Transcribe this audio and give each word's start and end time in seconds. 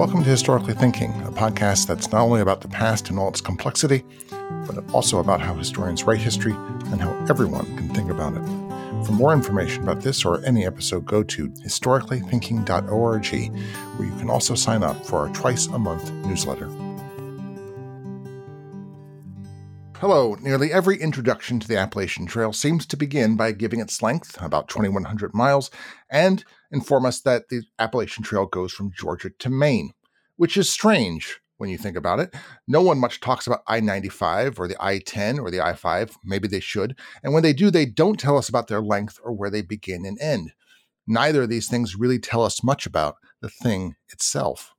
Welcome 0.00 0.24
to 0.24 0.30
Historically 0.30 0.72
Thinking, 0.72 1.10
a 1.24 1.30
podcast 1.30 1.86
that's 1.86 2.10
not 2.10 2.22
only 2.22 2.40
about 2.40 2.62
the 2.62 2.68
past 2.68 3.10
and 3.10 3.18
all 3.18 3.28
its 3.28 3.42
complexity, 3.42 4.02
but 4.66 4.82
also 4.94 5.18
about 5.18 5.42
how 5.42 5.52
historians 5.52 6.04
write 6.04 6.20
history 6.20 6.54
and 6.54 7.02
how 7.02 7.10
everyone 7.28 7.66
can 7.76 7.90
think 7.90 8.10
about 8.10 8.32
it. 8.32 8.42
For 9.04 9.12
more 9.12 9.34
information 9.34 9.82
about 9.82 10.00
this 10.00 10.24
or 10.24 10.42
any 10.46 10.64
episode, 10.64 11.04
go 11.04 11.22
to 11.24 11.50
historicallythinking.org, 11.50 13.26
where 13.98 14.08
you 14.08 14.16
can 14.16 14.30
also 14.30 14.54
sign 14.54 14.82
up 14.82 15.04
for 15.04 15.18
our 15.18 15.28
twice 15.34 15.66
a 15.66 15.78
month 15.78 16.10
newsletter. 16.24 16.70
Hello. 19.98 20.34
Nearly 20.40 20.72
every 20.72 20.98
introduction 20.98 21.60
to 21.60 21.68
the 21.68 21.76
Appalachian 21.76 22.24
Trail 22.24 22.54
seems 22.54 22.86
to 22.86 22.96
begin 22.96 23.36
by 23.36 23.52
giving 23.52 23.80
its 23.80 24.00
length, 24.00 24.40
about 24.40 24.66
2,100 24.68 25.34
miles, 25.34 25.70
and 26.08 26.42
inform 26.70 27.06
us 27.06 27.20
that 27.20 27.48
the 27.48 27.62
Appalachian 27.78 28.24
Trail 28.24 28.46
goes 28.46 28.72
from 28.72 28.92
Georgia 28.92 29.30
to 29.38 29.50
Maine, 29.50 29.92
which 30.36 30.56
is 30.56 30.70
strange 30.70 31.40
when 31.58 31.68
you 31.68 31.76
think 31.76 31.96
about 31.96 32.20
it. 32.20 32.34
No 32.66 32.80
one 32.80 32.98
much 32.98 33.20
talks 33.20 33.46
about 33.46 33.62
I 33.66 33.80
95 33.80 34.58
or 34.58 34.66
the 34.66 34.82
I 34.82 34.98
10 34.98 35.38
or 35.38 35.50
the 35.50 35.60
I 35.60 35.74
5. 35.74 36.16
Maybe 36.24 36.48
they 36.48 36.60
should. 36.60 36.98
And 37.22 37.34
when 37.34 37.42
they 37.42 37.52
do, 37.52 37.70
they 37.70 37.84
don't 37.84 38.18
tell 38.18 38.38
us 38.38 38.48
about 38.48 38.68
their 38.68 38.80
length 38.80 39.20
or 39.22 39.32
where 39.32 39.50
they 39.50 39.62
begin 39.62 40.06
and 40.06 40.18
end. 40.20 40.52
Neither 41.06 41.42
of 41.42 41.48
these 41.50 41.68
things 41.68 41.96
really 41.96 42.18
tell 42.18 42.44
us 42.44 42.64
much 42.64 42.86
about 42.86 43.16
the 43.40 43.50
thing 43.50 43.96
itself. 44.08 44.74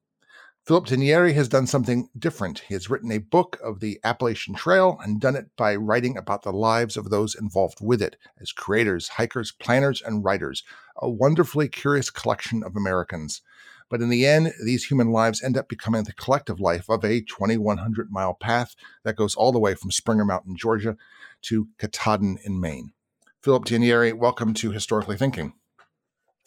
Philip 0.63 0.85
D'Anieri 0.85 1.33
has 1.33 1.49
done 1.49 1.65
something 1.65 2.09
different. 2.17 2.59
He 2.67 2.75
has 2.75 2.87
written 2.87 3.11
a 3.11 3.17
book 3.17 3.59
of 3.63 3.79
the 3.79 3.99
Appalachian 4.03 4.53
Trail 4.53 4.99
and 5.03 5.19
done 5.19 5.35
it 5.35 5.47
by 5.57 5.75
writing 5.75 6.17
about 6.17 6.43
the 6.43 6.53
lives 6.53 6.95
of 6.95 7.09
those 7.09 7.33
involved 7.33 7.79
with 7.81 7.99
it 7.99 8.15
as 8.39 8.51
creators, 8.51 9.07
hikers, 9.07 9.51
planners, 9.51 10.03
and 10.03 10.23
writers, 10.23 10.63
a 10.95 11.09
wonderfully 11.09 11.67
curious 11.67 12.11
collection 12.11 12.63
of 12.63 12.75
Americans. 12.75 13.41
But 13.89 14.01
in 14.01 14.09
the 14.09 14.27
end, 14.27 14.53
these 14.63 14.85
human 14.85 15.11
lives 15.11 15.41
end 15.41 15.57
up 15.57 15.67
becoming 15.67 16.03
the 16.03 16.13
collective 16.13 16.59
life 16.59 16.87
of 16.89 17.03
a 17.03 17.21
2,100 17.21 18.11
mile 18.11 18.35
path 18.35 18.75
that 19.03 19.15
goes 19.15 19.33
all 19.33 19.51
the 19.51 19.59
way 19.59 19.73
from 19.73 19.89
Springer 19.89 20.25
Mountain, 20.25 20.57
Georgia 20.57 20.95
to 21.41 21.69
Katahdin 21.79 22.37
in 22.43 22.59
Maine. 22.61 22.93
Philip 23.41 23.65
D'Anieri, 23.65 24.13
welcome 24.13 24.53
to 24.53 24.71
Historically 24.71 25.17
Thinking. 25.17 25.53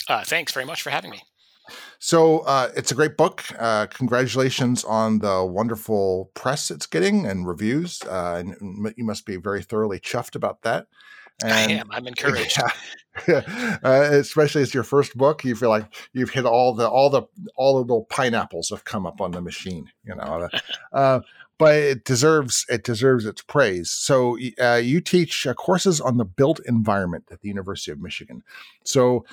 Uh, 0.09 0.23
thanks 0.23 0.53
very 0.53 0.65
much 0.65 0.83
for 0.83 0.91
having 0.91 1.11
me. 1.11 1.23
So 1.99 2.41
uh, 2.41 2.71
it's 2.77 2.93
a 2.93 2.95
great 2.95 3.17
book. 3.17 3.45
Uh, 3.59 3.87
congratulations 3.87 4.85
on 4.85 5.21
the 5.21 5.45
wonderful 5.45 6.31
press 6.35 6.71
it's 6.71 6.87
getting 6.87 7.27
and 7.27 7.47
reviews. 7.47 8.03
Uh, 8.03 8.43
and 8.61 8.95
you 8.97 9.05
must 9.05 9.27
be 9.27 9.37
very 9.37 9.63
thoroughly 9.63 9.99
chuffed 9.99 10.35
about 10.35 10.63
that. 10.63 10.87
And, 11.43 11.53
I 11.53 11.73
am. 11.73 11.89
I'm 11.91 12.07
encouraged. 12.07 12.61
Yeah, 13.29 13.79
uh, 13.85 14.09
especially 14.11 14.63
as 14.63 14.75
your 14.75 14.83
first 14.83 15.17
book, 15.17 15.45
you 15.45 15.55
feel 15.55 15.69
like 15.69 15.87
you've 16.15 16.31
hit 16.31 16.45
all 16.45 16.75
the 16.75 16.89
all 16.89 17.11
the 17.11 17.23
all 17.55 17.75
the 17.75 17.83
little 17.83 18.07
pineapples 18.07 18.71
have 18.71 18.85
come 18.85 19.07
up 19.07 19.21
on 19.21 19.31
the 19.31 19.41
machine. 19.41 19.89
You 20.03 20.17
know, 20.17 20.49
uh, 20.93 21.21
but 21.57 21.77
it 21.77 22.05
deserves 22.05 22.67
it 22.69 22.83
deserves 22.83 23.25
its 23.25 23.41
praise. 23.41 23.89
So 23.89 24.37
uh, 24.61 24.81
you 24.83 25.01
teach 25.01 25.47
courses 25.57 26.01
on 26.01 26.17
the 26.17 26.25
built 26.25 26.59
environment 26.67 27.27
at 27.31 27.41
the 27.41 27.47
University 27.47 27.93
of 27.93 28.01
Michigan. 28.01 28.43
So 28.83 29.25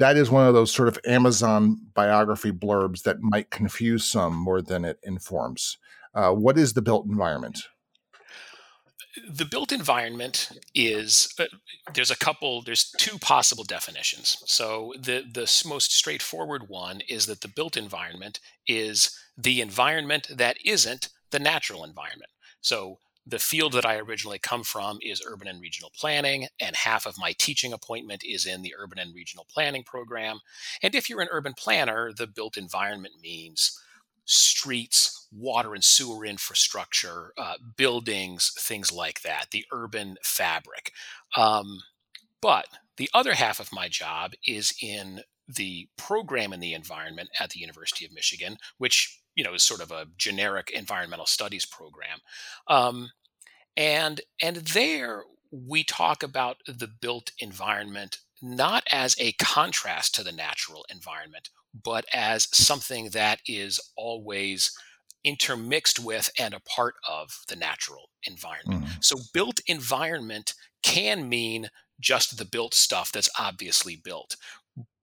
that 0.00 0.16
is 0.16 0.30
one 0.30 0.46
of 0.46 0.54
those 0.54 0.72
sort 0.72 0.88
of 0.88 0.98
Amazon 1.06 1.78
biography 1.94 2.50
blurbs 2.50 3.02
that 3.02 3.20
might 3.20 3.50
confuse 3.50 4.04
some 4.04 4.34
more 4.34 4.62
than 4.62 4.84
it 4.84 4.98
informs. 5.02 5.76
Uh, 6.14 6.32
what 6.32 6.58
is 6.58 6.72
the 6.72 6.80
built 6.80 7.06
environment? 7.06 7.64
The 9.28 9.44
built 9.44 9.72
environment 9.72 10.50
is 10.74 11.34
uh, 11.38 11.44
there's 11.92 12.10
a 12.10 12.16
couple 12.16 12.62
there's 12.62 12.90
two 12.96 13.18
possible 13.18 13.64
definitions. 13.64 14.42
So 14.46 14.94
the 14.98 15.24
the 15.30 15.62
most 15.68 15.92
straightforward 15.92 16.68
one 16.68 17.02
is 17.06 17.26
that 17.26 17.42
the 17.42 17.48
built 17.48 17.76
environment 17.76 18.40
is 18.66 19.18
the 19.36 19.60
environment 19.60 20.28
that 20.34 20.56
isn't 20.64 21.10
the 21.30 21.38
natural 21.38 21.84
environment. 21.84 22.30
So 22.62 22.98
the 23.26 23.38
field 23.38 23.72
that 23.74 23.86
I 23.86 23.98
originally 23.98 24.38
come 24.38 24.64
from 24.64 24.98
is 25.02 25.22
urban 25.26 25.48
and 25.48 25.60
regional 25.60 25.92
planning, 25.94 26.48
and 26.60 26.74
half 26.74 27.06
of 27.06 27.18
my 27.18 27.34
teaching 27.38 27.72
appointment 27.72 28.24
is 28.24 28.46
in 28.46 28.62
the 28.62 28.74
urban 28.78 28.98
and 28.98 29.14
regional 29.14 29.46
planning 29.48 29.84
program. 29.84 30.40
And 30.82 30.94
if 30.94 31.08
you're 31.08 31.20
an 31.20 31.28
urban 31.30 31.54
planner, 31.56 32.12
the 32.12 32.26
built 32.26 32.56
environment 32.56 33.14
means 33.22 33.78
streets, 34.24 35.26
water 35.32 35.74
and 35.74 35.84
sewer 35.84 36.24
infrastructure, 36.24 37.32
uh, 37.36 37.54
buildings, 37.76 38.52
things 38.58 38.92
like 38.92 39.22
that, 39.22 39.46
the 39.50 39.64
urban 39.72 40.16
fabric. 40.22 40.92
Um, 41.36 41.80
but 42.40 42.66
the 42.96 43.10
other 43.12 43.34
half 43.34 43.60
of 43.60 43.72
my 43.72 43.88
job 43.88 44.32
is 44.46 44.74
in 44.80 45.22
the 45.48 45.88
program 45.96 46.52
in 46.52 46.60
the 46.60 46.74
environment 46.74 47.28
at 47.38 47.50
the 47.50 47.60
University 47.60 48.04
of 48.04 48.12
Michigan, 48.12 48.56
which 48.78 49.19
you 49.40 49.44
know 49.44 49.54
is 49.54 49.62
sort 49.62 49.80
of 49.80 49.90
a 49.90 50.06
generic 50.18 50.70
environmental 50.70 51.24
studies 51.24 51.64
program 51.64 52.18
um, 52.68 53.08
and 53.74 54.20
and 54.42 54.56
there 54.56 55.22
we 55.50 55.82
talk 55.82 56.22
about 56.22 56.58
the 56.66 56.86
built 57.00 57.32
environment 57.38 58.18
not 58.42 58.84
as 58.92 59.16
a 59.18 59.32
contrast 59.32 60.14
to 60.14 60.22
the 60.22 60.30
natural 60.30 60.84
environment 60.90 61.48
but 61.72 62.04
as 62.12 62.48
something 62.52 63.08
that 63.10 63.40
is 63.46 63.80
always 63.96 64.72
intermixed 65.24 65.98
with 65.98 66.30
and 66.38 66.54
a 66.54 66.60
part 66.60 66.94
of 67.08 67.44
the 67.48 67.56
natural 67.56 68.10
environment. 68.24 68.84
Mm. 68.84 69.04
So, 69.04 69.16
built 69.32 69.60
environment 69.66 70.54
can 70.82 71.28
mean 71.28 71.68
just 72.00 72.38
the 72.38 72.44
built 72.44 72.74
stuff 72.74 73.12
that's 73.12 73.28
obviously 73.38 73.96
built. 74.02 74.36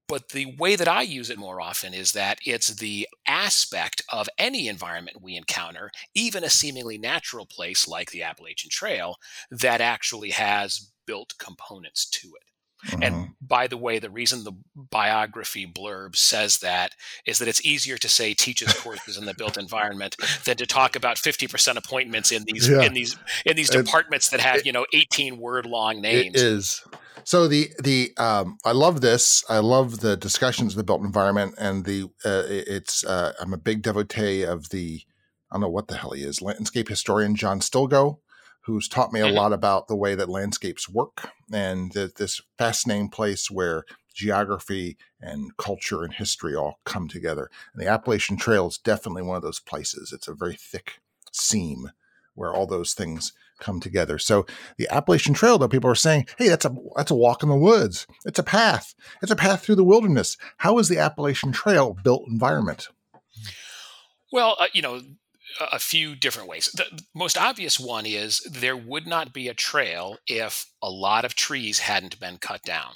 But 0.08 0.30
the 0.30 0.56
way 0.58 0.76
that 0.76 0.88
I 0.88 1.02
use 1.02 1.30
it 1.30 1.38
more 1.38 1.60
often 1.60 1.94
is 1.94 2.14
that 2.14 2.40
it's 2.46 2.68
the 2.68 3.08
aspect 3.28 4.02
of 4.10 4.30
any 4.38 4.68
environment 4.68 5.22
we 5.22 5.36
encounter, 5.36 5.92
even 6.16 6.44
a 6.44 6.50
seemingly 6.50 6.98
natural 6.98 7.46
place 7.46 7.88
like 7.88 8.12
the 8.12 8.24
Appalachian 8.24 8.70
Trail, 8.70 9.18
that 9.52 9.82
actually 9.82 10.32
has 10.32 10.92
built 11.06 11.34
components 11.38 12.06
to 12.10 12.28
it. 12.28 12.48
Mm-hmm. 12.86 13.04
And 13.04 13.30
by 13.42 13.68
the 13.68 13.78
way, 13.78 13.98
the 13.98 14.10
reason 14.10 14.44
the 14.44 14.54
biography 14.76 15.66
blurb 15.66 16.16
says 16.16 16.60
that 16.60 16.92
is 17.26 17.40
that 17.40 17.48
it's 17.48 17.66
easier 17.66 17.98
to 17.98 18.08
say 18.08 18.34
teaches 18.34 18.72
courses 18.74 19.18
in 19.18 19.26
the 19.26 19.34
built 19.34 19.58
environment 19.58 20.16
than 20.46 20.58
to 20.58 20.68
talk 20.68 20.96
about 20.96 21.18
50% 21.18 21.76
appointments 21.76 22.32
in 22.32 22.44
these 22.46 22.70
yeah. 22.70 22.84
in 22.84 22.94
these 22.94 23.18
in 23.46 23.56
these 23.56 23.70
departments 23.70 24.30
that 24.30 24.40
have, 24.40 24.58
it, 24.58 24.66
you 24.68 24.72
know, 24.72 24.86
18 24.94 25.40
word 25.40 25.66
long 25.66 26.02
names. 26.02 26.36
It 26.36 26.42
is. 26.42 26.86
So 27.28 27.50
the 27.50 27.74
the 27.78 28.14
um, 28.16 28.58
I 28.64 28.72
love 28.72 29.02
this. 29.02 29.44
I 29.50 29.58
love 29.58 30.00
the 30.00 30.16
discussions 30.16 30.72
of 30.72 30.78
the 30.78 30.86
built 30.86 31.02
environment, 31.02 31.56
and 31.58 31.84
the 31.84 32.04
uh, 32.24 32.44
it's 32.48 33.04
uh, 33.04 33.34
I'm 33.42 33.52
a 33.52 33.58
big 33.58 33.82
devotee 33.82 34.44
of 34.44 34.70
the 34.70 35.02
I 35.52 35.56
don't 35.56 35.62
know 35.64 35.68
what 35.68 35.90
the 35.90 35.98
hell 35.98 36.12
he 36.12 36.24
is 36.24 36.42
landscape 36.42 36.88
historian 36.88 37.36
John 37.36 37.60
Stilgoe, 37.60 38.20
who's 38.62 38.88
taught 38.88 39.12
me 39.12 39.20
a 39.20 39.26
mm-hmm. 39.26 39.36
lot 39.36 39.52
about 39.52 39.90
the 39.90 39.96
way 39.98 40.16
that 40.16 40.30
landscapes 40.30 40.88
work 40.88 41.32
and 41.52 41.92
this 41.92 42.40
fascinating 42.58 43.10
place 43.10 43.52
where 43.52 43.84
geography 44.16 44.96
and 45.20 45.58
culture 45.58 46.06
and 46.06 46.14
history 46.14 46.56
all 46.56 46.80
come 46.86 47.10
together. 47.10 47.50
And 47.74 47.84
the 47.84 47.90
Appalachian 47.90 48.38
Trail 48.38 48.68
is 48.68 48.78
definitely 48.78 49.24
one 49.24 49.36
of 49.36 49.44
those 49.44 49.60
places. 49.60 50.14
It's 50.14 50.30
a 50.30 50.34
very 50.34 50.56
thick 50.56 51.02
seam 51.34 51.90
where 52.38 52.54
all 52.54 52.68
those 52.68 52.94
things 52.94 53.34
come 53.60 53.80
together. 53.80 54.20
So 54.20 54.46
the 54.78 54.88
Appalachian 54.90 55.34
Trail, 55.34 55.58
though, 55.58 55.68
people 55.68 55.90
are 55.90 55.96
saying, 55.96 56.28
"Hey, 56.38 56.48
that's 56.48 56.66
a 56.66 56.76
that's 56.96 57.12
a 57.12 57.16
walk 57.16 57.44
in 57.44 57.50
the 57.50 57.56
woods. 57.56 58.06
It's 58.26 58.40
a 58.40 58.44
path. 58.44 58.94
It's 59.22 59.32
a 59.32 59.36
path 59.36 59.64
through 59.64 59.76
the 59.76 59.84
wilderness." 59.84 60.38
How 60.58 60.78
is 60.78 60.88
the 60.88 61.00
Appalachian 61.00 61.52
Trail 61.52 61.98
built 62.04 62.24
environment? 62.28 62.90
Well, 64.32 64.56
uh, 64.60 64.68
you 64.74 64.82
know, 64.82 65.02
a 65.72 65.80
few 65.80 66.16
different 66.16 66.48
ways. 66.48 66.70
The 66.74 67.02
most 67.16 67.38
obvious 67.38 67.80
one 67.80 68.06
is 68.06 68.40
there 68.42 68.78
would 68.78 69.08
not 69.08 69.34
be 69.34 69.48
a 69.48 69.54
trail 69.54 70.18
if 70.28 70.68
a 70.82 70.90
lot 70.90 71.26
of 71.26 71.36
trees 71.36 71.80
hadn't 71.80 72.20
been 72.20 72.38
cut 72.38 72.64
down. 72.64 72.94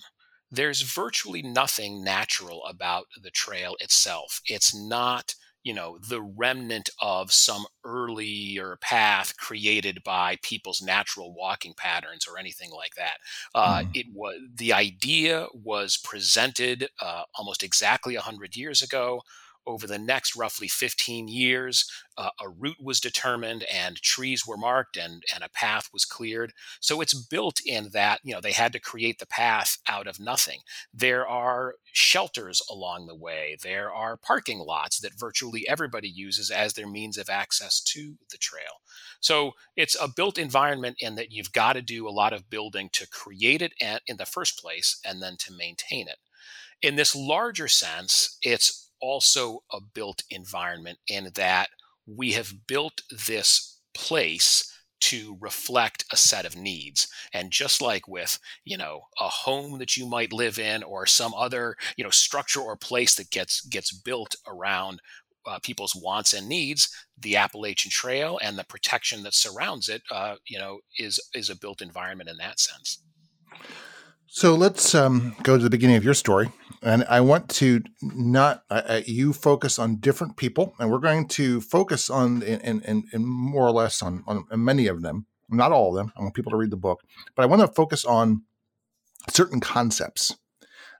There's 0.51 0.81
virtually 0.81 1.41
nothing 1.41 2.03
natural 2.03 2.63
about 2.65 3.05
the 3.21 3.31
trail 3.31 3.77
itself. 3.79 4.41
It's 4.45 4.75
not 4.75 5.33
you 5.63 5.73
know 5.73 5.97
the 6.09 6.21
remnant 6.21 6.89
of 7.01 7.31
some 7.31 7.65
earlier 7.85 8.77
path 8.81 9.37
created 9.37 10.03
by 10.03 10.37
people's 10.41 10.81
natural 10.81 11.33
walking 11.33 11.73
patterns 11.75 12.27
or 12.27 12.37
anything 12.37 12.71
like 12.71 12.95
that 12.95 13.17
uh, 13.55 13.79
mm. 13.79 13.89
it 13.93 14.07
was 14.13 14.39
the 14.55 14.73
idea 14.73 15.47
was 15.53 15.97
presented 15.97 16.87
uh, 17.01 17.23
almost 17.35 17.63
exactly 17.63 18.15
100 18.15 18.55
years 18.55 18.81
ago 18.81 19.21
over 19.65 19.87
the 19.87 19.99
next 19.99 20.35
roughly 20.35 20.67
15 20.67 21.27
years, 21.27 21.89
uh, 22.17 22.29
a 22.39 22.49
route 22.49 22.81
was 22.81 22.99
determined 22.99 23.63
and 23.71 24.01
trees 24.01 24.45
were 24.45 24.57
marked 24.57 24.97
and, 24.97 25.23
and 25.33 25.43
a 25.43 25.49
path 25.49 25.89
was 25.93 26.05
cleared. 26.05 26.53
So 26.79 27.01
it's 27.01 27.13
built 27.13 27.61
in 27.65 27.89
that, 27.93 28.19
you 28.23 28.33
know, 28.33 28.41
they 28.41 28.51
had 28.51 28.73
to 28.73 28.79
create 28.79 29.19
the 29.19 29.25
path 29.25 29.77
out 29.87 30.07
of 30.07 30.19
nothing. 30.19 30.59
There 30.93 31.27
are 31.27 31.75
shelters 31.85 32.61
along 32.69 33.07
the 33.07 33.15
way. 33.15 33.57
There 33.61 33.93
are 33.93 34.17
parking 34.17 34.59
lots 34.59 34.99
that 34.99 35.19
virtually 35.19 35.67
everybody 35.67 36.09
uses 36.09 36.49
as 36.49 36.73
their 36.73 36.87
means 36.87 37.17
of 37.17 37.29
access 37.29 37.81
to 37.81 38.17
the 38.31 38.37
trail. 38.37 38.81
So 39.19 39.51
it's 39.75 39.95
a 39.99 40.07
built 40.07 40.37
environment 40.37 40.97
in 40.99 41.15
that 41.15 41.31
you've 41.31 41.53
got 41.53 41.73
to 41.73 41.81
do 41.81 42.07
a 42.07 42.09
lot 42.09 42.33
of 42.33 42.49
building 42.49 42.89
to 42.93 43.07
create 43.07 43.61
it 43.61 43.73
in 44.07 44.17
the 44.17 44.25
first 44.25 44.59
place 44.59 44.99
and 45.05 45.21
then 45.21 45.37
to 45.39 45.53
maintain 45.53 46.07
it. 46.07 46.17
In 46.81 46.95
this 46.95 47.15
larger 47.15 47.67
sense, 47.67 48.37
it's 48.41 48.80
also 49.01 49.63
a 49.71 49.79
built 49.81 50.23
environment 50.29 50.97
in 51.07 51.29
that 51.35 51.69
we 52.05 52.31
have 52.33 52.67
built 52.67 53.01
this 53.27 53.79
place 53.93 54.67
to 54.99 55.35
reflect 55.41 56.05
a 56.11 56.17
set 56.17 56.45
of 56.45 56.55
needs 56.55 57.07
and 57.33 57.51
just 57.51 57.81
like 57.81 58.07
with 58.07 58.37
you 58.63 58.77
know 58.77 59.01
a 59.19 59.27
home 59.27 59.79
that 59.79 59.97
you 59.97 60.05
might 60.05 60.31
live 60.31 60.59
in 60.59 60.83
or 60.83 61.05
some 61.05 61.33
other 61.33 61.75
you 61.97 62.03
know 62.03 62.09
structure 62.09 62.61
or 62.61 62.75
place 62.75 63.15
that 63.15 63.31
gets 63.31 63.61
gets 63.61 63.91
built 63.91 64.35
around 64.47 64.99
uh, 65.47 65.57
people's 65.63 65.95
wants 65.95 66.33
and 66.33 66.47
needs 66.47 66.87
the 67.17 67.35
appalachian 67.35 67.89
trail 67.89 68.39
and 68.43 68.59
the 68.59 68.63
protection 68.63 69.23
that 69.23 69.33
surrounds 69.33 69.89
it 69.89 70.03
uh, 70.11 70.35
you 70.47 70.59
know 70.59 70.79
is 70.99 71.19
is 71.33 71.49
a 71.49 71.57
built 71.57 71.81
environment 71.81 72.29
in 72.29 72.37
that 72.37 72.59
sense 72.59 73.01
so 74.33 74.55
let's 74.55 74.95
um, 74.95 75.35
go 75.43 75.57
to 75.57 75.63
the 75.63 75.69
beginning 75.69 75.97
of 75.97 76.05
your 76.05 76.13
story. 76.13 76.51
And 76.83 77.03
I 77.07 77.21
want 77.21 77.49
to 77.49 77.81
not, 78.01 78.63
uh, 78.69 79.01
you 79.05 79.33
focus 79.33 79.77
on 79.77 79.97
different 79.97 80.35
people, 80.35 80.73
and 80.79 80.89
we're 80.89 80.97
going 80.97 81.27
to 81.29 81.61
focus 81.61 82.09
on, 82.09 82.41
and, 82.41 82.83
and, 82.83 83.25
more 83.25 83.67
or 83.67 83.71
less 83.71 84.01
on, 84.01 84.23
on 84.25 84.45
many 84.51 84.87
of 84.87 85.03
them, 85.03 85.27
not 85.47 85.71
all 85.71 85.89
of 85.89 85.95
them. 85.95 86.11
I 86.17 86.21
want 86.21 86.33
people 86.33 86.51
to 86.51 86.57
read 86.57 86.71
the 86.71 86.77
book, 86.77 87.01
but 87.35 87.43
I 87.43 87.45
want 87.45 87.61
to 87.61 87.67
focus 87.67 88.03
on 88.03 88.43
certain 89.29 89.59
concepts 89.59 90.35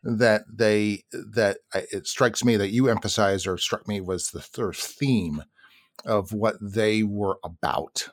that 0.04 0.44
they, 0.52 1.04
that 1.12 1.58
it 1.74 2.06
strikes 2.06 2.44
me 2.44 2.58
that 2.58 2.70
you 2.70 2.88
emphasize 2.88 3.48
or 3.48 3.58
struck 3.58 3.88
me 3.88 4.02
was 4.02 4.30
the 4.30 4.42
first 4.42 5.00
theme 5.00 5.44
of 6.06 6.32
what 6.32 6.58
they 6.62 7.02
were 7.02 7.40
about 7.44 8.10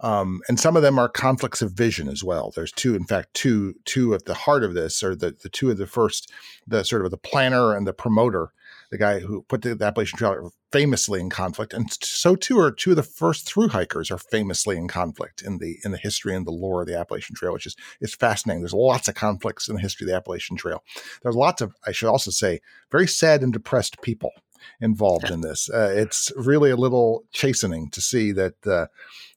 um, 0.00 0.40
and 0.48 0.58
some 0.58 0.76
of 0.76 0.82
them 0.82 0.98
are 0.98 1.08
conflicts 1.08 1.62
of 1.62 1.72
vision 1.72 2.08
as 2.08 2.24
well. 2.24 2.52
There's 2.54 2.72
two, 2.72 2.94
in 2.94 3.04
fact, 3.04 3.34
two 3.34 3.74
two 3.84 4.14
at 4.14 4.24
the 4.24 4.34
heart 4.34 4.64
of 4.64 4.74
this, 4.74 5.02
or 5.02 5.14
the, 5.14 5.36
the 5.42 5.48
two 5.48 5.70
of 5.70 5.78
the 5.78 5.86
first, 5.86 6.32
the 6.66 6.84
sort 6.84 7.04
of 7.04 7.10
the 7.10 7.16
planner 7.16 7.74
and 7.74 7.86
the 7.86 7.92
promoter, 7.92 8.52
the 8.90 8.98
guy 8.98 9.20
who 9.20 9.42
put 9.42 9.62
the, 9.62 9.74
the 9.74 9.84
Appalachian 9.84 10.18
Trail 10.18 10.52
famously 10.72 11.20
in 11.20 11.30
conflict, 11.30 11.72
and 11.72 11.86
so 12.02 12.34
too 12.34 12.58
are 12.58 12.72
two 12.72 12.90
of 12.90 12.96
the 12.96 13.02
first 13.04 13.46
through 13.46 13.68
hikers 13.68 14.10
are 14.10 14.18
famously 14.18 14.76
in 14.76 14.88
conflict 14.88 15.40
in 15.40 15.58
the 15.58 15.78
in 15.84 15.92
the 15.92 15.98
history 15.98 16.34
and 16.34 16.44
the 16.46 16.50
lore 16.50 16.82
of 16.82 16.88
the 16.88 16.98
Appalachian 16.98 17.36
Trail, 17.36 17.52
which 17.52 17.66
is 17.66 17.76
is 18.00 18.14
fascinating. 18.14 18.60
There's 18.60 18.74
lots 18.74 19.06
of 19.06 19.14
conflicts 19.14 19.68
in 19.68 19.76
the 19.76 19.80
history 19.80 20.06
of 20.06 20.08
the 20.10 20.16
Appalachian 20.16 20.56
Trail. 20.56 20.82
There's 21.22 21.36
lots 21.36 21.62
of, 21.62 21.74
I 21.86 21.92
should 21.92 22.08
also 22.08 22.32
say, 22.32 22.60
very 22.90 23.06
sad 23.06 23.42
and 23.42 23.52
depressed 23.52 24.02
people 24.02 24.32
involved 24.80 25.30
in 25.30 25.42
this. 25.42 25.70
Uh, 25.70 25.92
it's 25.94 26.32
really 26.36 26.70
a 26.70 26.76
little 26.76 27.24
chastening 27.32 27.90
to 27.90 28.00
see 28.00 28.32
that. 28.32 28.66
Uh, 28.66 28.86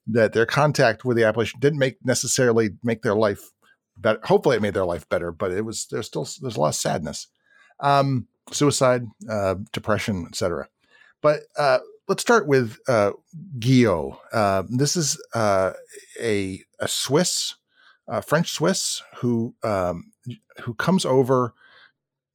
that 0.08 0.32
their 0.32 0.46
contact 0.46 1.04
with 1.04 1.16
the 1.16 1.24
Appalachian 1.24 1.60
didn't 1.60 1.78
make 1.78 1.98
necessarily 2.04 2.70
make 2.82 3.02
their 3.02 3.14
life 3.14 3.50
better. 3.96 4.20
Hopefully, 4.24 4.56
it 4.56 4.62
made 4.62 4.74
their 4.74 4.84
life 4.84 5.08
better, 5.08 5.30
but 5.30 5.52
it 5.52 5.64
was 5.64 5.86
there's 5.86 6.06
still 6.06 6.26
there's 6.40 6.56
a 6.56 6.60
lot 6.60 6.68
of 6.68 6.74
sadness, 6.74 7.28
um, 7.80 8.26
suicide, 8.50 9.02
uh, 9.30 9.56
depression, 9.72 10.26
etc. 10.28 10.68
But 11.20 11.42
uh, 11.56 11.78
let's 12.08 12.22
start 12.22 12.46
with 12.46 12.78
uh, 12.88 13.12
Guyot. 13.58 14.16
Uh, 14.32 14.62
this 14.68 14.96
is 14.96 15.20
uh, 15.34 15.72
a 16.20 16.62
a 16.80 16.88
Swiss, 16.88 17.56
French 18.24 18.52
Swiss 18.52 19.02
who 19.16 19.54
um, 19.62 20.12
who 20.62 20.74
comes 20.74 21.04
over. 21.04 21.54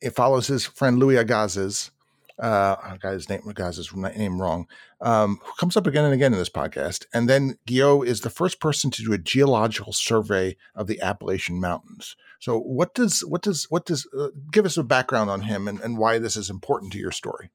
It 0.02 0.16
follows 0.16 0.48
his 0.48 0.66
friend 0.66 1.00
Louis 1.00 1.16
Agassiz 1.16 1.92
uh, 2.40 2.98
his 3.04 3.30
name, 3.30 3.42
guys, 3.54 3.78
his 3.78 3.94
name 3.96 4.42
wrong, 4.42 4.68
um, 5.02 5.40
who 5.44 5.52
comes 5.60 5.78
up 5.78 5.86
again 5.86 6.06
and 6.06 6.14
again 6.14 6.34
in 6.34 6.40
this 6.40 6.50
podcast. 6.50 7.06
And 7.14 7.30
then 7.30 7.58
Guyot 7.68 8.08
is 8.08 8.22
the 8.22 8.30
first 8.30 8.60
person 8.60 8.90
to 8.92 9.04
do 9.04 9.14
a 9.14 9.18
geological 9.18 9.94
survey 9.94 10.58
of 10.76 10.88
the 10.88 11.02
Appalachian 11.02 11.60
Mountains. 11.60 12.16
So, 12.40 12.60
what 12.60 12.94
does 12.94 13.22
what 13.22 13.42
does 13.42 13.66
what 13.70 13.86
does 13.86 14.08
uh, 14.18 14.30
give 14.52 14.66
us 14.66 14.78
a 14.78 14.84
background 14.84 15.30
on 15.30 15.42
him 15.42 15.68
and, 15.68 15.80
and 15.80 15.98
why 15.98 16.18
this 16.20 16.36
is 16.36 16.50
important 16.50 16.92
to 16.94 17.00
your 17.00 17.12
story? 17.12 17.52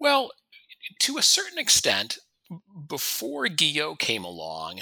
Well, 0.00 0.30
to 1.00 1.18
a 1.18 1.22
certain 1.22 1.58
extent, 1.58 2.18
before 2.88 3.46
Guyot 3.46 3.98
came 3.98 4.24
along, 4.24 4.80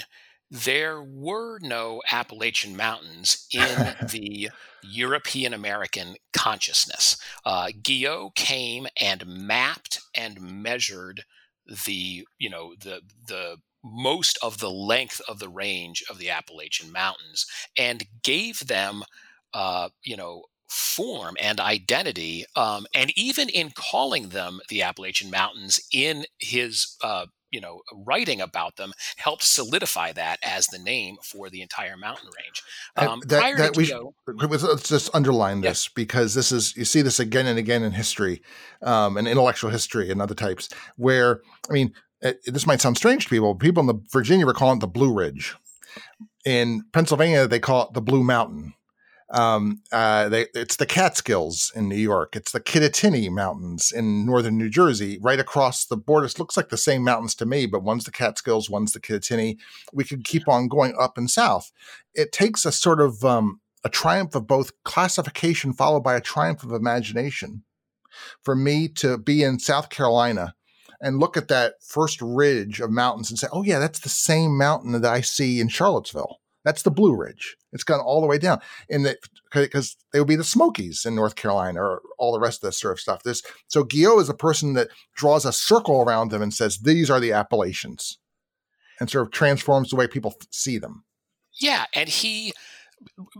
there 0.49 1.01
were 1.01 1.59
no 1.61 2.01
Appalachian 2.11 2.75
Mountains 2.75 3.47
in 3.51 3.95
the 4.11 4.49
European 4.83 5.53
American 5.53 6.15
consciousness. 6.33 7.17
Uh, 7.45 7.69
Guyot 7.81 8.35
came 8.35 8.87
and 8.99 9.25
mapped 9.25 10.01
and 10.15 10.39
measured 10.41 11.23
the, 11.85 12.25
you 12.39 12.49
know, 12.49 12.73
the 12.79 13.01
the 13.27 13.57
most 13.83 14.37
of 14.41 14.59
the 14.59 14.71
length 14.71 15.21
of 15.27 15.39
the 15.39 15.49
range 15.49 16.03
of 16.09 16.17
the 16.17 16.29
Appalachian 16.29 16.91
Mountains 16.91 17.45
and 17.77 18.05
gave 18.23 18.67
them, 18.67 19.03
uh, 19.53 19.89
you 20.03 20.17
know, 20.17 20.43
form 20.69 21.37
and 21.41 21.59
identity. 21.59 22.45
Um, 22.55 22.85
and 22.93 23.11
even 23.17 23.49
in 23.49 23.71
calling 23.71 24.29
them 24.29 24.59
the 24.69 24.81
Appalachian 24.81 25.31
Mountains 25.31 25.79
in 25.93 26.25
his 26.39 26.97
uh, 27.01 27.27
you 27.57 27.61
know 27.61 27.81
writing 28.05 28.39
about 28.39 28.75
them 28.75 28.93
helped 29.15 29.41
solidify 29.41 30.11
that 30.11 30.37
as 30.43 30.67
the 30.67 30.77
name 30.77 31.17
for 31.23 31.49
the 31.49 31.63
entire 31.63 31.97
mountain 31.97 32.29
range. 32.37 32.61
Um, 32.95 33.19
that, 33.25 33.57
that 33.57 33.75
we 33.75 33.91
let's 34.47 34.87
just 34.87 35.09
underline 35.15 35.61
this 35.61 35.87
yeah. 35.87 35.93
because 35.95 36.35
this 36.35 36.51
is 36.51 36.77
you 36.77 36.85
see 36.85 37.01
this 37.01 37.19
again 37.19 37.47
and 37.47 37.57
again 37.57 37.81
in 37.81 37.93
history, 37.93 38.43
um, 38.83 39.17
and 39.17 39.27
intellectual 39.27 39.71
history 39.71 40.11
and 40.11 40.21
other 40.21 40.35
types 40.35 40.69
where 40.97 41.41
I 41.67 41.73
mean 41.73 41.93
it, 42.21 42.41
this 42.45 42.67
might 42.67 42.79
sound 42.79 42.95
strange 42.95 43.23
to 43.23 43.29
people. 43.31 43.55
People 43.55 43.81
in 43.81 43.87
the 43.87 43.99
Virginia 44.11 44.45
were 44.45 44.53
calling 44.53 44.77
it 44.77 44.81
the 44.81 44.87
Blue 44.87 45.11
Ridge. 45.11 45.55
In 46.45 46.83
Pennsylvania, 46.93 47.47
they 47.47 47.59
call 47.59 47.87
it 47.87 47.93
the 47.93 48.01
Blue 48.01 48.23
Mountain. 48.23 48.75
Um, 49.29 49.81
uh, 49.91 50.29
they, 50.29 50.47
it's 50.53 50.77
the 50.77 50.85
Catskills 50.85 51.71
in 51.75 51.89
New 51.89 51.97
York. 51.97 52.35
It's 52.35 52.51
the 52.51 52.61
Kittatinny 52.61 53.29
Mountains 53.29 53.91
in 53.91 54.25
northern 54.25 54.57
New 54.57 54.69
Jersey, 54.69 55.19
right 55.21 55.39
across 55.39 55.85
the 55.85 55.97
border. 55.97 56.27
It 56.27 56.39
looks 56.39 56.55
like 56.55 56.69
the 56.69 56.77
same 56.77 57.03
mountains 57.03 57.35
to 57.35 57.45
me, 57.45 57.65
but 57.65 57.83
one's 57.83 58.05
the 58.05 58.11
Catskills, 58.11 58.69
one's 58.69 58.93
the 58.93 59.01
Kittatinny. 59.01 59.57
We 59.91 60.05
could 60.05 60.23
keep 60.23 60.47
on 60.47 60.69
going 60.69 60.95
up 60.99 61.17
and 61.17 61.29
south. 61.29 61.71
It 62.13 62.31
takes 62.31 62.65
a 62.65 62.71
sort 62.71 63.01
of 63.01 63.25
um, 63.25 63.59
a 63.83 63.89
triumph 63.89 64.33
of 64.33 64.47
both 64.47 64.71
classification 64.83 65.73
followed 65.73 66.03
by 66.03 66.15
a 66.15 66.21
triumph 66.21 66.63
of 66.63 66.71
imagination 66.71 67.63
for 68.43 68.55
me 68.55 68.87
to 68.87 69.17
be 69.17 69.43
in 69.43 69.59
South 69.59 69.89
Carolina 69.89 70.55
and 71.01 71.19
look 71.19 71.37
at 71.37 71.49
that 71.49 71.75
first 71.83 72.21
ridge 72.21 72.79
of 72.79 72.89
mountains 72.89 73.29
and 73.29 73.37
say, 73.37 73.47
oh, 73.51 73.63
yeah, 73.63 73.77
that's 73.77 73.99
the 73.99 74.09
same 74.09 74.57
mountain 74.57 74.93
that 74.93 75.05
I 75.05 75.21
see 75.21 75.59
in 75.59 75.67
Charlottesville 75.67 76.39
that's 76.67 76.83
the 76.83 76.91
Blue 76.91 77.15
Ridge. 77.15 77.55
It's 77.71 77.85
gone 77.85 78.01
all 78.01 78.19
the 78.19 78.27
way 78.27 78.37
down 78.37 78.59
the 78.89 79.17
because 79.53 79.95
they 80.11 80.19
would 80.19 80.27
be 80.27 80.35
the 80.35 80.43
Smokies 80.43 81.05
in 81.05 81.15
North 81.15 81.35
Carolina 81.35 81.81
or 81.81 82.01
all 82.17 82.33
the 82.33 82.41
rest 82.41 82.61
of 82.61 82.67
this 82.67 82.79
sort 82.79 82.91
of 82.91 82.99
stuff. 82.99 83.23
This 83.23 83.41
so 83.67 83.85
Guyot 83.85 84.21
is 84.21 84.27
a 84.27 84.33
person 84.33 84.73
that 84.73 84.89
draws 85.15 85.45
a 85.45 85.53
circle 85.53 86.01
around 86.01 86.29
them 86.29 86.41
and 86.41 86.53
says 86.53 86.79
these 86.79 87.09
are 87.09 87.21
the 87.21 87.31
Appalachians, 87.31 88.17
and 88.99 89.09
sort 89.09 89.25
of 89.25 89.31
transforms 89.31 89.89
the 89.89 89.95
way 89.95 90.07
people 90.07 90.35
see 90.51 90.77
them. 90.77 91.05
Yeah, 91.59 91.85
and 91.93 92.09
he 92.09 92.51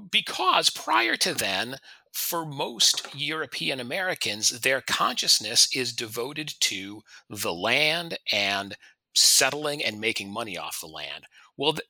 because 0.09 0.69
prior 0.69 1.17
to 1.17 1.33
then, 1.33 1.77
for 2.13 2.45
most 2.45 3.13
European 3.13 3.81
Americans, 3.81 4.61
their 4.61 4.79
consciousness 4.79 5.67
is 5.75 5.91
devoted 5.91 6.53
to 6.61 7.01
the 7.29 7.53
land 7.53 8.17
and 8.31 8.77
settling 9.13 9.83
and 9.83 9.99
making 9.99 10.31
money 10.31 10.57
off 10.57 10.79
the 10.79 10.87
land. 10.87 11.25
Well, 11.57 11.73
the, 11.73 11.83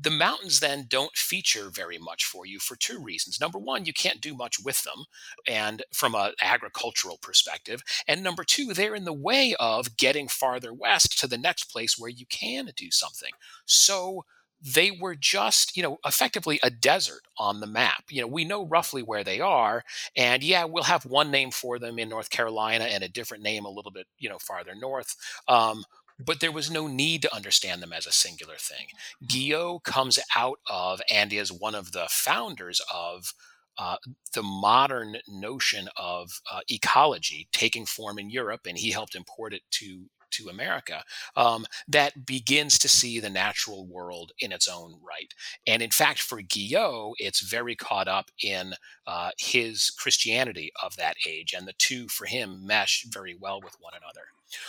the, 0.00 0.10
mountains 0.10 0.60
then 0.60 0.86
don't 0.88 1.16
feature 1.16 1.70
very 1.70 1.96
much 1.96 2.24
for 2.24 2.44
you 2.44 2.58
for 2.58 2.76
two 2.76 3.00
reasons. 3.00 3.40
Number 3.40 3.58
one, 3.58 3.84
you 3.84 3.92
can't 3.92 4.20
do 4.20 4.34
much 4.34 4.62
with 4.62 4.82
them, 4.82 5.04
and 5.46 5.82
from 5.92 6.14
an 6.14 6.32
agricultural 6.42 7.18
perspective. 7.22 7.82
And 8.08 8.22
number 8.22 8.44
two, 8.44 8.72
they're 8.74 8.94
in 8.94 9.04
the 9.04 9.12
way 9.12 9.54
of 9.60 9.96
getting 9.96 10.28
farther 10.28 10.72
west 10.72 11.18
to 11.20 11.26
the 11.26 11.38
next 11.38 11.64
place 11.64 11.96
where 11.98 12.10
you 12.10 12.26
can 12.26 12.70
do 12.76 12.90
something. 12.90 13.32
So 13.64 14.24
they 14.62 14.92
were 14.92 15.16
just, 15.16 15.76
you 15.76 15.82
know, 15.82 15.98
effectively 16.06 16.60
a 16.62 16.70
desert 16.70 17.22
on 17.36 17.60
the 17.60 17.66
map. 17.66 18.04
You 18.10 18.20
know, 18.20 18.28
we 18.28 18.44
know 18.44 18.64
roughly 18.64 19.02
where 19.02 19.24
they 19.24 19.40
are, 19.40 19.82
and 20.16 20.42
yeah, 20.42 20.64
we'll 20.64 20.84
have 20.84 21.04
one 21.04 21.30
name 21.30 21.50
for 21.50 21.78
them 21.78 21.98
in 21.98 22.08
North 22.08 22.30
Carolina 22.30 22.84
and 22.84 23.02
a 23.02 23.08
different 23.08 23.42
name 23.42 23.64
a 23.64 23.70
little 23.70 23.90
bit, 23.90 24.06
you 24.18 24.28
know, 24.28 24.38
farther 24.38 24.74
north. 24.74 25.16
Um, 25.48 25.84
but 26.18 26.40
there 26.40 26.52
was 26.52 26.70
no 26.70 26.86
need 26.86 27.22
to 27.22 27.34
understand 27.34 27.82
them 27.82 27.92
as 27.92 28.06
a 28.06 28.12
singular 28.12 28.56
thing. 28.56 28.86
Guyot 29.26 29.84
comes 29.84 30.18
out 30.36 30.58
of 30.68 31.00
and 31.10 31.32
is 31.32 31.52
one 31.52 31.74
of 31.74 31.92
the 31.92 32.06
founders 32.08 32.80
of 32.92 33.32
uh, 33.78 33.96
the 34.34 34.42
modern 34.42 35.16
notion 35.26 35.88
of 35.96 36.40
uh, 36.50 36.60
ecology 36.68 37.48
taking 37.52 37.86
form 37.86 38.18
in 38.18 38.30
Europe, 38.30 38.62
and 38.66 38.78
he 38.78 38.90
helped 38.90 39.14
import 39.14 39.54
it 39.54 39.62
to 39.70 40.06
to 40.30 40.48
America. 40.48 41.04
Um, 41.36 41.66
that 41.88 42.24
begins 42.24 42.78
to 42.78 42.88
see 42.88 43.20
the 43.20 43.28
natural 43.28 43.86
world 43.86 44.32
in 44.38 44.50
its 44.50 44.66
own 44.66 44.98
right, 45.06 45.32
and 45.66 45.82
in 45.82 45.90
fact, 45.90 46.20
for 46.20 46.42
Guyot, 46.42 47.14
it's 47.18 47.40
very 47.40 47.74
caught 47.76 48.08
up 48.08 48.30
in 48.42 48.74
uh, 49.06 49.30
his 49.38 49.90
Christianity 49.90 50.70
of 50.82 50.96
that 50.96 51.16
age, 51.26 51.54
and 51.56 51.66
the 51.66 51.74
two 51.78 52.08
for 52.08 52.26
him 52.26 52.66
mesh 52.66 53.04
very 53.08 53.36
well 53.38 53.60
with 53.62 53.76
one 53.80 53.92
another. 53.94 54.26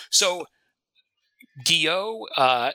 So 0.09 0.45
Guyot, 1.61 2.25
uh, 2.35 2.71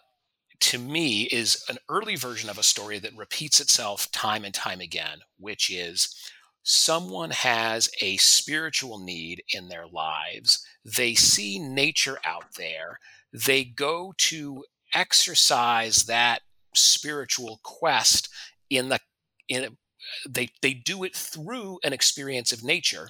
to 0.61 0.79
me, 0.79 1.23
is 1.25 1.65
an 1.69 1.79
early 1.89 2.17
version 2.17 2.51
of 2.51 2.59
a 2.59 2.63
story 2.63 2.99
that 2.99 3.17
repeats 3.17 3.61
itself 3.61 4.11
time 4.13 4.45
and 4.45 4.55
time 4.55 4.81
again, 4.81 5.21
which 5.39 5.71
is 5.71 6.15
someone 6.63 7.31
has 7.31 7.89
a 8.03 8.17
spiritual 8.19 8.99
need 8.99 9.43
in 9.55 9.69
their 9.69 9.87
lives, 9.87 10.65
they 10.85 11.15
see 11.15 11.59
nature 11.59 12.19
out 12.25 12.55
there, 12.57 12.99
they 13.33 13.65
go 13.65 14.13
to 14.19 14.65
exercise 14.95 16.05
that 16.05 16.43
spiritual 16.75 17.61
quest 17.63 18.29
in 18.71 18.89
the 18.89 19.01
in 19.49 19.77
they 20.29 20.51
they 20.63 20.75
do 20.75 21.05
it 21.05 21.15
through 21.15 21.79
an 21.85 21.93
experience 21.93 22.53
of 22.53 22.65
nature. 22.65 23.09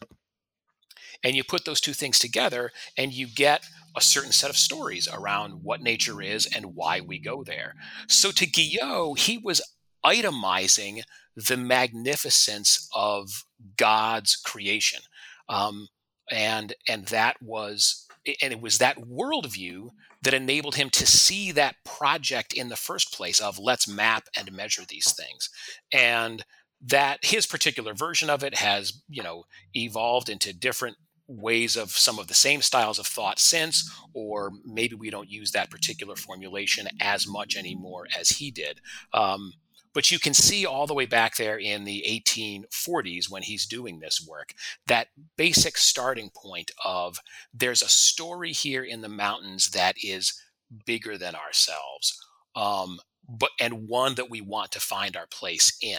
And 1.25 1.35
you 1.35 1.45
put 1.45 1.65
those 1.65 1.81
two 1.81 1.93
things 1.93 2.19
together 2.19 2.71
and 2.97 3.13
you 3.13 3.27
get 3.27 3.65
a 3.97 4.01
certain 4.01 4.33
set 4.33 4.51
of 4.51 4.57
stories 4.57 5.09
around 5.13 5.63
what 5.63 5.83
nature 5.83 6.21
is 6.23 6.47
and 6.47 6.75
why 6.75 7.01
we 7.01 7.19
go 7.19 7.43
there. 7.43 7.75
So 8.09 8.31
to 8.33 8.47
Guyot 8.47 9.19
he 9.19 9.39
was 9.39 9.61
itemizing 10.05 11.03
the 11.37 11.57
magnificence 11.57 12.89
of 12.95 13.45
God's 13.77 14.37
creation 14.37 15.01
um, 15.49 15.89
and 16.31 16.75
and 16.89 17.07
that 17.07 17.37
was 17.43 18.07
and 18.43 18.53
it 18.53 18.61
was 18.61 18.79
that 18.79 18.99
worldview 18.99 19.91
that 20.23 20.35
enabled 20.35 20.75
him 20.75 20.91
to 20.91 21.07
see 21.07 21.53
that 21.53 21.77
project 21.85 22.53
in 22.53 22.69
the 22.69 22.77
first 22.77 23.13
place 23.13 23.41
of 23.41 23.59
let's 23.59 23.89
map 23.89 24.25
and 24.37 24.53
measure 24.53 24.83
these 24.89 25.13
things. 25.13 25.49
And 25.93 26.45
that 26.81 27.25
his 27.25 27.47
particular 27.47 27.95
version 27.95 28.31
of 28.31 28.45
it 28.45 28.55
has 28.57 29.03
you 29.09 29.23
know 29.23 29.45
evolved 29.75 30.29
into 30.29 30.53
different 30.53 30.97
ways 31.29 31.77
of 31.77 31.91
some 31.91 32.19
of 32.19 32.27
the 32.27 32.35
same 32.35 32.63
styles 32.63 32.99
of 32.99 33.07
thought 33.07 33.39
since 33.39 33.91
or 34.15 34.51
maybe 34.65 34.95
we 34.95 35.11
don't 35.11 35.31
use 35.31 35.53
that 35.53 35.71
particular 35.71 36.17
formulation 36.17 36.89
as 37.01 37.27
much 37.27 37.57
anymore 37.57 38.07
as 38.19 38.31
he 38.31 38.51
did. 38.51 38.81
Um, 39.13 39.53
but 39.95 40.11
you 40.11 40.19
can 40.19 40.35
see 40.35 40.65
all 40.65 40.87
the 40.87 40.95
way 40.95 41.07
back 41.07 41.37
there 41.37 41.59
in 41.59 41.85
the 41.85 42.05
1840s 42.09 43.31
when 43.31 43.43
he's 43.43 43.67
doing 43.67 43.99
this 43.99 44.25
work 44.27 44.55
that 44.87 45.09
basic 45.37 45.77
starting 45.77 46.31
point 46.35 46.71
of 46.85 47.19
there's 47.53 47.83
a 47.83 47.89
story 47.89 48.53
here 48.53 48.83
in 48.83 49.03
the 49.03 49.09
mountains 49.09 49.71
that 49.71 49.97
is 50.03 50.41
bigger 50.87 51.19
than 51.19 51.35
ourselves 51.35 52.19
um, 52.55 52.99
but 53.29 53.51
and 53.61 53.89
one 53.89 54.15
that 54.15 54.31
we 54.31 54.41
want 54.41 54.73
to 54.73 54.81
find 54.81 55.17
our 55.17 55.27
place 55.27 55.77
in. 55.83 55.99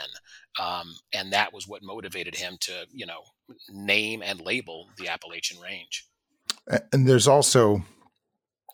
Um, 0.59 0.95
and 1.13 1.31
that 1.31 1.53
was 1.53 1.67
what 1.67 1.83
motivated 1.83 2.35
him 2.35 2.57
to 2.61 2.85
you 2.91 3.05
know 3.05 3.21
name 3.69 4.21
and 4.23 4.41
label 4.41 4.87
the 4.97 5.07
appalachian 5.07 5.59
range 5.59 6.07
and 6.91 7.07
there's 7.07 7.27
also 7.27 7.83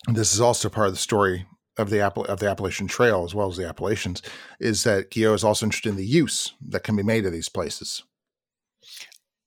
this 0.08 0.34
is 0.34 0.42
also 0.42 0.70
part 0.70 0.88
of 0.88 0.94
the 0.94 1.00
story 1.00 1.46
of 1.78 1.90
the 1.90 2.00
Apple 2.00 2.26
of 2.26 2.40
the 2.40 2.50
Appalachian 2.50 2.88
Trail 2.88 3.24
as 3.24 3.36
well 3.36 3.50
as 3.50 3.58
the 3.58 3.68
Appalachians 3.68 4.22
is 4.60 4.84
that 4.84 5.12
Guyot 5.12 5.36
is 5.36 5.44
also 5.44 5.66
interested 5.66 5.90
in 5.90 5.96
the 5.96 6.06
use 6.06 6.54
that 6.66 6.84
can 6.84 6.96
be 6.96 7.04
made 7.04 7.26
of 7.26 7.34
these 7.34 7.50
places. 7.50 8.04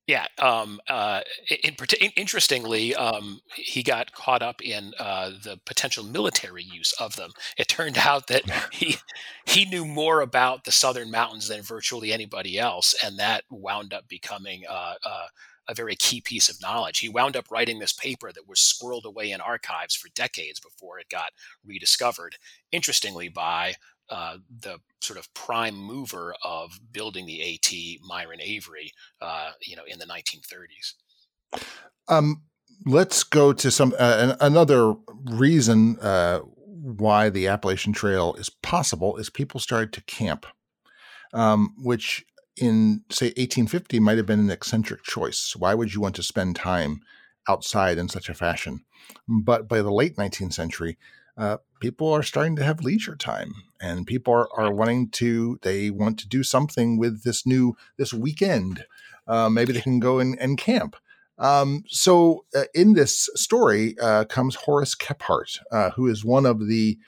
Yeah. 0.09 0.25
Um, 0.39 0.81
uh, 0.89 1.21
in, 1.51 1.77
in, 2.01 2.11
interestingly, 2.17 2.95
um, 2.95 3.43
he 3.55 3.83
got 3.83 4.13
caught 4.13 4.43
up 4.43 4.63
in 4.63 4.95
uh, 4.99 5.33
the 5.45 5.61
potential 5.67 6.03
military 6.03 6.65
use 6.65 6.93
of 6.99 7.15
them. 7.17 7.33
It 7.59 7.69
turned 7.69 7.99
out 8.07 8.27
that 8.29 8.51
he 8.73 8.97
he 9.45 9.67
knew 9.67 9.85
more 9.85 10.23
about 10.23 10.65
the 10.65 10.73
southern 10.73 11.11
mountains 11.11 11.49
than 11.49 11.61
virtually 11.61 12.11
anybody 12.11 12.59
else, 12.59 12.95
and 13.05 13.19
that 13.19 13.45
wound 13.51 13.93
up 13.93 14.09
becoming 14.09 14.65
uh, 14.69 14.95
uh 15.05 15.27
a 15.71 15.75
very 15.75 15.95
key 15.95 16.23
piece 16.23 16.49
of 16.49 16.63
knowledge. 16.63 17.01
He 17.01 17.11
wound 17.11 17.37
up 17.37 17.51
writing 17.51 17.79
this 17.79 17.93
paper 17.93 18.33
that 18.33 18.49
was 18.49 18.59
squirreled 18.59 19.05
away 19.05 19.33
in 19.33 19.43
archives 19.43 19.95
for 19.95 20.09
decades 20.15 20.59
before 20.59 20.99
it 20.99 21.11
got 21.11 21.33
rediscovered. 21.63 22.37
Interestingly, 22.73 23.29
by 23.29 23.75
uh, 24.11 24.39
the 24.61 24.81
sort 25.01 25.19
of 25.19 25.33
prime 25.35 25.77
mover 25.77 26.35
of 26.45 26.81
building 26.93 27.27
the 27.27 27.55
AT, 27.55 27.73
Myron 28.07 28.41
Avery, 28.41 28.93
uh, 29.21 29.51
you 29.63 29.77
know, 29.77 29.85
in 29.87 29.99
the 29.99 30.07
1930s. 30.07 30.95
Um, 32.09 32.43
let's 32.87 33.23
go 33.23 33.53
to 33.53 33.71
some 33.71 33.95
uh, 33.99 34.37
another 34.41 34.95
reason 35.25 35.99
uh, 36.01 36.41
why 36.41 37.29
the 37.29 37.49
Appalachian 37.49 37.93
Trail 37.93 38.35
is 38.39 38.49
possible 38.51 39.17
is 39.17 39.31
people 39.31 39.61
started 39.61 39.93
to 39.93 40.03
camp, 40.03 40.47
um, 41.33 41.75
which 41.79 42.25
in 42.57 43.03
say 43.11 43.27
1850 43.27 44.01
might 44.01 44.17
have 44.17 44.27
been 44.27 44.41
an 44.41 44.51
eccentric 44.51 45.03
choice. 45.03 45.55
Why 45.57 45.75
would 45.75 45.95
you 45.95 46.01
want 46.01 46.17
to 46.17 46.23
spend 46.23 46.57
time 46.57 47.01
outside 47.49 47.99
in 47.99 48.09
such 48.09 48.29
a 48.29 48.35
fashion? 48.35 48.85
But 49.29 49.69
by 49.69 49.83
the 49.83 49.93
late 49.93 50.17
19th 50.17 50.53
century, 50.53 50.99
uh, 51.37 51.59
people 51.81 52.13
are 52.13 52.23
starting 52.23 52.57
to 52.57 52.65
have 52.65 52.83
leisure 52.83 53.17
time 53.17 53.55
and 53.81 54.07
people 54.07 54.33
are, 54.33 54.49
are 54.57 54.73
wanting 54.73 55.09
to 55.11 55.59
they 55.63 55.91
want 55.91 56.19
to 56.19 56.29
do 56.29 56.43
something 56.43 56.99
with 56.99 57.23
this 57.25 57.47
new 57.47 57.77
this 57.97 58.13
weekend 58.13 58.85
uh, 59.27 59.49
maybe 59.49 59.73
they 59.73 59.81
can 59.81 60.01
go 60.01 60.19
and, 60.19 60.39
and 60.41 60.59
camp 60.59 60.97
um, 61.39 61.85
so 61.87 62.45
uh, 62.57 62.65
in 62.75 62.95
this 62.95 63.29
story 63.35 63.97
uh, 64.01 64.25
comes 64.25 64.55
horace 64.55 64.95
kephart 64.95 65.59
uh, 65.71 65.91
who 65.91 66.07
is 66.07 66.25
one 66.25 66.47
of 66.47 66.67
the 66.69 66.99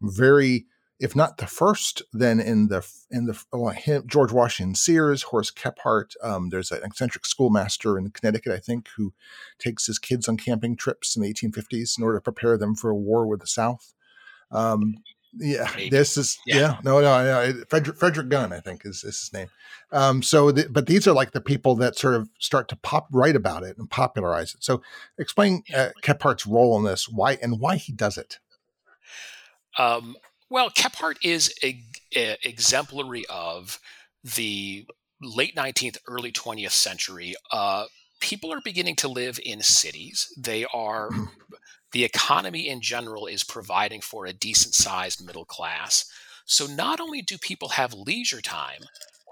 very 0.00 0.66
if 1.00 1.14
not 1.14 1.38
the 1.38 1.46
first, 1.46 2.02
then 2.12 2.40
in 2.40 2.68
the 2.68 2.86
in 3.10 3.26
the 3.26 3.40
well, 3.52 3.72
him, 3.72 4.04
George 4.06 4.32
Washington 4.32 4.74
Sears, 4.74 5.24
Horace 5.24 5.52
Kephart. 5.52 6.14
Um, 6.22 6.48
there's 6.48 6.72
an 6.72 6.82
eccentric 6.82 7.24
schoolmaster 7.24 7.96
in 7.96 8.10
Connecticut, 8.10 8.52
I 8.52 8.58
think, 8.58 8.88
who 8.96 9.12
takes 9.58 9.86
his 9.86 9.98
kids 9.98 10.28
on 10.28 10.36
camping 10.36 10.76
trips 10.76 11.14
in 11.14 11.22
the 11.22 11.32
1850s 11.32 11.96
in 11.96 12.04
order 12.04 12.18
to 12.18 12.22
prepare 12.22 12.58
them 12.58 12.74
for 12.74 12.90
a 12.90 12.96
war 12.96 13.26
with 13.26 13.40
the 13.40 13.46
South. 13.46 13.94
Um, 14.50 14.96
yeah, 15.34 15.70
Maybe. 15.76 15.90
this 15.90 16.16
is 16.16 16.38
yeah. 16.46 16.56
yeah. 16.56 16.76
no, 16.84 17.00
no, 17.00 17.22
no. 17.22 17.64
Frederick 17.68 17.96
Frederick 17.98 18.28
Gunn, 18.28 18.52
I 18.52 18.60
think, 18.60 18.84
is, 18.84 19.04
is 19.04 19.20
his 19.20 19.32
name. 19.32 19.48
Um, 19.92 20.22
so, 20.22 20.50
the, 20.50 20.68
but 20.68 20.86
these 20.86 21.06
are 21.06 21.12
like 21.12 21.32
the 21.32 21.40
people 21.40 21.74
that 21.76 21.96
sort 21.96 22.14
of 22.14 22.28
start 22.38 22.68
to 22.68 22.76
pop 22.76 23.08
write 23.12 23.36
about 23.36 23.62
it 23.62 23.78
and 23.78 23.90
popularize 23.90 24.54
it. 24.54 24.64
So, 24.64 24.82
explain 25.18 25.62
uh, 25.74 25.90
Kephart's 26.02 26.46
role 26.46 26.76
in 26.78 26.84
this, 26.84 27.08
why 27.08 27.38
and 27.42 27.60
why 27.60 27.76
he 27.76 27.92
does 27.92 28.18
it. 28.18 28.38
Um, 29.78 30.16
well, 30.50 30.70
Kephart 30.70 31.16
is 31.22 31.54
a, 31.62 31.80
a, 32.16 32.36
exemplary 32.42 33.24
of 33.30 33.78
the 34.24 34.86
late 35.20 35.54
19th, 35.54 35.98
early 36.06 36.32
20th 36.32 36.70
century. 36.70 37.34
Uh, 37.52 37.84
people 38.20 38.52
are 38.52 38.60
beginning 38.60 38.96
to 38.96 39.08
live 39.08 39.38
in 39.44 39.62
cities. 39.62 40.32
They 40.36 40.64
are, 40.72 41.10
mm-hmm. 41.10 41.24
the 41.92 42.04
economy 42.04 42.68
in 42.68 42.80
general 42.80 43.26
is 43.26 43.44
providing 43.44 44.00
for 44.00 44.26
a 44.26 44.32
decent 44.32 44.74
sized 44.74 45.24
middle 45.24 45.44
class. 45.44 46.10
So 46.44 46.66
not 46.66 47.00
only 47.00 47.22
do 47.22 47.36
people 47.38 47.70
have 47.70 47.92
leisure 47.92 48.40
time, 48.40 48.82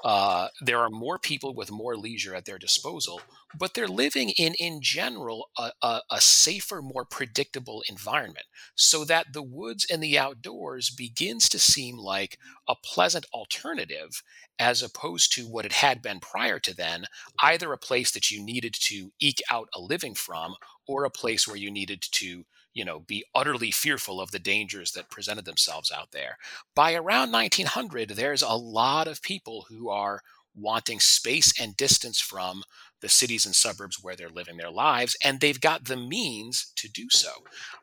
uh, 0.05 0.49
there 0.61 0.79
are 0.79 0.91
more 0.91 1.19
people 1.19 1.55
with 1.55 1.71
more 1.71 1.97
leisure 1.97 2.35
at 2.35 2.45
their 2.45 2.59
disposal, 2.59 3.21
but 3.59 3.75
they're 3.75 3.88
living 3.88 4.31
in, 4.31 4.55
in 4.55 4.81
general, 4.81 5.49
a, 5.59 5.73
a, 5.83 6.00
a, 6.11 6.21
safer, 6.21 6.83
more 6.83 7.05
predictable 7.05 7.83
environment, 7.88 8.47
so 8.75 9.05
that 9.05 9.33
the 9.33 9.43
woods 9.43 9.87
and 9.91 10.03
the 10.03 10.19
outdoors 10.19 10.91
begins 10.91 11.49
to 11.49 11.59
seem 11.59 11.97
like 11.97 12.38
a 12.69 12.75
pleasant 12.75 13.26
alternative 13.33 14.23
as 14.59 14.83
opposed 14.83 15.33
to 15.33 15.47
what 15.47 15.67
it 15.67 15.73
had 15.73 16.03
been 16.03 16.21
prior 16.21 16.59
to 16.59 16.75
then, 16.75 17.07
either 17.43 17.73
a 17.73 17.79
place 17.79 18.11
that 18.11 18.31
you 18.31 18.43
needed 18.43 18.75
to 18.75 19.12
eke 19.19 19.43
out 19.50 19.69
a 19.75 19.81
living 19.81 20.15
from, 20.15 20.55
or 20.87 21.05
a 21.05 21.11
place 21.11 21.47
where 21.47 21.57
you 21.57 21.71
needed 21.71 22.00
to 22.00 22.45
you 22.76 22.85
know 22.85 23.00
be 23.00 23.25
utterly 23.35 23.71
fearful 23.71 24.21
of 24.21 24.30
the 24.30 24.38
dangers 24.38 24.92
that 24.92 25.11
presented 25.11 25.47
themselves 25.47 25.90
out 25.90 26.12
there. 26.12 26.37
By 26.75 26.95
around 26.95 27.33
1900 27.33 28.11
there's 28.11 28.42
a 28.42 28.52
lot 28.52 29.09
of 29.09 29.23
people 29.23 29.66
who 29.68 29.88
are 29.88 30.21
wanting 30.54 31.00
space 31.00 31.59
and 31.61 31.76
distance 31.76 32.21
from 32.21 32.62
the 33.00 33.09
cities 33.09 33.45
and 33.45 33.54
suburbs 33.54 33.99
where 34.02 34.14
they're 34.14 34.28
living 34.28 34.56
their 34.56 34.71
lives 34.71 35.16
and 35.25 35.40
they've 35.40 35.61
got 35.61 35.85
the 35.85 35.97
means 35.97 36.73
to 36.76 36.88
do 36.88 37.09
so. 37.11 37.30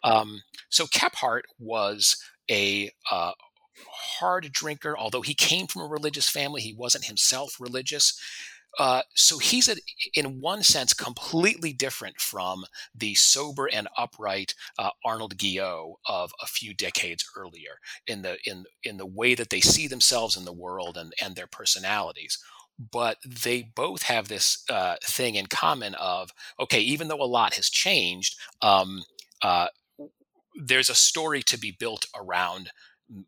Um, 0.03 0.41
so 0.69 0.85
kephart 0.85 1.41
was 1.59 2.17
a 2.49 2.91
uh, 3.11 3.31
hard 4.19 4.51
drinker 4.51 4.95
although 4.97 5.21
he 5.21 5.33
came 5.33 5.65
from 5.65 5.81
a 5.81 5.87
religious 5.87 6.29
family 6.29 6.61
he 6.61 6.75
wasn't 6.75 7.05
himself 7.05 7.55
religious 7.59 8.19
uh, 8.79 9.01
so 9.13 9.37
he's 9.37 9.69
a, 9.69 9.75
in 10.15 10.41
one 10.41 10.63
sense 10.63 10.93
completely 10.93 11.73
different 11.73 12.19
from 12.19 12.65
the 12.95 13.13
sober 13.13 13.69
and 13.71 13.87
upright 13.97 14.55
uh, 14.79 14.89
Arnold 15.05 15.37
Guyot 15.37 15.95
of 16.07 16.31
a 16.41 16.47
few 16.47 16.73
decades 16.73 17.25
earlier 17.37 17.77
in 18.07 18.21
the 18.23 18.37
in 18.45 18.65
in 18.83 18.97
the 18.97 19.05
way 19.05 19.35
that 19.35 19.49
they 19.49 19.61
see 19.61 19.87
themselves 19.87 20.35
in 20.35 20.45
the 20.45 20.53
world 20.53 20.97
and 20.97 21.13
and 21.21 21.35
their 21.35 21.47
personalities. 21.47 22.39
But 22.91 23.17
they 23.23 23.61
both 23.75 24.03
have 24.03 24.27
this 24.27 24.63
uh, 24.69 24.95
thing 25.03 25.35
in 25.35 25.45
common 25.45 25.93
of 25.95 26.31
okay, 26.59 26.79
even 26.79 27.07
though 27.07 27.21
a 27.21 27.25
lot 27.25 27.53
has 27.53 27.69
changed, 27.69 28.35
um, 28.61 29.03
uh, 29.43 29.67
there's 30.55 30.89
a 30.89 30.95
story 30.95 31.43
to 31.43 31.59
be 31.59 31.75
built 31.77 32.07
around 32.15 32.71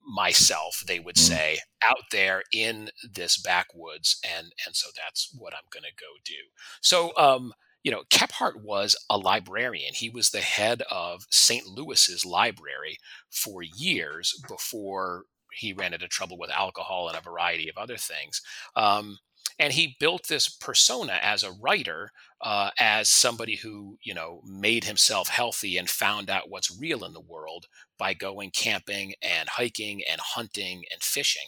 myself 0.07 0.83
they 0.87 0.99
would 0.99 1.15
mm. 1.15 1.19
say 1.19 1.59
out 1.83 2.03
there 2.11 2.43
in 2.51 2.89
this 3.03 3.37
backwoods 3.37 4.19
and 4.23 4.53
and 4.65 4.75
so 4.75 4.89
that's 4.95 5.29
what 5.37 5.53
i'm 5.53 5.67
going 5.71 5.83
to 5.83 5.89
go 5.99 6.11
do. 6.23 6.33
So 6.81 7.13
um 7.17 7.53
you 7.83 7.91
know 7.91 8.03
kephart 8.09 8.61
was 8.61 8.95
a 9.09 9.17
librarian. 9.17 9.93
He 9.93 10.09
was 10.09 10.29
the 10.29 10.41
head 10.41 10.81
of 10.91 11.25
st 11.29 11.67
louis's 11.67 12.25
library 12.25 12.97
for 13.29 13.61
years 13.61 14.33
before 14.47 15.25
he 15.55 15.73
ran 15.73 15.93
into 15.93 16.07
trouble 16.07 16.37
with 16.37 16.49
alcohol 16.51 17.07
and 17.07 17.17
a 17.17 17.21
variety 17.21 17.69
of 17.69 17.77
other 17.77 17.97
things. 17.97 18.41
Um, 18.75 19.19
and 19.57 19.73
he 19.73 19.95
built 19.99 20.27
this 20.27 20.49
persona 20.49 21.19
as 21.21 21.43
a 21.43 21.51
writer 21.51 22.11
uh, 22.41 22.71
as 22.79 23.09
somebody 23.09 23.55
who 23.55 23.97
you 24.03 24.13
know 24.13 24.41
made 24.45 24.83
himself 24.83 25.29
healthy 25.29 25.77
and 25.77 25.89
found 25.89 26.29
out 26.29 26.49
what's 26.49 26.77
real 26.79 27.03
in 27.03 27.13
the 27.13 27.19
world 27.19 27.67
by 27.97 28.13
going 28.13 28.51
camping 28.51 29.13
and 29.21 29.49
hiking 29.49 30.01
and 30.09 30.19
hunting 30.21 30.83
and 30.91 31.01
fishing. 31.01 31.47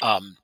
Um, 0.00 0.36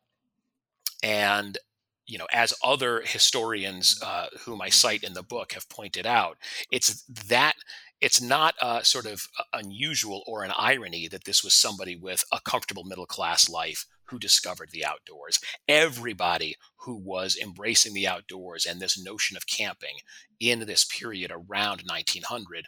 and 1.02 1.58
you 2.06 2.18
know 2.18 2.26
as 2.32 2.54
other 2.62 3.02
historians 3.04 4.00
uh, 4.02 4.26
whom 4.44 4.60
i 4.60 4.68
cite 4.68 5.04
in 5.04 5.14
the 5.14 5.22
book 5.22 5.52
have 5.52 5.68
pointed 5.68 6.06
out 6.06 6.36
it's 6.70 7.02
that 7.02 7.54
it's 8.00 8.20
not 8.20 8.54
a 8.60 8.84
sort 8.84 9.06
of 9.06 9.28
unusual 9.52 10.22
or 10.26 10.44
an 10.44 10.52
irony 10.58 11.08
that 11.08 11.24
this 11.24 11.42
was 11.44 11.54
somebody 11.54 11.96
with 11.96 12.24
a 12.32 12.40
comfortable 12.40 12.84
middle 12.84 13.06
class 13.06 13.48
life 13.48 13.86
who 14.06 14.18
discovered 14.18 14.70
the 14.72 14.84
outdoors. 14.84 15.40
Everybody 15.68 16.56
who 16.84 16.96
was 16.96 17.36
embracing 17.40 17.94
the 17.94 18.06
outdoors 18.06 18.66
and 18.66 18.80
this 18.80 19.02
notion 19.02 19.36
of 19.36 19.46
camping 19.46 19.96
in 20.40 20.60
this 20.60 20.84
period 20.84 21.30
around 21.30 21.82
1900 21.86 22.66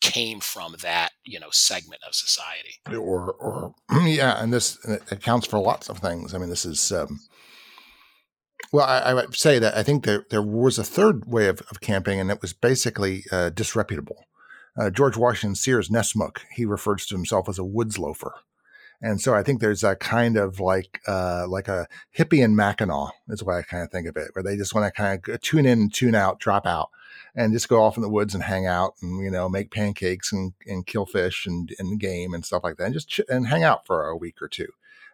came 0.00 0.38
from 0.38 0.76
that 0.80 1.10
you 1.24 1.40
know 1.40 1.48
segment 1.50 2.02
of 2.06 2.14
society. 2.14 2.74
Or 2.88 3.32
or 3.32 3.74
yeah 4.06 4.42
and 4.42 4.52
this 4.52 4.78
accounts 5.10 5.46
for 5.46 5.58
lots 5.58 5.88
of 5.88 5.98
things. 5.98 6.34
I 6.34 6.38
mean 6.38 6.50
this 6.50 6.64
is 6.64 6.92
um, 6.92 7.20
well 8.72 8.86
I, 8.86 8.98
I, 8.98 9.14
would 9.14 9.34
say 9.34 9.58
that 9.58 9.76
i 9.76 9.82
think 9.82 10.04
there, 10.04 10.24
there 10.30 10.42
was 10.42 10.78
a 10.78 10.84
third 10.84 11.24
way 11.26 11.48
of, 11.48 11.62
of 11.70 11.80
camping 11.80 12.20
and 12.20 12.30
it 12.30 12.42
was 12.42 12.52
basically 12.52 13.24
uh, 13.32 13.50
disreputable. 13.50 14.24
Uh, 14.78 14.90
george 14.90 15.16
washington 15.16 15.56
sears 15.56 15.88
Nessmuk 15.88 16.38
he 16.54 16.64
refers 16.64 17.06
to 17.06 17.16
himself 17.16 17.48
as 17.48 17.58
a 17.58 17.64
woods 17.64 17.98
loafer 17.98 18.34
and 19.00 19.20
so 19.20 19.34
I 19.34 19.42
think 19.42 19.60
there's 19.60 19.84
a 19.84 19.94
kind 19.96 20.36
of 20.36 20.58
like 20.58 21.00
uh, 21.06 21.46
like 21.48 21.68
a 21.68 21.86
hippie 22.16 22.44
and 22.44 22.56
Mackinac 22.56 23.12
is 23.28 23.44
what 23.44 23.56
I 23.56 23.62
kind 23.62 23.82
of 23.82 23.90
think 23.90 24.08
of 24.08 24.16
it, 24.16 24.30
where 24.32 24.42
they 24.42 24.56
just 24.56 24.74
want 24.74 24.86
to 24.86 24.90
kind 24.90 25.28
of 25.28 25.40
tune 25.40 25.66
in, 25.66 25.88
tune 25.88 26.14
out, 26.14 26.40
drop 26.40 26.66
out, 26.66 26.90
and 27.34 27.52
just 27.52 27.68
go 27.68 27.82
off 27.82 27.96
in 27.96 28.02
the 28.02 28.08
woods 28.08 28.34
and 28.34 28.42
hang 28.42 28.66
out 28.66 28.94
and 29.00 29.22
you 29.22 29.30
know 29.30 29.48
make 29.48 29.70
pancakes 29.70 30.32
and, 30.32 30.52
and 30.66 30.86
kill 30.86 31.06
fish 31.06 31.46
and, 31.46 31.74
and 31.78 32.00
game 32.00 32.34
and 32.34 32.44
stuff 32.44 32.64
like 32.64 32.76
that, 32.76 32.86
and 32.86 32.94
just 32.94 33.08
ch- 33.08 33.20
and 33.28 33.46
hang 33.46 33.62
out 33.62 33.86
for 33.86 34.06
a 34.06 34.16
week 34.16 34.42
or 34.42 34.48
two. 34.48 34.68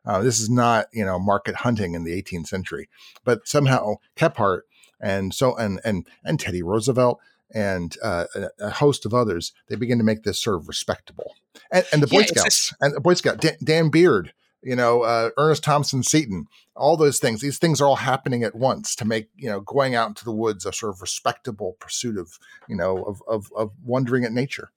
Uh, 0.07 0.23
this 0.23 0.41
is 0.41 0.49
not 0.49 0.87
you 0.93 1.05
know 1.05 1.19
market 1.19 1.57
hunting 1.57 1.95
in 1.95 2.05
the 2.05 2.23
18th 2.23 2.47
century, 2.47 2.89
but 3.25 3.47
somehow 3.47 3.97
Kephart 4.17 4.63
and 5.01 5.35
so 5.35 5.55
and 5.57 5.81
and 5.85 6.07
and 6.25 6.41
Teddy 6.41 6.63
Roosevelt 6.63 7.21
and 7.53 7.97
uh, 8.03 8.25
a, 8.61 8.71
host 8.71 9.07
of 9.07 9.15
others, 9.15 9.53
they 9.69 9.77
begin 9.77 9.99
to 9.99 10.05
make 10.05 10.23
this 10.23 10.41
sort 10.41 10.57
of 10.57 10.69
respectable. 10.69 11.35
And, 11.71 11.85
and 11.93 12.03
the 12.03 12.07
Boy 12.07 12.21
yeah, 12.21 12.27
Scouts 12.27 12.75
and 12.81 12.95
the 12.95 13.01
Boy 13.01 13.15
Scout 13.15 13.41
Dan, 13.41 13.57
Dan 13.63 13.91
Beard, 13.91 14.33
you 14.63 14.75
know, 14.75 15.03
uh, 15.03 15.31
Ernest 15.37 15.63
Thompson 15.63 16.03
Seton, 16.03 16.47
all 16.75 16.97
those 16.97 17.19
things. 17.19 17.41
These 17.41 17.59
things 17.59 17.81
are 17.81 17.87
all 17.87 17.97
happening 17.97 18.43
at 18.43 18.55
once 18.55 18.95
to 18.97 19.05
make 19.05 19.29
you 19.37 19.49
know 19.49 19.61
going 19.61 19.95
out 19.95 20.09
into 20.09 20.25
the 20.25 20.33
woods 20.33 20.67
a 20.67 20.73
sort 20.73 20.95
of 20.95 21.01
respectable 21.01 21.77
pursuit 21.81 22.19
of 22.19 22.39
you 22.69 22.77
know 22.77 23.03
of 23.05 23.23
of, 23.29 23.53
of 23.57 23.73
wondering 23.85 24.25
at 24.25 24.33
nature. 24.33 24.71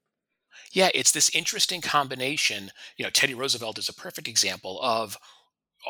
Yeah, 0.71 0.89
it's 0.93 1.11
this 1.11 1.33
interesting 1.35 1.81
combination. 1.81 2.71
You 2.97 3.05
know, 3.05 3.09
Teddy 3.09 3.33
Roosevelt 3.33 3.77
is 3.77 3.89
a 3.89 3.93
perfect 3.93 4.27
example 4.27 4.79
of 4.81 5.17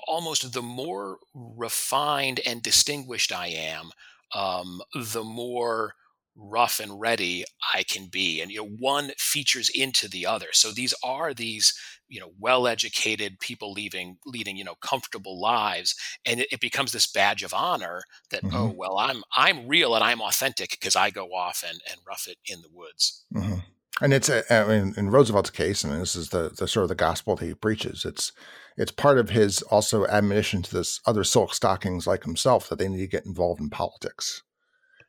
almost 0.08 0.54
the 0.54 0.62
more 0.62 1.18
refined 1.34 2.40
and 2.46 2.62
distinguished 2.62 3.32
I 3.32 3.48
am, 3.48 3.92
um, 4.36 4.82
the 4.94 5.24
more 5.24 5.96
rough 6.38 6.80
and 6.80 7.00
ready 7.00 7.44
I 7.74 7.84
can 7.84 8.08
be. 8.08 8.42
And, 8.42 8.52
you 8.52 8.60
know, 8.60 8.70
one 8.80 9.12
features 9.18 9.70
into 9.74 10.08
the 10.08 10.26
other. 10.26 10.48
So 10.52 10.72
these 10.72 10.94
are 11.04 11.34
these, 11.34 11.74
you 12.08 12.20
know, 12.20 12.32
well-educated 12.40 13.40
people 13.40 13.72
leaving, 13.72 14.18
leading, 14.26 14.56
you 14.56 14.64
know, 14.64 14.76
comfortable 14.76 15.42
lives. 15.42 15.96
And 16.26 16.42
it, 16.42 16.48
it 16.52 16.60
becomes 16.62 16.92
this 16.92 17.08
badge 17.08 17.44
of 17.44 17.54
honor 17.54 18.04
that, 18.30 18.42
oh, 18.44 18.48
mm-hmm. 18.48 18.58
oh, 18.58 18.74
well, 18.78 18.98
I'm, 18.98 19.24
I'm 19.36 19.68
real 19.68 19.96
and 19.96 20.04
I'm 20.04 20.22
authentic 20.22 20.70
because 20.70 20.96
I 20.96 21.10
go 21.10 21.30
off 21.34 21.64
and, 21.68 21.82
and 21.90 22.00
rough 22.08 22.28
it 22.28 22.38
in 22.46 22.62
the 22.62 22.70
woods. 22.72 23.26
Mm-hmm. 23.34 23.60
And 24.00 24.14
it's, 24.14 24.30
a, 24.30 24.44
I 24.54 24.68
mean, 24.68 24.94
in 24.96 25.10
Roosevelt's 25.10 25.50
case, 25.50 25.84
and 25.84 26.00
this 26.00 26.16
is 26.16 26.30
the, 26.30 26.52
the 26.56 26.68
sort 26.68 26.84
of 26.84 26.90
the 26.90 26.96
gospel 26.96 27.36
that 27.36 27.46
he 27.46 27.56
preaches. 27.56 28.06
It's, 28.06 28.32
it's 28.78 28.92
part 28.92 29.18
of 29.18 29.32
his 29.32 29.64
also 29.64 30.06
admonition 30.06 30.62
to 30.62 30.72
this 30.72 31.02
other 31.08 31.24
silk 31.24 31.56
stockings 31.56 32.06
like 32.06 32.24
himself 32.24 32.70
that 32.70 32.78
they 32.78 32.88
need 32.88 33.00
to 33.00 33.08
get 33.08 33.26
involved 33.26 33.60
in 33.60 33.72
politics. 33.72 34.44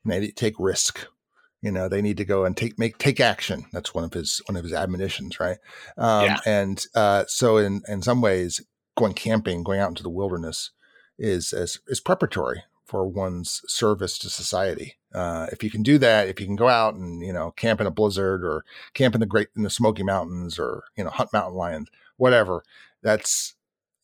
And 0.04 0.12
they 0.12 0.30
take 0.30 0.54
risk 0.58 1.06
you 1.62 1.70
know 1.70 1.88
they 1.88 2.02
need 2.02 2.16
to 2.18 2.24
go 2.24 2.44
and 2.44 2.56
take 2.56 2.78
make 2.78 2.98
take 2.98 3.20
action. 3.20 3.66
That's 3.72 3.94
one 3.94 4.04
of 4.04 4.12
his 4.12 4.40
one 4.46 4.56
of 4.56 4.64
his 4.64 4.72
admonitions 4.72 5.40
right? 5.40 5.58
Um, 5.96 6.24
yeah. 6.24 6.38
and 6.46 6.84
uh, 6.94 7.24
so 7.26 7.56
in 7.56 7.82
in 7.88 8.02
some 8.02 8.20
ways 8.20 8.60
going 8.96 9.14
camping 9.14 9.62
going 9.62 9.80
out 9.80 9.88
into 9.88 10.02
the 10.02 10.10
wilderness 10.10 10.70
is 11.18 11.52
is, 11.52 11.80
is 11.88 12.00
preparatory 12.00 12.64
for 12.84 13.06
one's 13.06 13.60
service 13.66 14.18
to 14.18 14.30
society. 14.30 14.96
Uh, 15.14 15.46
if 15.52 15.62
you 15.62 15.70
can 15.70 15.82
do 15.82 15.98
that 15.98 16.28
if 16.28 16.38
you 16.38 16.46
can 16.46 16.56
go 16.56 16.68
out 16.68 16.94
and 16.94 17.22
you 17.22 17.32
know 17.32 17.50
camp 17.52 17.80
in 17.80 17.86
a 17.86 17.90
blizzard 17.90 18.44
or 18.44 18.64
camp 18.94 19.14
in 19.14 19.20
the 19.20 19.26
great 19.26 19.48
in 19.56 19.62
the 19.62 19.70
smoky 19.70 20.02
mountains 20.02 20.58
or 20.58 20.84
you 20.96 21.04
know 21.04 21.10
hunt 21.10 21.32
mountain 21.32 21.56
lions 21.56 21.88
whatever 22.18 22.62
that's 23.02 23.54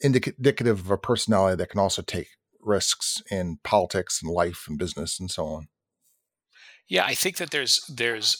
indicative 0.00 0.80
of 0.80 0.90
a 0.90 0.96
personality 0.96 1.56
that 1.56 1.68
can 1.68 1.78
also 1.78 2.00
take 2.00 2.28
risks 2.58 3.22
in 3.30 3.58
politics 3.62 4.22
and 4.22 4.32
life 4.32 4.64
and 4.66 4.78
business 4.78 5.20
and 5.20 5.30
so 5.30 5.44
on 5.44 5.68
yeah, 6.88 7.04
I 7.04 7.14
think 7.14 7.36
that 7.38 7.50
there's 7.50 7.80
there's 7.88 8.36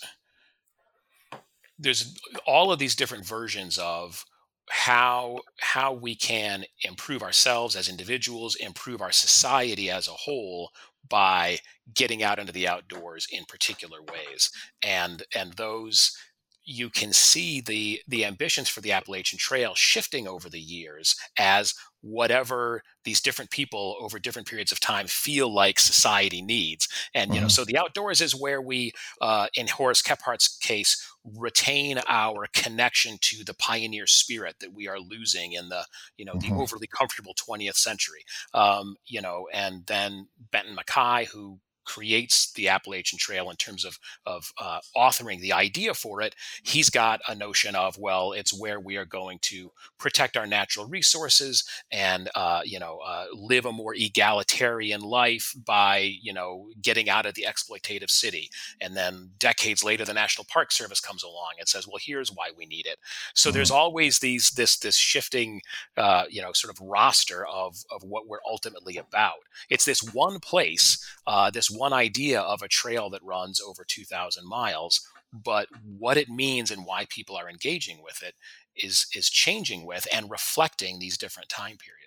there's 1.78 2.16
all 2.46 2.72
of 2.72 2.78
these 2.78 2.94
different 2.94 3.26
versions 3.26 3.78
of 3.78 4.24
how 4.70 5.40
how 5.60 5.92
we 5.92 6.14
can 6.14 6.64
improve 6.82 7.22
ourselves 7.22 7.76
as 7.76 7.88
individuals, 7.88 8.54
improve 8.56 9.00
our 9.00 9.12
society 9.12 9.90
as 9.90 10.08
a 10.08 10.12
whole 10.12 10.70
by 11.08 11.58
getting 11.94 12.22
out 12.22 12.38
into 12.38 12.52
the 12.52 12.66
outdoors 12.66 13.26
in 13.30 13.44
particular 13.44 13.98
ways. 14.02 14.50
And 14.82 15.22
and 15.34 15.52
those 15.54 16.16
you 16.64 16.88
can 16.88 17.12
see 17.12 17.60
the 17.60 18.00
the 18.08 18.24
ambitions 18.24 18.68
for 18.68 18.80
the 18.80 18.92
Appalachian 18.92 19.38
Trail 19.38 19.74
shifting 19.74 20.26
over 20.26 20.48
the 20.48 20.60
years 20.60 21.14
as 21.38 21.74
whatever 22.04 22.82
these 23.04 23.20
different 23.20 23.50
people 23.50 23.96
over 23.98 24.18
different 24.18 24.46
periods 24.46 24.70
of 24.70 24.78
time 24.78 25.06
feel 25.06 25.52
like 25.52 25.80
society 25.80 26.42
needs. 26.42 26.86
And 27.14 27.30
you 27.30 27.36
mm-hmm. 27.36 27.44
know, 27.44 27.48
so 27.48 27.64
the 27.64 27.78
outdoors 27.78 28.20
is 28.20 28.34
where 28.34 28.60
we, 28.60 28.92
uh, 29.20 29.46
in 29.54 29.66
Horace 29.68 30.02
Kephart's 30.02 30.58
case, 30.58 31.02
retain 31.24 31.98
our 32.06 32.46
connection 32.52 33.16
to 33.18 33.42
the 33.44 33.54
pioneer 33.54 34.06
spirit 34.06 34.56
that 34.60 34.74
we 34.74 34.86
are 34.86 34.98
losing 34.98 35.52
in 35.52 35.70
the 35.70 35.86
you 36.18 36.24
know 36.24 36.34
mm-hmm. 36.34 36.54
the 36.54 36.60
overly 36.60 36.86
comfortable 36.86 37.34
20th 37.34 37.76
century. 37.76 38.24
Um, 38.52 38.96
you 39.06 39.22
know, 39.22 39.48
and 39.52 39.86
then 39.86 40.28
Benton 40.50 40.76
MacKaye, 40.76 41.28
who 41.28 41.60
creates 41.84 42.52
the 42.52 42.68
Appalachian 42.68 43.18
Trail 43.18 43.50
in 43.50 43.56
terms 43.56 43.84
of 43.84 43.98
of 44.26 44.52
uh, 44.58 44.80
authoring 44.96 45.40
the 45.40 45.52
idea 45.52 45.94
for 45.94 46.20
it, 46.20 46.34
he's 46.62 46.90
got 46.90 47.20
a 47.28 47.34
notion 47.34 47.74
of 47.74 47.98
well, 47.98 48.32
it's 48.32 48.58
where 48.58 48.80
we 48.80 48.96
are 48.96 49.04
going 49.04 49.38
to 49.42 49.70
protect 49.98 50.36
our 50.36 50.46
natural 50.46 50.86
resources 50.86 51.64
and 51.90 52.30
uh, 52.34 52.60
you 52.64 52.78
know 52.78 52.98
uh, 53.04 53.26
live 53.32 53.66
a 53.66 53.72
more 53.72 53.94
egalitarian 53.94 55.00
life 55.00 55.54
by 55.64 56.14
you 56.22 56.32
know 56.32 56.68
getting 56.80 57.08
out 57.08 57.26
of 57.26 57.34
the 57.34 57.46
exploitative 57.48 58.10
city. 58.10 58.50
And 58.80 58.96
then 58.96 59.30
decades 59.38 59.84
later, 59.84 60.04
the 60.04 60.14
National 60.14 60.46
Park 60.50 60.72
Service 60.72 61.00
comes 61.00 61.22
along 61.22 61.52
and 61.58 61.68
says, 61.68 61.86
well, 61.86 62.00
here's 62.00 62.30
why 62.30 62.50
we 62.56 62.66
need 62.66 62.86
it. 62.86 62.98
So 63.34 63.48
mm-hmm. 63.48 63.56
there's 63.56 63.70
always 63.70 64.18
these 64.18 64.50
this 64.50 64.78
this 64.78 64.96
shifting 64.96 65.60
uh, 65.96 66.24
you 66.28 66.42
know 66.42 66.52
sort 66.52 66.72
of 66.72 66.86
roster 66.86 67.46
of 67.46 67.76
of 67.90 68.02
what 68.02 68.26
we're 68.26 68.38
ultimately 68.48 68.96
about. 68.96 69.34
It's 69.70 69.84
this 69.84 70.02
one 70.02 70.40
place, 70.40 71.04
uh, 71.26 71.50
this 71.50 71.70
one 71.74 71.92
idea 71.92 72.40
of 72.40 72.62
a 72.62 72.68
trail 72.68 73.10
that 73.10 73.22
runs 73.24 73.60
over 73.60 73.84
2,000 73.86 74.46
miles, 74.46 75.00
but 75.32 75.68
what 75.98 76.16
it 76.16 76.28
means 76.28 76.70
and 76.70 76.86
why 76.86 77.06
people 77.08 77.36
are 77.36 77.50
engaging 77.50 78.02
with 78.02 78.22
it 78.22 78.34
is 78.76 79.06
is 79.14 79.30
changing 79.30 79.86
with 79.86 80.06
and 80.12 80.30
reflecting 80.30 80.98
these 80.98 81.18
different 81.18 81.48
time 81.48 81.76
periods. 81.76 82.03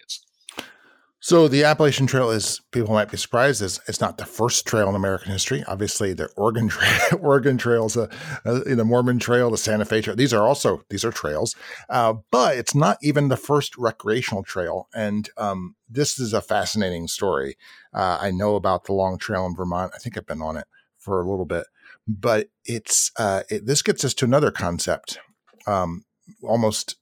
So 1.19 1.47
the 1.47 1.63
Appalachian 1.63 2.05
Trail 2.05 2.29
is 2.29 2.61
people 2.71 2.93
might 2.93 3.09
be 3.09 3.17
surprised 3.17 3.61
is 3.63 3.79
it's 3.87 3.99
not 3.99 4.19
the 4.19 4.25
first 4.25 4.67
trail 4.67 4.87
in 4.87 4.93
American 4.93 5.31
history. 5.31 5.63
Obviously, 5.67 6.13
the 6.13 6.27
Oregon 6.37 6.67
Trail, 6.69 7.19
Oregon 7.19 7.57
Trails, 7.57 7.97
uh, 7.97 8.07
uh, 8.45 8.59
the 8.63 8.85
Mormon 8.85 9.17
Trail, 9.17 9.49
the 9.49 9.57
Santa 9.57 9.85
Fe 9.85 10.01
Trail. 10.01 10.15
These 10.15 10.33
are 10.33 10.47
also 10.47 10.83
these 10.89 11.03
are 11.03 11.11
trails, 11.11 11.55
uh, 11.89 12.13
but 12.31 12.57
it's 12.57 12.75
not 12.75 12.97
even 13.01 13.29
the 13.29 13.37
first 13.37 13.75
recreational 13.77 14.43
trail. 14.43 14.89
And 14.93 15.29
um, 15.37 15.75
this 15.89 16.19
is 16.19 16.33
a 16.33 16.41
fascinating 16.41 17.07
story. 17.07 17.57
Uh, 17.93 18.19
I 18.21 18.29
know 18.29 18.55
about 18.55 18.85
the 18.85 18.93
Long 18.93 19.17
Trail 19.17 19.45
in 19.47 19.55
Vermont. 19.55 19.93
I 19.95 19.97
think 19.97 20.17
I've 20.17 20.27
been 20.27 20.41
on 20.41 20.55
it 20.55 20.67
for 20.99 21.19
a 21.19 21.27
little 21.27 21.45
bit, 21.45 21.65
but 22.07 22.49
it's 22.63 23.11
uh, 23.17 23.41
it, 23.49 23.65
this 23.65 23.81
gets 23.81 24.05
us 24.05 24.13
to 24.15 24.25
another 24.25 24.51
concept. 24.51 25.17
Um, 25.65 26.05
almost, 26.43 26.95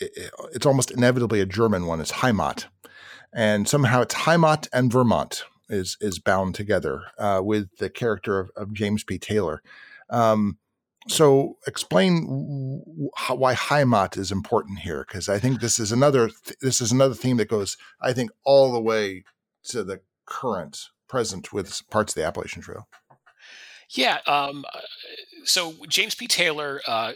it, 0.00 0.32
it's 0.52 0.66
almost 0.66 0.90
inevitably 0.90 1.40
a 1.40 1.46
German 1.46 1.86
one. 1.86 2.00
It's 2.00 2.12
Heimat 2.12 2.66
and 3.34 3.68
somehow 3.68 4.00
it's 4.02 4.14
Heimat 4.14 4.68
and 4.72 4.92
Vermont 4.92 5.44
is 5.68 5.96
is 6.00 6.18
bound 6.18 6.54
together 6.54 7.02
uh, 7.18 7.40
with 7.42 7.76
the 7.78 7.90
character 7.90 8.38
of, 8.38 8.50
of 8.56 8.72
James 8.72 9.04
P. 9.04 9.18
Taylor. 9.18 9.62
Um, 10.08 10.58
so 11.08 11.58
explain 11.66 12.24
why 13.28 13.54
Heimat 13.54 14.16
is 14.16 14.32
important 14.32 14.78
here, 14.80 15.04
because 15.06 15.28
I 15.28 15.38
think 15.38 15.60
this 15.60 15.78
is 15.78 15.92
another 15.92 16.28
th- 16.28 16.58
this 16.60 16.80
is 16.80 16.92
another 16.92 17.14
theme 17.14 17.36
that 17.36 17.48
goes, 17.48 17.76
I 18.00 18.12
think, 18.12 18.30
all 18.44 18.72
the 18.72 18.80
way 18.80 19.24
to 19.64 19.84
the 19.84 20.00
current, 20.26 20.88
present 21.08 21.52
with 21.52 21.82
parts 21.90 22.12
of 22.12 22.16
the 22.16 22.26
Appalachian 22.26 22.62
Trail? 22.62 22.88
Yeah. 23.90 24.18
Um, 24.26 24.64
uh, 24.72 24.80
so 25.44 25.74
James 25.88 26.14
P. 26.14 26.26
Taylor 26.26 26.80
uh, 26.86 27.12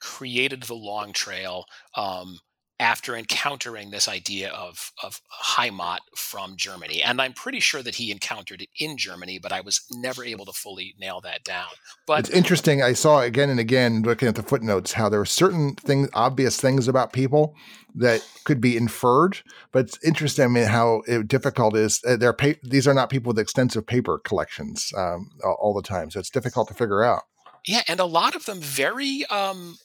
created 0.00 0.64
the 0.64 0.74
Long 0.74 1.12
Trail 1.12 1.64
um, 1.94 2.38
after 2.80 3.16
encountering 3.16 3.90
this 3.90 4.08
idea 4.08 4.50
of 4.50 4.92
of 5.02 5.20
Heimat 5.44 5.98
from 6.14 6.56
Germany, 6.56 7.02
and 7.02 7.20
I'm 7.20 7.32
pretty 7.32 7.60
sure 7.60 7.82
that 7.82 7.96
he 7.96 8.10
encountered 8.10 8.62
it 8.62 8.68
in 8.78 8.96
Germany, 8.96 9.38
but 9.38 9.52
I 9.52 9.60
was 9.60 9.82
never 9.92 10.24
able 10.24 10.44
to 10.46 10.52
fully 10.52 10.94
nail 10.98 11.20
that 11.22 11.44
down. 11.44 11.68
But 12.06 12.20
it's 12.20 12.30
interesting. 12.30 12.82
I 12.82 12.92
saw 12.92 13.20
again 13.20 13.50
and 13.50 13.60
again 13.60 14.02
looking 14.02 14.28
at 14.28 14.36
the 14.36 14.42
footnotes 14.42 14.92
how 14.92 15.08
there 15.08 15.20
were 15.20 15.26
certain 15.26 15.74
things, 15.74 16.08
obvious 16.14 16.60
things 16.60 16.88
about 16.88 17.12
people 17.12 17.54
that 17.94 18.26
could 18.44 18.60
be 18.60 18.76
inferred, 18.76 19.38
but 19.72 19.86
it's 19.86 20.04
interesting. 20.04 20.44
I 20.44 20.48
mean, 20.48 20.64
how 20.64 21.02
difficult 21.26 21.74
it 21.74 21.80
is. 21.80 22.02
Uh, 22.06 22.16
they're 22.16 22.32
pa- 22.32 22.60
these 22.62 22.86
are 22.86 22.94
not 22.94 23.10
people 23.10 23.30
with 23.30 23.38
extensive 23.38 23.86
paper 23.86 24.20
collections 24.24 24.92
um, 24.96 25.30
all 25.44 25.74
the 25.74 25.86
time, 25.86 26.10
so 26.10 26.20
it's 26.20 26.30
difficult 26.30 26.68
to 26.68 26.74
figure 26.74 27.02
out. 27.02 27.22
Yeah, 27.68 27.82
and 27.86 28.00
a 28.00 28.06
lot 28.06 28.34
of 28.34 28.46
them 28.46 28.60
very, 28.60 29.26
um, 29.26 29.76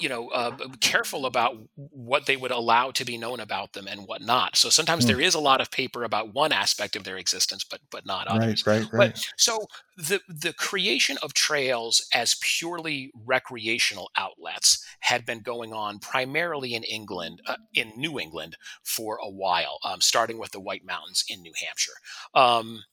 you 0.00 0.08
know, 0.08 0.28
uh, 0.28 0.56
careful 0.80 1.26
about 1.26 1.58
what 1.74 2.24
they 2.24 2.38
would 2.38 2.50
allow 2.50 2.90
to 2.92 3.04
be 3.04 3.18
known 3.18 3.38
about 3.38 3.74
them 3.74 3.86
and 3.86 4.06
what 4.06 4.22
not. 4.22 4.56
So 4.56 4.70
sometimes 4.70 5.04
hmm. 5.04 5.08
there 5.08 5.20
is 5.20 5.34
a 5.34 5.38
lot 5.38 5.60
of 5.60 5.70
paper 5.70 6.04
about 6.04 6.32
one 6.32 6.52
aspect 6.52 6.96
of 6.96 7.04
their 7.04 7.18
existence, 7.18 7.64
but 7.64 7.80
but 7.90 8.06
not 8.06 8.28
others. 8.28 8.66
Right, 8.66 8.80
right, 8.80 8.92
right. 8.94 9.12
But 9.12 9.26
so 9.36 9.66
the 9.98 10.22
the 10.26 10.54
creation 10.54 11.18
of 11.22 11.34
trails 11.34 12.02
as 12.14 12.34
purely 12.40 13.10
recreational 13.26 14.10
outlets 14.16 14.82
had 15.00 15.26
been 15.26 15.40
going 15.40 15.74
on 15.74 15.98
primarily 15.98 16.74
in 16.74 16.82
England, 16.84 17.42
uh, 17.46 17.56
in 17.74 17.92
New 17.94 18.18
England, 18.18 18.56
for 18.82 19.18
a 19.22 19.28
while, 19.28 19.80
um, 19.84 20.00
starting 20.00 20.38
with 20.38 20.52
the 20.52 20.60
White 20.60 20.86
Mountains 20.86 21.24
in 21.28 21.42
New 21.42 21.52
Hampshire. 21.62 21.92
Um, 22.32 22.84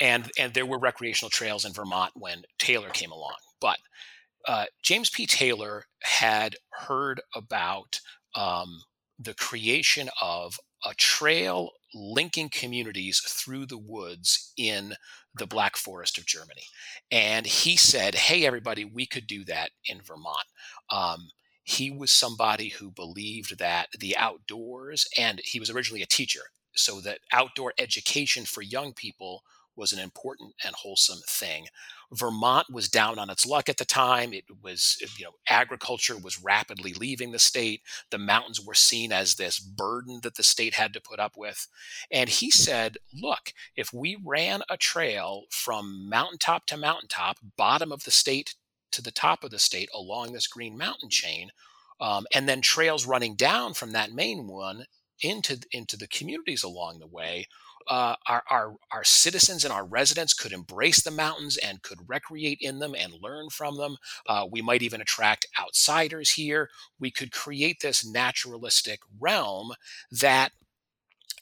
and 0.00 0.30
and 0.38 0.54
there 0.54 0.66
were 0.66 0.78
recreational 0.78 1.30
trails 1.30 1.64
in 1.64 1.72
Vermont 1.72 2.12
when 2.14 2.44
Taylor 2.58 2.90
came 2.90 3.10
along. 3.10 3.34
But 3.62 3.78
uh, 4.46 4.66
James 4.82 5.08
P. 5.08 5.24
Taylor 5.24 5.84
had 6.02 6.56
heard 6.70 7.22
about 7.34 8.00
um, 8.34 8.82
the 9.18 9.34
creation 9.34 10.10
of 10.20 10.58
a 10.84 10.94
trail 10.94 11.70
linking 11.94 12.48
communities 12.48 13.20
through 13.20 13.66
the 13.66 13.78
woods 13.78 14.52
in 14.56 14.94
the 15.34 15.46
Black 15.46 15.76
Forest 15.76 16.18
of 16.18 16.26
Germany. 16.26 16.64
And 17.10 17.46
he 17.46 17.76
said, 17.76 18.16
Hey, 18.16 18.44
everybody, 18.44 18.84
we 18.84 19.06
could 19.06 19.26
do 19.26 19.44
that 19.44 19.70
in 19.86 20.02
Vermont. 20.02 20.46
Um, 20.90 21.30
he 21.62 21.90
was 21.90 22.10
somebody 22.10 22.70
who 22.70 22.90
believed 22.90 23.58
that 23.58 23.88
the 23.98 24.16
outdoors, 24.16 25.06
and 25.16 25.40
he 25.44 25.60
was 25.60 25.70
originally 25.70 26.02
a 26.02 26.06
teacher, 26.06 26.42
so 26.74 27.00
that 27.02 27.20
outdoor 27.32 27.72
education 27.78 28.44
for 28.44 28.62
young 28.62 28.92
people 28.92 29.42
was 29.76 29.92
an 29.92 29.98
important 29.98 30.54
and 30.64 30.74
wholesome 30.74 31.20
thing. 31.28 31.66
Vermont 32.12 32.66
was 32.70 32.88
down 32.88 33.18
on 33.18 33.30
its 33.30 33.46
luck 33.46 33.68
at 33.68 33.78
the 33.78 33.84
time. 33.84 34.32
It 34.32 34.44
was, 34.62 34.98
you 35.16 35.24
know, 35.24 35.32
agriculture 35.48 36.16
was 36.16 36.42
rapidly 36.42 36.92
leaving 36.92 37.32
the 37.32 37.38
state. 37.38 37.82
The 38.10 38.18
mountains 38.18 38.60
were 38.60 38.74
seen 38.74 39.12
as 39.12 39.34
this 39.34 39.58
burden 39.58 40.20
that 40.22 40.36
the 40.36 40.42
state 40.42 40.74
had 40.74 40.92
to 40.92 41.00
put 41.00 41.18
up 41.18 41.36
with. 41.36 41.68
And 42.10 42.28
he 42.28 42.50
said, 42.50 42.98
look, 43.14 43.52
if 43.76 43.92
we 43.92 44.18
ran 44.22 44.62
a 44.68 44.76
trail 44.76 45.44
from 45.50 46.08
mountaintop 46.08 46.66
to 46.66 46.76
mountaintop, 46.76 47.38
bottom 47.56 47.92
of 47.92 48.04
the 48.04 48.10
state 48.10 48.54
to 48.92 49.02
the 49.02 49.10
top 49.10 49.42
of 49.42 49.50
the 49.50 49.58
state 49.58 49.88
along 49.94 50.32
this 50.32 50.46
Green 50.46 50.76
Mountain 50.76 51.08
chain, 51.08 51.50
um, 52.00 52.26
and 52.34 52.48
then 52.48 52.60
trails 52.60 53.06
running 53.06 53.36
down 53.36 53.74
from 53.74 53.92
that 53.92 54.12
main 54.12 54.46
one 54.46 54.84
into 55.22 55.60
into 55.70 55.96
the 55.96 56.08
communities 56.08 56.64
along 56.64 56.98
the 56.98 57.06
way 57.06 57.46
uh, 57.88 58.16
our, 58.28 58.42
our, 58.50 58.76
our 58.92 59.04
citizens 59.04 59.64
and 59.64 59.72
our 59.72 59.84
residents 59.84 60.34
could 60.34 60.52
embrace 60.52 61.02
the 61.02 61.10
mountains 61.10 61.56
and 61.56 61.82
could 61.82 61.98
recreate 62.06 62.58
in 62.60 62.78
them 62.78 62.94
and 62.94 63.14
learn 63.20 63.48
from 63.50 63.76
them. 63.76 63.96
Uh, 64.28 64.46
we 64.50 64.62
might 64.62 64.82
even 64.82 65.00
attract 65.00 65.46
outsiders 65.60 66.32
here. 66.32 66.68
We 66.98 67.10
could 67.10 67.32
create 67.32 67.80
this 67.80 68.04
naturalistic 68.04 69.00
realm 69.20 69.72
that, 70.10 70.52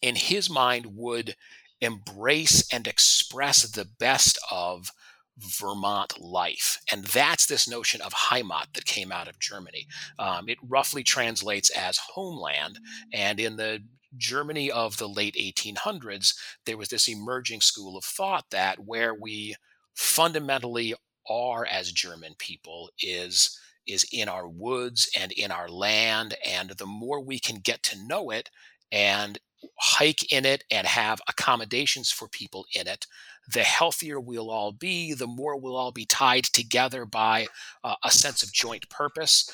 in 0.03 0.17
his 0.17 0.49
mind, 0.49 0.97
would 0.97 1.37
embrace 1.81 2.67
and 2.73 2.87
express 2.87 3.63
the 3.63 3.87
best 3.99 4.39
of 4.51 4.91
Vermont 5.39 6.21
life. 6.21 6.81
And 6.93 7.05
that's 7.05 7.47
this 7.47 7.69
notion 7.69 8.03
of 8.03 8.13
Heimat 8.13 8.75
that 8.75 8.85
came 8.85 9.11
out 9.11 9.29
of 9.29 9.39
Germany. 9.39 9.87
Um, 10.19 10.49
it 10.49 10.59
roughly 10.63 11.03
translates 11.03 11.71
as 11.71 11.97
homeland. 11.97 12.79
And 13.13 13.41
in 13.41 13.57
the 13.57 13.83
Germany 14.17 14.71
of 14.71 14.97
the 14.97 15.09
late 15.09 15.37
1800s, 15.39 16.35
there 16.67 16.77
was 16.77 16.89
this 16.89 17.09
emerging 17.09 17.61
school 17.61 17.97
of 17.97 18.05
thought 18.05 18.45
that 18.51 18.81
where 18.81 19.15
we 19.15 19.55
fundamentally 19.95 20.95
are 21.29 21.67
as 21.67 21.93
German 21.93 22.35
people 22.39 22.91
is 23.01 23.59
is 23.87 24.07
in 24.13 24.29
our 24.29 24.49
woods 24.49 25.11
and 25.19 25.33
in 25.33 25.51
our 25.51 25.69
land 25.69 26.35
and 26.47 26.71
the 26.71 26.87
more 26.87 27.21
we 27.21 27.39
can 27.39 27.57
get 27.57 27.83
to 27.83 28.07
know 28.07 28.31
it 28.31 28.51
and 28.93 29.39
hike 29.79 30.33
in 30.33 30.45
it 30.45 30.65
and 30.71 30.87
have 30.87 31.21
accommodations 31.29 32.11
for 32.11 32.29
people 32.29 32.67
in 32.75 32.87
it 32.87 33.07
the 33.53 33.63
healthier 33.63 34.21
we'll 34.21 34.51
all 34.51 34.73
be 34.73 35.15
the 35.15 35.27
more 35.27 35.57
we'll 35.57 35.77
all 35.77 35.93
be 35.93 36.07
tied 36.07 36.45
together 36.45 37.05
by 37.05 37.47
uh, 37.83 37.95
a 38.05 38.11
sense 38.11 38.43
of 38.43 38.53
joint 38.53 38.89
purpose. 38.89 39.51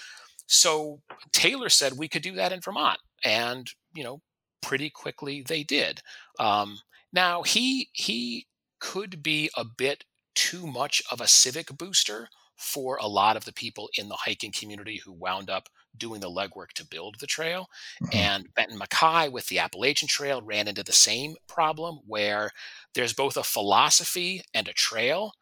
So 0.47 1.01
taylor 1.33 1.69
said 1.69 1.97
we 1.97 2.09
could 2.09 2.23
do 2.23 2.33
that 2.33 2.53
in 2.53 2.61
vermont 2.61 2.99
and 3.25 3.69
you 3.95 4.05
know 4.05 4.21
pretty 4.61 4.91
quickly 4.91 5.43
they 5.43 5.63
did. 5.63 6.03
Um, 6.39 6.79
now 7.13 7.43
he 7.43 7.91
he 7.93 8.47
could 8.79 9.23
be 9.23 9.51
a 9.57 9.65
bit 9.65 10.05
too 10.35 10.67
much 10.67 11.03
of 11.11 11.21
a 11.21 11.27
civic 11.27 11.69
booster 11.77 12.29
for 12.57 12.97
a 13.01 13.09
lot 13.09 13.37
of 13.37 13.45
the 13.45 13.53
people 13.53 13.89
in 13.97 14.09
the 14.09 14.17
hiking 14.17 14.53
community 14.53 15.01
who 15.05 15.13
wound 15.13 15.51
up 15.51 15.69
doing 15.97 16.21
the 16.21 16.31
legwork 16.31 16.73
to 16.75 16.87
build 16.87 17.17
the 17.19 17.27
trail. 17.27 17.69
Mm-hmm. 18.03 18.17
And 18.17 18.55
Benton 18.55 18.79
MacKaye 18.79 19.31
with 19.31 19.49
the 19.49 19.59
Appalachian 19.59 20.09
Trail 20.09 20.43
ran 20.43 20.69
into 20.69 20.83
the 20.83 20.93
same 20.93 21.37
problem 21.49 22.01
where 22.07 22.51
there's 22.95 23.13
both 23.13 23.37
a 23.37 23.43
philosophy 23.43 24.43
and 24.55 24.69
a 24.69 24.73
trail. 24.73 25.33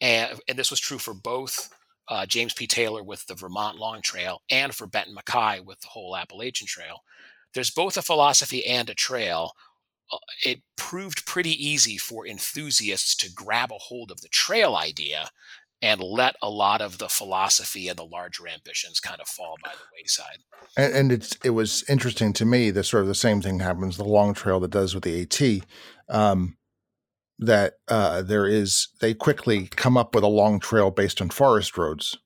And, 0.00 0.40
and 0.48 0.58
this 0.58 0.70
was 0.70 0.80
true 0.80 0.98
for 0.98 1.14
both 1.14 1.70
uh, 2.08 2.26
James 2.26 2.52
P. 2.52 2.66
Taylor 2.66 3.02
with 3.02 3.26
the 3.26 3.34
Vermont 3.34 3.78
Long 3.78 4.02
Trail 4.02 4.42
and 4.50 4.74
for 4.74 4.86
Benton 4.86 5.14
MacKaye 5.14 5.64
with 5.64 5.80
the 5.80 5.88
whole 5.88 6.16
Appalachian 6.16 6.66
Trail 6.66 7.00
there's 7.54 7.70
both 7.70 7.96
a 7.96 8.02
philosophy 8.02 8.64
and 8.64 8.90
a 8.90 8.94
trail. 8.94 9.52
Uh, 10.12 10.18
it 10.44 10.60
proved 10.76 11.26
pretty 11.26 11.52
easy 11.52 11.96
for 11.96 12.26
enthusiasts 12.26 13.16
to 13.16 13.32
grab 13.32 13.72
a 13.72 13.78
hold 13.78 14.10
of 14.10 14.20
the 14.20 14.28
trail 14.28 14.76
idea 14.76 15.30
and 15.82 16.00
let 16.00 16.34
a 16.40 16.48
lot 16.48 16.80
of 16.80 16.96
the 16.98 17.08
philosophy 17.08 17.88
and 17.88 17.98
the 17.98 18.04
larger 18.04 18.48
ambitions 18.48 19.00
kind 19.00 19.20
of 19.20 19.28
fall 19.28 19.56
by 19.62 19.70
the 19.70 20.00
wayside. 20.00 20.38
And, 20.76 20.94
and 20.94 21.12
it's 21.12 21.36
it 21.44 21.50
was 21.50 21.84
interesting 21.88 22.32
to 22.34 22.44
me 22.44 22.70
that 22.70 22.84
sort 22.84 23.02
of 23.02 23.08
the 23.08 23.14
same 23.14 23.42
thing 23.42 23.60
happens 23.60 23.96
the 23.96 24.04
long 24.04 24.34
trail 24.34 24.60
that 24.60 24.70
does 24.70 24.94
with 24.94 25.04
the 25.04 25.22
AT. 25.22 25.64
Um, 26.08 26.56
that 27.38 27.74
uh, 27.88 28.22
there 28.22 28.46
is 28.46 28.88
they 29.00 29.12
quickly 29.12 29.66
come 29.66 29.96
up 29.96 30.14
with 30.14 30.24
a 30.24 30.28
long 30.28 30.60
trail 30.60 30.90
based 30.90 31.20
on 31.20 31.28
forest 31.28 31.76
roads, 31.76 32.16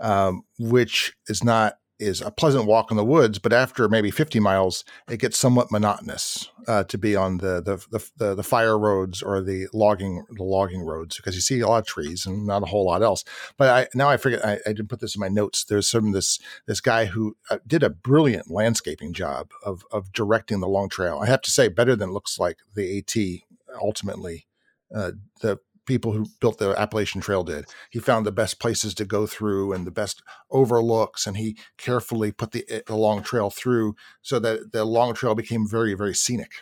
um, 0.00 0.42
which 0.58 1.14
is 1.28 1.42
not 1.42 1.77
is 1.98 2.20
a 2.20 2.30
pleasant 2.30 2.66
walk 2.66 2.90
in 2.90 2.96
the 2.96 3.04
woods, 3.04 3.38
but 3.38 3.52
after 3.52 3.88
maybe 3.88 4.10
50 4.10 4.38
miles, 4.40 4.84
it 5.08 5.18
gets 5.18 5.38
somewhat 5.38 5.70
monotonous 5.70 6.48
uh, 6.66 6.84
to 6.84 6.98
be 6.98 7.16
on 7.16 7.38
the, 7.38 7.60
the 7.60 8.08
the, 8.16 8.34
the 8.34 8.42
fire 8.42 8.78
roads 8.78 9.22
or 9.22 9.40
the 9.40 9.66
logging 9.72 10.24
the 10.30 10.44
logging 10.44 10.82
roads 10.82 11.16
because 11.16 11.34
you 11.34 11.40
see 11.40 11.60
a 11.60 11.68
lot 11.68 11.80
of 11.80 11.86
trees 11.86 12.26
and 12.26 12.46
not 12.46 12.62
a 12.62 12.66
whole 12.66 12.86
lot 12.86 13.02
else. 13.02 13.24
But 13.56 13.68
I 13.68 13.88
now 13.96 14.08
I 14.08 14.16
forget 14.16 14.44
I, 14.44 14.58
I 14.66 14.72
didn't 14.72 14.88
put 14.88 15.00
this 15.00 15.16
in 15.16 15.20
my 15.20 15.28
notes. 15.28 15.64
There's 15.64 15.88
some 15.88 16.12
this 16.12 16.38
this 16.66 16.80
guy 16.80 17.06
who 17.06 17.36
uh, 17.50 17.58
did 17.66 17.82
a 17.82 17.90
brilliant 17.90 18.50
landscaping 18.50 19.12
job 19.12 19.50
of 19.64 19.84
of 19.90 20.12
directing 20.12 20.60
the 20.60 20.68
long 20.68 20.88
trail. 20.88 21.18
I 21.22 21.26
have 21.26 21.42
to 21.42 21.50
say, 21.50 21.68
better 21.68 21.96
than 21.96 22.12
looks 22.12 22.38
like 22.38 22.58
the 22.74 22.98
AT 22.98 23.42
ultimately. 23.80 24.46
Uh, 24.94 25.12
the 25.42 25.58
people 25.88 26.12
who 26.12 26.26
built 26.40 26.58
the 26.58 26.78
Appalachian 26.78 27.20
Trail 27.20 27.42
did. 27.42 27.64
He 27.90 27.98
found 27.98 28.24
the 28.24 28.30
best 28.30 28.60
places 28.60 28.94
to 28.94 29.04
go 29.04 29.26
through 29.26 29.72
and 29.72 29.86
the 29.86 29.90
best 29.90 30.22
overlooks, 30.50 31.26
and 31.26 31.36
he 31.36 31.56
carefully 31.78 32.30
put 32.30 32.52
the, 32.52 32.64
eh, 32.68 32.82
the 32.86 32.94
long 32.94 33.22
trail 33.22 33.50
through 33.50 33.96
so 34.22 34.38
that 34.38 34.72
the 34.72 34.84
long 34.84 35.14
trail 35.14 35.34
became 35.34 35.66
very, 35.66 35.94
very 35.94 36.14
scenic. 36.14 36.52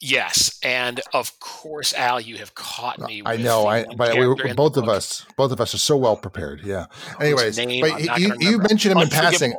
Yes, 0.00 0.58
and 0.64 1.00
of 1.14 1.38
course, 1.38 1.94
Al, 1.94 2.20
you 2.20 2.38
have 2.38 2.56
caught 2.56 2.98
me. 2.98 3.22
I 3.24 3.36
know, 3.36 3.68
I 3.68 3.84
but 3.96 4.18
we, 4.18 4.52
both 4.52 4.76
of 4.76 4.88
us, 4.88 5.24
both 5.36 5.52
of 5.52 5.60
us 5.60 5.74
are 5.74 5.78
so 5.78 5.96
well 5.96 6.16
prepared. 6.16 6.62
Yeah. 6.64 6.86
Anyways, 7.20 7.56
but 7.56 8.18
you, 8.18 8.34
you 8.40 8.58
mentioned 8.58 8.96
him 8.96 8.98
in 8.98 9.08
passing. 9.08 9.54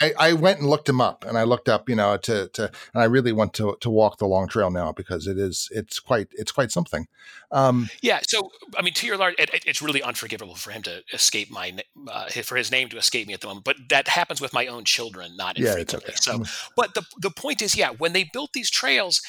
I, 0.00 0.12
I 0.18 0.32
went 0.32 0.60
and 0.60 0.68
looked 0.68 0.88
him 0.88 1.00
up, 1.00 1.24
and 1.26 1.36
I 1.38 1.44
looked 1.44 1.68
up, 1.68 1.88
you 1.88 1.96
know, 1.96 2.16
to 2.18 2.48
to, 2.48 2.70
and 2.92 3.02
I 3.02 3.04
really 3.04 3.32
want 3.32 3.54
to 3.54 3.76
to 3.80 3.90
walk 3.90 4.18
the 4.18 4.26
long 4.26 4.48
trail 4.48 4.70
now 4.70 4.92
because 4.92 5.26
it 5.26 5.38
is 5.38 5.68
it's 5.72 6.00
quite 6.00 6.28
it's 6.32 6.52
quite 6.52 6.70
something. 6.70 7.08
Um, 7.50 7.88
yeah. 8.02 8.20
So 8.26 8.50
I 8.76 8.82
mean, 8.82 8.94
to 8.94 9.06
your 9.06 9.16
large, 9.16 9.34
it, 9.38 9.50
it's 9.66 9.80
really 9.82 10.02
unforgivable 10.02 10.54
for 10.54 10.70
him 10.70 10.82
to 10.82 11.02
escape 11.12 11.50
my 11.50 11.76
uh, 12.08 12.28
for 12.28 12.56
his 12.56 12.70
name 12.70 12.88
to 12.90 12.98
escape 12.98 13.26
me 13.26 13.34
at 13.34 13.40
the 13.40 13.46
moment. 13.46 13.64
But 13.64 13.76
that 13.90 14.08
happens 14.08 14.40
with 14.40 14.52
my 14.52 14.66
own 14.66 14.84
children, 14.84 15.36
not 15.36 15.56
infrequently. 15.56 16.00
Yeah, 16.02 16.10
okay. 16.10 16.16
So, 16.20 16.38
mm. 16.38 16.70
but 16.76 16.94
the 16.94 17.04
the 17.20 17.30
point 17.30 17.62
is, 17.62 17.76
yeah, 17.76 17.90
when 17.90 18.12
they 18.12 18.24
built 18.32 18.52
these 18.52 18.70
trails 18.70 19.22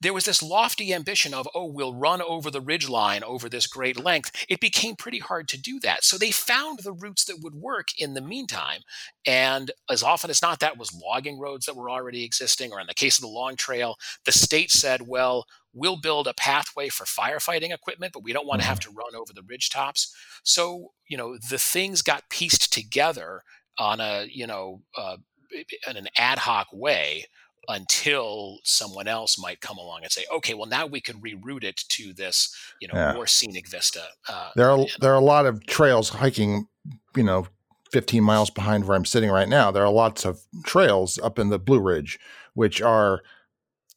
there 0.00 0.14
was 0.14 0.24
this 0.24 0.42
lofty 0.42 0.94
ambition 0.94 1.34
of, 1.34 1.46
oh, 1.54 1.66
we'll 1.66 1.94
run 1.94 2.22
over 2.22 2.50
the 2.50 2.60
ridge 2.60 2.88
line 2.88 3.22
over 3.22 3.48
this 3.48 3.66
great 3.66 4.02
length. 4.02 4.46
It 4.48 4.60
became 4.60 4.96
pretty 4.96 5.18
hard 5.18 5.46
to 5.48 5.60
do 5.60 5.78
that. 5.80 6.04
So 6.04 6.16
they 6.16 6.30
found 6.30 6.80
the 6.80 6.92
routes 6.92 7.24
that 7.24 7.40
would 7.42 7.54
work 7.54 7.88
in 7.98 8.14
the 8.14 8.20
meantime. 8.20 8.80
And 9.26 9.70
as 9.90 10.02
often 10.02 10.30
as 10.30 10.40
not, 10.40 10.60
that 10.60 10.78
was 10.78 10.94
logging 10.94 11.38
roads 11.38 11.66
that 11.66 11.76
were 11.76 11.90
already 11.90 12.24
existing. 12.24 12.72
Or 12.72 12.80
in 12.80 12.86
the 12.86 12.94
case 12.94 13.18
of 13.18 13.22
the 13.22 13.28
Long 13.28 13.56
Trail, 13.56 13.96
the 14.24 14.32
state 14.32 14.70
said, 14.70 15.02
well, 15.06 15.44
we'll 15.74 16.00
build 16.00 16.26
a 16.26 16.34
pathway 16.34 16.88
for 16.88 17.04
firefighting 17.04 17.72
equipment, 17.72 18.12
but 18.12 18.24
we 18.24 18.32
don't 18.32 18.46
want 18.46 18.62
to 18.62 18.66
have 18.66 18.80
mm-hmm. 18.80 18.92
to 18.92 18.96
run 18.96 19.14
over 19.14 19.32
the 19.34 19.44
ridge 19.46 19.68
tops. 19.68 20.14
So, 20.42 20.92
you 21.08 21.16
know, 21.16 21.36
the 21.36 21.58
things 21.58 22.02
got 22.02 22.30
pieced 22.30 22.72
together 22.72 23.42
on 23.78 24.00
a, 24.00 24.26
you 24.30 24.46
know, 24.46 24.82
uh, 24.96 25.18
in 25.88 25.96
an 25.96 26.08
ad 26.16 26.38
hoc 26.38 26.68
way 26.72 27.26
until 27.68 28.58
someone 28.64 29.06
else 29.06 29.38
might 29.38 29.60
come 29.60 29.78
along 29.78 30.00
and 30.02 30.10
say, 30.10 30.24
okay, 30.32 30.54
well 30.54 30.66
now 30.66 30.86
we 30.86 31.00
could 31.00 31.16
reroute 31.16 31.64
it 31.64 31.84
to 31.88 32.12
this, 32.12 32.54
you 32.80 32.88
know, 32.88 32.94
yeah. 32.94 33.12
more 33.12 33.26
scenic 33.26 33.68
vista. 33.68 34.02
Uh, 34.28 34.50
there 34.56 34.70
are 34.70 34.86
there 35.00 35.12
are 35.12 35.16
a 35.16 35.20
lot 35.20 35.46
of 35.46 35.64
trails 35.66 36.08
hiking, 36.10 36.66
you 37.16 37.22
know, 37.22 37.46
15 37.92 38.22
miles 38.22 38.50
behind 38.50 38.86
where 38.86 38.96
I'm 38.96 39.04
sitting 39.04 39.30
right 39.30 39.48
now. 39.48 39.70
There 39.70 39.84
are 39.84 39.92
lots 39.92 40.24
of 40.24 40.40
trails 40.64 41.18
up 41.22 41.38
in 41.38 41.50
the 41.50 41.58
Blue 41.58 41.80
Ridge, 41.80 42.18
which 42.54 42.80
are 42.80 43.22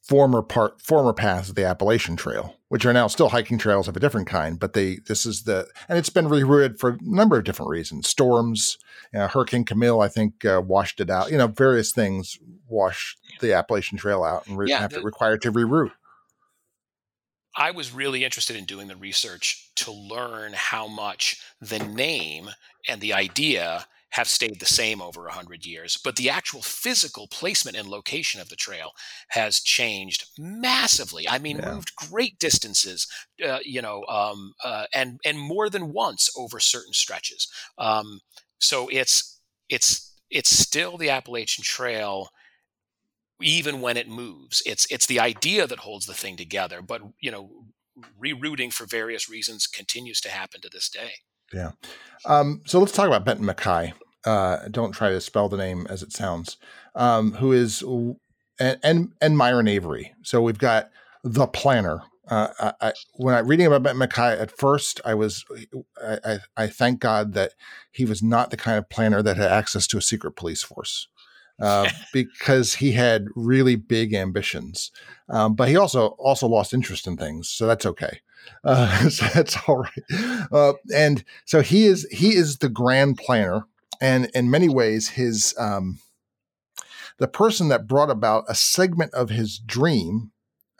former 0.02 0.42
part 0.42 0.80
former 0.82 1.12
paths 1.12 1.48
of 1.48 1.54
the 1.54 1.64
Appalachian 1.64 2.16
Trail, 2.16 2.56
which 2.68 2.84
are 2.84 2.92
now 2.92 3.06
still 3.06 3.30
hiking 3.30 3.58
trails 3.58 3.88
of 3.88 3.96
a 3.96 4.00
different 4.00 4.26
kind. 4.26 4.58
But 4.58 4.74
they 4.74 4.98
this 5.06 5.24
is 5.26 5.44
the 5.44 5.68
and 5.88 5.98
it's 5.98 6.10
been 6.10 6.26
rerouted 6.26 6.78
for 6.78 6.90
a 6.90 6.98
number 7.00 7.38
of 7.38 7.44
different 7.44 7.70
reasons. 7.70 8.08
Storms, 8.08 8.78
uh, 9.14 9.28
Hurricane 9.28 9.64
Camille, 9.64 10.00
I 10.00 10.08
think, 10.08 10.44
uh, 10.44 10.60
washed 10.64 11.00
it 11.00 11.10
out. 11.10 11.30
You 11.30 11.38
know, 11.38 11.46
various 11.46 11.92
things 11.92 12.38
washed 12.68 13.18
the 13.40 13.52
Appalachian 13.52 13.98
Trail 13.98 14.24
out 14.24 14.46
and 14.46 14.58
re- 14.58 14.68
yeah, 14.68 14.80
have 14.80 14.90
the, 14.90 14.98
to 14.98 15.04
require 15.04 15.36
to 15.38 15.52
reroute. 15.52 15.92
I 17.56 17.70
was 17.70 17.94
really 17.94 18.24
interested 18.24 18.56
in 18.56 18.64
doing 18.64 18.88
the 18.88 18.96
research 18.96 19.70
to 19.76 19.92
learn 19.92 20.52
how 20.54 20.88
much 20.88 21.40
the 21.60 21.78
name 21.78 22.50
and 22.88 23.00
the 23.00 23.12
idea 23.12 23.86
have 24.14 24.28
stayed 24.28 24.60
the 24.60 24.66
same 24.66 25.02
over 25.02 25.22
100 25.22 25.66
years, 25.66 25.98
but 26.02 26.14
the 26.14 26.30
actual 26.30 26.62
physical 26.62 27.26
placement 27.26 27.76
and 27.76 27.88
location 27.88 28.40
of 28.40 28.48
the 28.48 28.54
trail 28.54 28.92
has 29.30 29.58
changed 29.58 30.26
massively. 30.38 31.28
I 31.28 31.38
mean, 31.38 31.56
yeah. 31.56 31.74
moved 31.74 31.96
great 31.96 32.38
distances, 32.38 33.08
uh, 33.44 33.58
you 33.64 33.82
know, 33.82 34.04
um, 34.08 34.52
uh, 34.62 34.84
and 34.94 35.18
and 35.24 35.36
more 35.36 35.68
than 35.68 35.92
once 35.92 36.30
over 36.36 36.60
certain 36.60 36.92
stretches. 36.92 37.48
Um, 37.76 38.20
so 38.64 38.88
it's 38.88 39.40
it's 39.68 40.12
it's 40.30 40.50
still 40.50 40.96
the 40.96 41.10
Appalachian 41.10 41.64
Trail 41.64 42.28
even 43.40 43.80
when 43.80 43.96
it 43.96 44.08
moves. 44.08 44.62
It's 44.66 44.86
it's 44.90 45.06
the 45.06 45.20
idea 45.20 45.66
that 45.66 45.80
holds 45.80 46.06
the 46.06 46.14
thing 46.14 46.36
together, 46.36 46.82
but 46.82 47.02
you 47.20 47.30
know, 47.30 47.50
rerouting 48.20 48.72
for 48.72 48.86
various 48.86 49.28
reasons 49.28 49.66
continues 49.66 50.20
to 50.22 50.30
happen 50.30 50.60
to 50.62 50.68
this 50.72 50.88
day. 50.88 51.12
Yeah. 51.52 51.72
Um, 52.24 52.62
so 52.66 52.80
let's 52.80 52.92
talk 52.92 53.06
about 53.06 53.24
Benton 53.24 53.46
MacKaye. 53.46 53.92
Uh, 54.24 54.68
don't 54.70 54.92
try 54.92 55.10
to 55.10 55.20
spell 55.20 55.48
the 55.48 55.56
name 55.56 55.86
as 55.90 56.02
it 56.02 56.12
sounds. 56.12 56.56
Um, 56.94 57.32
who 57.34 57.52
is 57.52 57.82
and, 58.58 59.12
and 59.20 59.36
Myron 59.36 59.68
Avery. 59.68 60.14
So 60.22 60.40
we've 60.40 60.58
got 60.58 60.90
the 61.22 61.46
planner. 61.46 62.02
Uh, 62.28 62.72
I, 62.80 62.92
when 63.14 63.34
I 63.34 63.40
reading 63.40 63.66
about 63.66 63.96
MacKaye 63.96 64.40
at 64.40 64.56
first, 64.56 65.00
I 65.04 65.14
was 65.14 65.44
I, 66.02 66.18
I, 66.24 66.38
I 66.56 66.66
thank 66.68 67.00
God 67.00 67.34
that 67.34 67.52
he 67.92 68.04
was 68.04 68.22
not 68.22 68.50
the 68.50 68.56
kind 68.56 68.78
of 68.78 68.88
planner 68.88 69.22
that 69.22 69.36
had 69.36 69.50
access 69.50 69.86
to 69.88 69.98
a 69.98 70.02
secret 70.02 70.32
police 70.32 70.62
force. 70.62 71.08
Uh, 71.60 71.88
because 72.12 72.74
he 72.74 72.92
had 72.92 73.26
really 73.36 73.76
big 73.76 74.12
ambitions. 74.12 74.90
Um, 75.28 75.54
but 75.54 75.68
he 75.68 75.76
also 75.76 76.08
also 76.18 76.48
lost 76.48 76.74
interest 76.74 77.06
in 77.06 77.16
things, 77.16 77.48
so 77.48 77.66
that's 77.66 77.86
okay. 77.86 78.20
Uh, 78.62 79.08
so 79.08 79.24
that's 79.32 79.56
all 79.66 79.78
right. 79.78 80.48
Uh, 80.52 80.74
and 80.94 81.24
so 81.46 81.62
he 81.62 81.86
is 81.86 82.06
he 82.10 82.34
is 82.34 82.58
the 82.58 82.68
grand 82.68 83.16
planner, 83.16 83.64
and 84.02 84.30
in 84.34 84.50
many 84.50 84.68
ways, 84.68 85.08
his 85.08 85.54
um, 85.58 85.98
the 87.16 87.26
person 87.26 87.68
that 87.68 87.86
brought 87.86 88.10
about 88.10 88.44
a 88.46 88.54
segment 88.54 89.14
of 89.14 89.30
his 89.30 89.58
dream. 89.58 90.30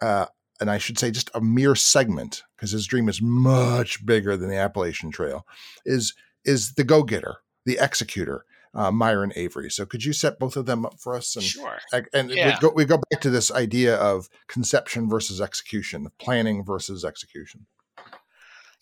Uh, 0.02 0.26
and 0.60 0.70
I 0.70 0.78
should 0.78 0.98
say 0.98 1.10
just 1.10 1.30
a 1.34 1.40
mere 1.40 1.74
segment, 1.74 2.42
because 2.56 2.70
his 2.70 2.86
dream 2.86 3.08
is 3.08 3.20
much 3.20 4.04
bigger 4.06 4.36
than 4.36 4.48
the 4.48 4.56
Appalachian 4.56 5.10
Trail, 5.10 5.46
is 5.84 6.14
is 6.44 6.74
the 6.74 6.84
go 6.84 7.02
getter, 7.02 7.38
the 7.64 7.78
executor, 7.80 8.44
uh, 8.74 8.90
Myron 8.90 9.32
Avery. 9.36 9.70
So 9.70 9.86
could 9.86 10.04
you 10.04 10.12
set 10.12 10.38
both 10.38 10.56
of 10.56 10.66
them 10.66 10.84
up 10.84 11.00
for 11.00 11.14
us? 11.14 11.34
And, 11.36 11.44
sure. 11.44 11.78
And 12.12 12.30
yeah. 12.30 12.54
we, 12.54 12.60
go, 12.60 12.72
we 12.74 12.84
go 12.84 13.00
back 13.10 13.20
to 13.22 13.30
this 13.30 13.50
idea 13.50 13.96
of 13.96 14.28
conception 14.48 15.08
versus 15.08 15.40
execution, 15.40 16.08
planning 16.18 16.64
versus 16.64 17.04
execution. 17.04 17.66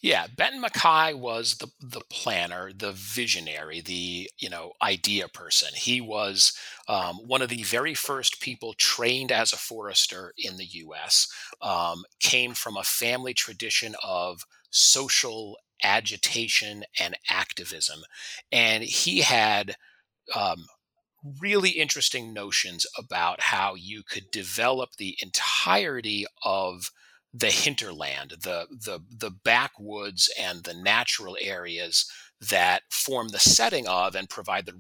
Yeah, 0.03 0.27
Benton 0.37 0.61
MacKaye 0.61 1.17
was 1.17 1.57
the 1.59 1.69
the 1.81 2.01
planner, 2.11 2.73
the 2.73 2.91
visionary, 2.93 3.81
the 3.81 4.29
you 4.39 4.51
know 4.51 4.73
idea 4.83 5.29
person. 5.29 5.69
He 5.75 6.01
was 6.01 6.53
um, 6.89 7.17
one 7.27 7.41
of 7.41 7.49
the 7.49 7.63
very 7.63 7.95
first 7.95 8.41
people 8.41 8.75
trained 8.75 9.31
as 9.31 9.53
a 9.53 9.57
forester 9.57 10.35
in 10.37 10.57
the 10.57 10.65
U.S. 10.65 11.29
Um, 11.61 12.05
came 12.21 12.55
from 12.55 12.77
a 12.77 12.83
family 12.83 13.33
tradition 13.33 13.95
of 14.03 14.43
social 14.71 15.57
agitation 15.85 16.85
and 16.99 17.17
activism. 17.31 18.01
And 18.51 18.83
he 18.85 19.21
had 19.21 19.77
um, 20.37 20.67
really 21.41 21.71
interesting 21.71 22.33
notions 22.33 22.87
about 22.99 23.41
how 23.41 23.75
you 23.75 24.03
could 24.03 24.31
develop 24.33 24.91
the 24.97 25.17
entirety 25.23 26.27
of 26.45 26.91
the 27.33 27.51
hinterland, 27.51 28.35
the 28.43 28.67
the 28.71 29.01
the 29.11 29.31
backwoods 29.31 30.31
and 30.39 30.65
the 30.65 30.75
natural 30.75 31.37
areas 31.41 32.11
that 32.51 32.83
form 32.91 33.29
the 33.29 33.39
setting 33.39 33.87
of 33.87 34.15
and 34.15 34.29
provide 34.29 34.67
the 34.67 34.75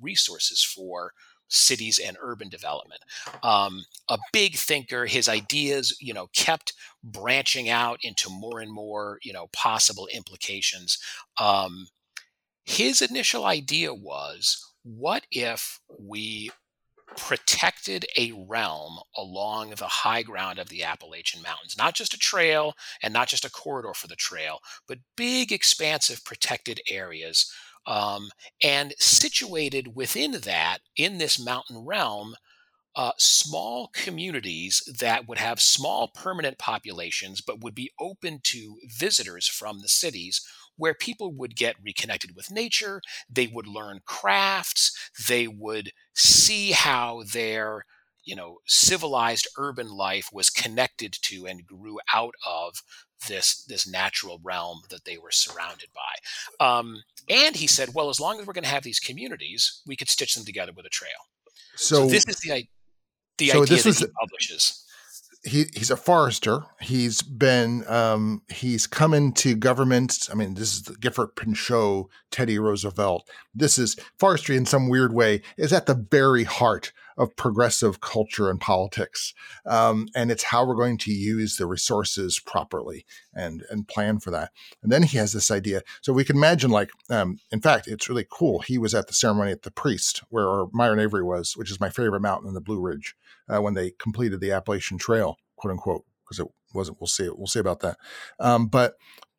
resources 0.00 0.62
for 0.62 1.12
cities 1.48 1.98
and 1.98 2.16
urban 2.20 2.48
development. 2.48 3.02
Um, 3.42 3.84
a 4.08 4.18
big 4.32 4.56
thinker, 4.56 5.06
his 5.06 5.28
ideas, 5.28 5.96
you 6.00 6.14
know, 6.14 6.28
kept 6.34 6.72
branching 7.04 7.68
out 7.68 7.98
into 8.02 8.30
more 8.30 8.60
and 8.60 8.72
more, 8.72 9.18
you 9.22 9.32
know, 9.32 9.48
possible 9.52 10.08
implications. 10.12 10.98
Um, 11.38 11.88
his 12.64 13.02
initial 13.02 13.44
idea 13.44 13.92
was, 13.92 14.72
what 14.82 15.26
if 15.30 15.80
we 15.98 16.50
protected 17.16 18.06
a 18.16 18.32
realm 18.32 18.98
along 19.16 19.70
the 19.70 19.86
high 19.86 20.22
ground 20.22 20.58
of 20.58 20.68
the 20.68 20.82
Appalachian 20.82 21.42
Mountains, 21.42 21.76
not 21.76 21.94
just 21.94 22.14
a 22.14 22.18
trail 22.18 22.74
and 23.02 23.12
not 23.12 23.28
just 23.28 23.44
a 23.44 23.50
corridor 23.50 23.94
for 23.94 24.08
the 24.08 24.16
trail, 24.16 24.58
but 24.86 24.98
big, 25.16 25.52
expansive 25.52 26.24
protected 26.24 26.80
areas 26.90 27.52
um, 27.86 28.30
and 28.62 28.94
situated 28.98 29.94
within 29.94 30.32
that, 30.42 30.78
in 30.96 31.18
this 31.18 31.44
mountain 31.44 31.78
realm, 31.78 32.34
uh, 32.94 33.12
small 33.18 33.88
communities 33.92 34.82
that 34.98 35.26
would 35.26 35.38
have 35.38 35.60
small 35.60 36.08
permanent 36.08 36.58
populations 36.58 37.40
but 37.40 37.60
would 37.60 37.74
be 37.74 37.92
open 37.98 38.40
to 38.42 38.78
visitors 38.86 39.48
from 39.48 39.80
the 39.80 39.88
cities 39.88 40.46
where 40.76 40.94
people 40.94 41.32
would 41.32 41.56
get 41.56 41.76
reconnected 41.82 42.34
with 42.36 42.50
nature 42.50 43.00
they 43.30 43.46
would 43.46 43.66
learn 43.66 44.00
crafts 44.04 45.10
they 45.28 45.46
would 45.46 45.90
see 46.14 46.72
how 46.72 47.22
their 47.32 47.84
you 48.24 48.36
know 48.36 48.58
civilized 48.66 49.48
urban 49.58 49.88
life 49.88 50.28
was 50.32 50.50
connected 50.50 51.12
to 51.12 51.46
and 51.46 51.66
grew 51.66 51.98
out 52.12 52.34
of 52.46 52.82
this 53.28 53.64
this 53.64 53.86
natural 53.86 54.40
realm 54.42 54.80
that 54.90 55.04
they 55.04 55.18
were 55.18 55.30
surrounded 55.30 55.88
by. 55.94 56.64
Um, 56.64 57.02
and 57.28 57.56
he 57.56 57.66
said, 57.66 57.94
well, 57.94 58.08
as 58.08 58.20
long 58.20 58.40
as 58.40 58.46
we're 58.46 58.52
going 58.52 58.64
to 58.64 58.70
have 58.70 58.82
these 58.82 59.00
communities, 59.00 59.82
we 59.86 59.96
could 59.96 60.08
stitch 60.08 60.34
them 60.34 60.44
together 60.44 60.72
with 60.74 60.86
a 60.86 60.90
trail. 60.90 61.10
So, 61.76 61.96
so 61.96 62.06
this 62.06 62.26
is 62.28 62.36
the 62.40 62.52
the 63.38 63.48
so 63.48 63.62
idea 63.62 63.82
that 63.82 63.98
he 63.98 64.06
publishes. 64.20 64.78
He, 65.44 65.64
he's 65.74 65.90
a 65.90 65.96
forester. 65.96 66.60
He's 66.80 67.20
been 67.20 67.84
um, 67.88 68.42
he's 68.48 68.86
come 68.86 69.12
into 69.12 69.56
government. 69.56 70.28
I 70.30 70.36
mean, 70.36 70.54
this 70.54 70.72
is 70.72 70.82
the 70.82 70.94
Gifford 70.94 71.34
Pinchot, 71.34 72.06
Teddy 72.30 72.60
Roosevelt. 72.60 73.28
This 73.52 73.76
is 73.76 73.96
forestry 74.18 74.56
in 74.56 74.66
some 74.66 74.88
weird 74.88 75.12
way 75.12 75.42
is 75.56 75.72
at 75.72 75.86
the 75.86 75.94
very 75.94 76.44
heart 76.44 76.92
of 77.16 77.36
progressive 77.36 78.00
culture 78.00 78.48
and 78.50 78.60
politics. 78.60 79.34
Um, 79.66 80.08
and 80.14 80.30
it's 80.30 80.44
how 80.44 80.66
we're 80.66 80.74
going 80.74 80.98
to 80.98 81.12
use 81.12 81.56
the 81.56 81.66
resources 81.66 82.38
properly 82.38 83.04
and, 83.34 83.64
and 83.70 83.88
plan 83.88 84.18
for 84.18 84.30
that. 84.30 84.50
And 84.82 84.90
then 84.90 85.02
he 85.02 85.18
has 85.18 85.32
this 85.32 85.50
idea. 85.50 85.82
So 86.00 86.12
we 86.12 86.24
can 86.24 86.36
imagine, 86.36 86.70
like, 86.70 86.90
um, 87.10 87.38
in 87.50 87.60
fact, 87.60 87.88
it's 87.88 88.08
really 88.08 88.26
cool. 88.30 88.60
He 88.60 88.78
was 88.78 88.94
at 88.94 89.06
the 89.06 89.14
ceremony 89.14 89.52
at 89.52 89.62
the 89.62 89.70
Priest, 89.70 90.22
where 90.30 90.66
Myron 90.72 91.00
Avery 91.00 91.22
was, 91.22 91.56
which 91.56 91.70
is 91.70 91.80
my 91.80 91.90
favorite 91.90 92.20
mountain 92.20 92.48
in 92.48 92.54
the 92.54 92.60
Blue 92.60 92.80
Ridge, 92.80 93.14
uh, 93.48 93.60
when 93.60 93.74
they 93.74 93.92
completed 93.98 94.40
the 94.40 94.52
Appalachian 94.52 94.98
Trail, 94.98 95.36
quote 95.56 95.72
unquote, 95.72 96.04
because 96.24 96.38
it 96.38 96.48
wasn't. 96.74 97.00
We'll 97.00 97.08
see. 97.08 97.28
We'll 97.28 97.46
see 97.46 97.60
about 97.60 97.80
that. 97.80 97.98
Um, 98.40 98.66
but 98.66 98.94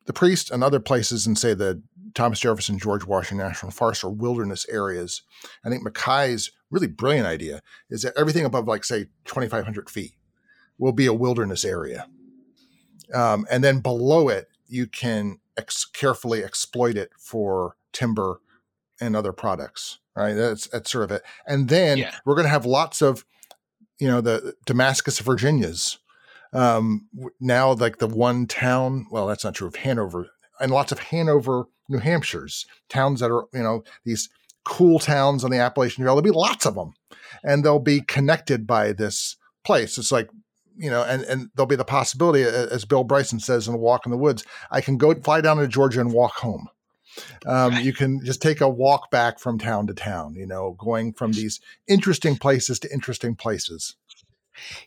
the 0.06 0.12
Priest 0.12 0.50
and 0.50 0.62
other 0.62 0.80
places 0.80 1.26
in, 1.26 1.36
say, 1.36 1.54
the 1.54 1.82
Thomas 2.14 2.40
Jefferson, 2.40 2.78
George 2.78 3.04
Washington 3.04 3.46
National 3.46 3.72
Forest 3.72 4.04
or 4.04 4.10
wilderness 4.10 4.66
areas. 4.68 5.22
I 5.64 5.68
think 5.68 5.82
MacKaye's 5.82 6.50
really 6.70 6.86
brilliant 6.86 7.26
idea 7.26 7.62
is 7.90 8.02
that 8.02 8.14
everything 8.16 8.44
above, 8.44 8.66
like, 8.66 8.84
say, 8.84 9.06
2,500 9.24 9.90
feet 9.90 10.14
will 10.78 10.92
be 10.92 11.06
a 11.06 11.12
wilderness 11.12 11.64
area. 11.64 12.06
Um, 13.12 13.46
and 13.50 13.62
then 13.62 13.80
below 13.80 14.28
it, 14.28 14.48
you 14.66 14.86
can 14.86 15.38
ex- 15.56 15.84
carefully 15.84 16.42
exploit 16.42 16.96
it 16.96 17.10
for 17.18 17.76
timber 17.92 18.40
and 19.00 19.14
other 19.14 19.32
products. 19.32 19.98
Right. 20.16 20.34
That's, 20.34 20.68
that's 20.68 20.90
sort 20.90 21.04
of 21.04 21.10
it. 21.10 21.22
And 21.46 21.68
then 21.68 21.98
yeah. 21.98 22.14
we're 22.24 22.36
going 22.36 22.46
to 22.46 22.50
have 22.50 22.66
lots 22.66 23.02
of, 23.02 23.24
you 23.98 24.06
know, 24.06 24.20
the 24.20 24.54
Damascus, 24.64 25.18
Virginias. 25.18 25.98
Um, 26.54 27.08
now, 27.40 27.72
like 27.72 27.98
the 27.98 28.06
one 28.06 28.46
town, 28.46 29.06
well, 29.10 29.26
that's 29.26 29.44
not 29.44 29.54
true 29.54 29.66
of 29.66 29.76
Hanover, 29.76 30.30
and 30.60 30.70
lots 30.72 30.92
of 30.92 31.00
Hanover, 31.00 31.64
New 31.88 31.98
Hampshire's 31.98 32.64
towns 32.88 33.20
that 33.20 33.30
are, 33.30 33.44
you 33.52 33.62
know, 33.62 33.82
these 34.04 34.28
cool 34.64 34.98
towns 34.98 35.44
on 35.44 35.50
the 35.50 35.58
Appalachian 35.58 36.04
Trail. 36.04 36.14
There'll 36.14 36.32
be 36.32 36.38
lots 36.38 36.64
of 36.64 36.76
them, 36.76 36.94
and 37.42 37.64
they'll 37.64 37.80
be 37.80 38.00
connected 38.00 38.66
by 38.66 38.92
this 38.92 39.36
place. 39.64 39.98
It's 39.98 40.12
like 40.12 40.30
you 40.76 40.90
know, 40.90 41.02
and 41.02 41.22
and 41.24 41.50
there'll 41.54 41.66
be 41.66 41.76
the 41.76 41.84
possibility, 41.84 42.42
as 42.42 42.84
Bill 42.84 43.04
Bryson 43.04 43.40
says 43.40 43.68
in 43.68 43.74
a 43.74 43.78
Walk 43.78 44.06
in 44.06 44.12
the 44.12 44.18
Woods, 44.18 44.44
I 44.70 44.80
can 44.80 44.96
go 44.96 45.14
fly 45.14 45.40
down 45.40 45.58
to 45.58 45.68
Georgia 45.68 46.00
and 46.00 46.12
walk 46.12 46.34
home. 46.34 46.68
Um, 47.46 47.74
you 47.74 47.92
can 47.92 48.24
just 48.24 48.42
take 48.42 48.60
a 48.60 48.68
walk 48.68 49.10
back 49.10 49.38
from 49.38 49.58
town 49.58 49.86
to 49.86 49.94
town. 49.94 50.34
You 50.34 50.46
know, 50.46 50.76
going 50.78 51.12
from 51.12 51.32
these 51.32 51.60
interesting 51.86 52.36
places 52.36 52.78
to 52.80 52.92
interesting 52.92 53.36
places. 53.36 53.96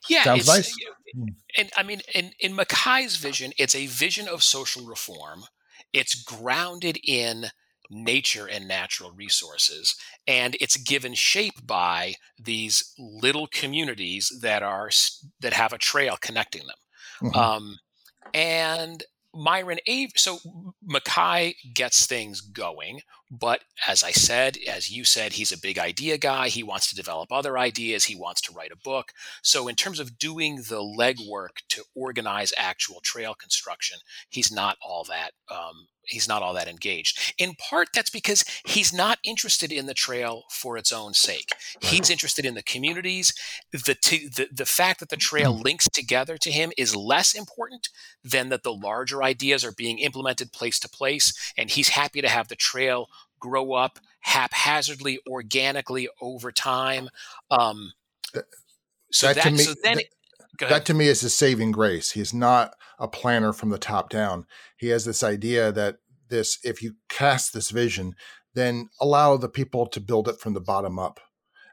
Yeah, 0.09 0.23
sounds 0.23 0.47
nice. 0.47 0.75
Hmm. 1.15 1.25
And 1.57 1.69
I 1.75 1.83
mean, 1.83 2.01
in 2.13 2.31
in 2.39 2.55
MacKaye's 2.55 3.17
vision, 3.17 3.53
it's 3.57 3.75
a 3.75 3.87
vision 3.87 4.27
of 4.27 4.43
social 4.43 4.85
reform. 4.85 5.43
It's 5.93 6.21
grounded 6.21 6.97
in 7.03 7.47
nature 7.89 8.47
and 8.47 8.67
natural 8.67 9.11
resources 9.11 9.95
and 10.27 10.57
it's 10.59 10.77
given 10.77 11.13
shape 11.13 11.65
by 11.65 12.13
these 12.37 12.93
little 12.97 13.47
communities 13.47 14.31
that 14.41 14.61
are 14.61 14.89
that 15.39 15.53
have 15.53 15.73
a 15.73 15.77
trail 15.77 16.17
connecting 16.19 16.63
them 16.67 17.31
mm-hmm. 17.31 17.39
um, 17.39 17.77
and 18.33 19.03
myron 19.37 19.79
avery 19.87 20.11
so 20.15 20.39
MacKaye 20.89 21.55
gets 21.73 22.05
things 22.05 22.41
going 22.41 23.01
but 23.29 23.61
as 23.85 24.03
I 24.03 24.11
said, 24.11 24.57
as 24.67 24.89
you 24.89 25.03
said, 25.03 25.33
he's 25.33 25.51
a 25.51 25.59
big 25.59 25.77
idea 25.77 26.17
guy. 26.17 26.47
He 26.47 26.63
wants 26.63 26.89
to 26.89 26.95
develop 26.95 27.31
other 27.31 27.57
ideas. 27.57 28.05
He 28.05 28.15
wants 28.15 28.39
to 28.41 28.53
write 28.53 28.71
a 28.71 28.77
book. 28.77 29.11
So, 29.43 29.67
in 29.67 29.75
terms 29.75 29.99
of 29.99 30.17
doing 30.17 30.57
the 30.57 30.81
legwork 30.81 31.57
to 31.69 31.83
organize 31.93 32.53
actual 32.57 33.01
trail 33.01 33.33
construction, 33.33 33.99
he's 34.29 34.51
not 34.51 34.77
all 34.81 35.03
that. 35.05 35.31
Um, 35.51 35.87
he's 36.07 36.27
not 36.27 36.41
all 36.41 36.53
that 36.53 36.67
engaged. 36.67 37.33
In 37.37 37.55
part, 37.55 37.89
that's 37.93 38.09
because 38.09 38.43
he's 38.65 38.93
not 38.93 39.19
interested 39.23 39.71
in 39.71 39.85
the 39.85 39.93
trail 39.93 40.43
for 40.49 40.77
its 40.77 40.91
own 40.91 41.13
sake. 41.13 41.53
He's 41.81 42.09
interested 42.09 42.45
in 42.45 42.53
the 42.53 42.63
communities. 42.63 43.33
The, 43.71 43.95
t- 43.99 44.27
the 44.27 44.47
the 44.51 44.65
fact 44.65 44.99
that 44.99 45.09
the 45.09 45.17
trail 45.17 45.53
mm. 45.53 45.63
links 45.63 45.87
together 45.89 46.37
to 46.37 46.51
him 46.51 46.71
is 46.77 46.95
less 46.95 47.33
important 47.33 47.89
than 48.23 48.49
that 48.49 48.63
the 48.63 48.73
larger 48.73 49.23
ideas 49.23 49.63
are 49.63 49.71
being 49.71 49.99
implemented 49.99 50.51
place 50.51 50.79
to 50.79 50.89
place, 50.89 51.53
and 51.57 51.69
he's 51.69 51.89
happy 51.89 52.21
to 52.21 52.29
have 52.29 52.47
the 52.47 52.55
trail 52.55 53.07
grow 53.39 53.73
up 53.73 53.99
haphazardly, 54.21 55.19
organically 55.27 56.09
over 56.21 56.51
time. 56.51 57.09
Um, 57.51 57.93
so 59.11 59.27
that, 59.27 59.43
that 59.43 59.53
me, 59.53 59.59
so 59.59 59.73
then. 59.83 59.97
That, 59.97 60.05
that 60.59 60.85
to 60.85 60.93
me 60.93 61.07
is 61.07 61.21
his 61.21 61.35
saving 61.35 61.71
grace. 61.71 62.11
He's 62.11 62.33
not 62.33 62.73
a 62.99 63.07
planner 63.07 63.53
from 63.53 63.69
the 63.69 63.77
top 63.77 64.09
down. 64.09 64.45
He 64.77 64.87
has 64.87 65.05
this 65.05 65.23
idea 65.23 65.71
that 65.71 65.97
this, 66.29 66.59
if 66.63 66.81
you 66.81 66.95
cast 67.09 67.53
this 67.53 67.69
vision, 67.69 68.15
then 68.53 68.89
allow 68.99 69.37
the 69.37 69.49
people 69.49 69.85
to 69.87 69.99
build 69.99 70.27
it 70.27 70.39
from 70.39 70.53
the 70.53 70.61
bottom 70.61 70.97
up. 70.97 71.19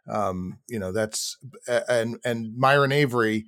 Um, 0.08 0.58
you 0.68 0.78
know, 0.78 0.92
that's 0.92 1.38
and 1.88 2.18
and 2.24 2.56
Myron 2.56 2.92
Avery 2.92 3.46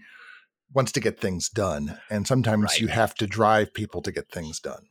wants 0.72 0.92
to 0.92 1.00
get 1.00 1.20
things 1.20 1.50
done, 1.50 1.98
and 2.10 2.26
sometimes 2.26 2.62
right. 2.62 2.80
you 2.80 2.88
have 2.88 3.14
to 3.16 3.26
drive 3.26 3.74
people 3.74 4.00
to 4.02 4.10
get 4.10 4.30
things 4.30 4.58
done 4.58 4.88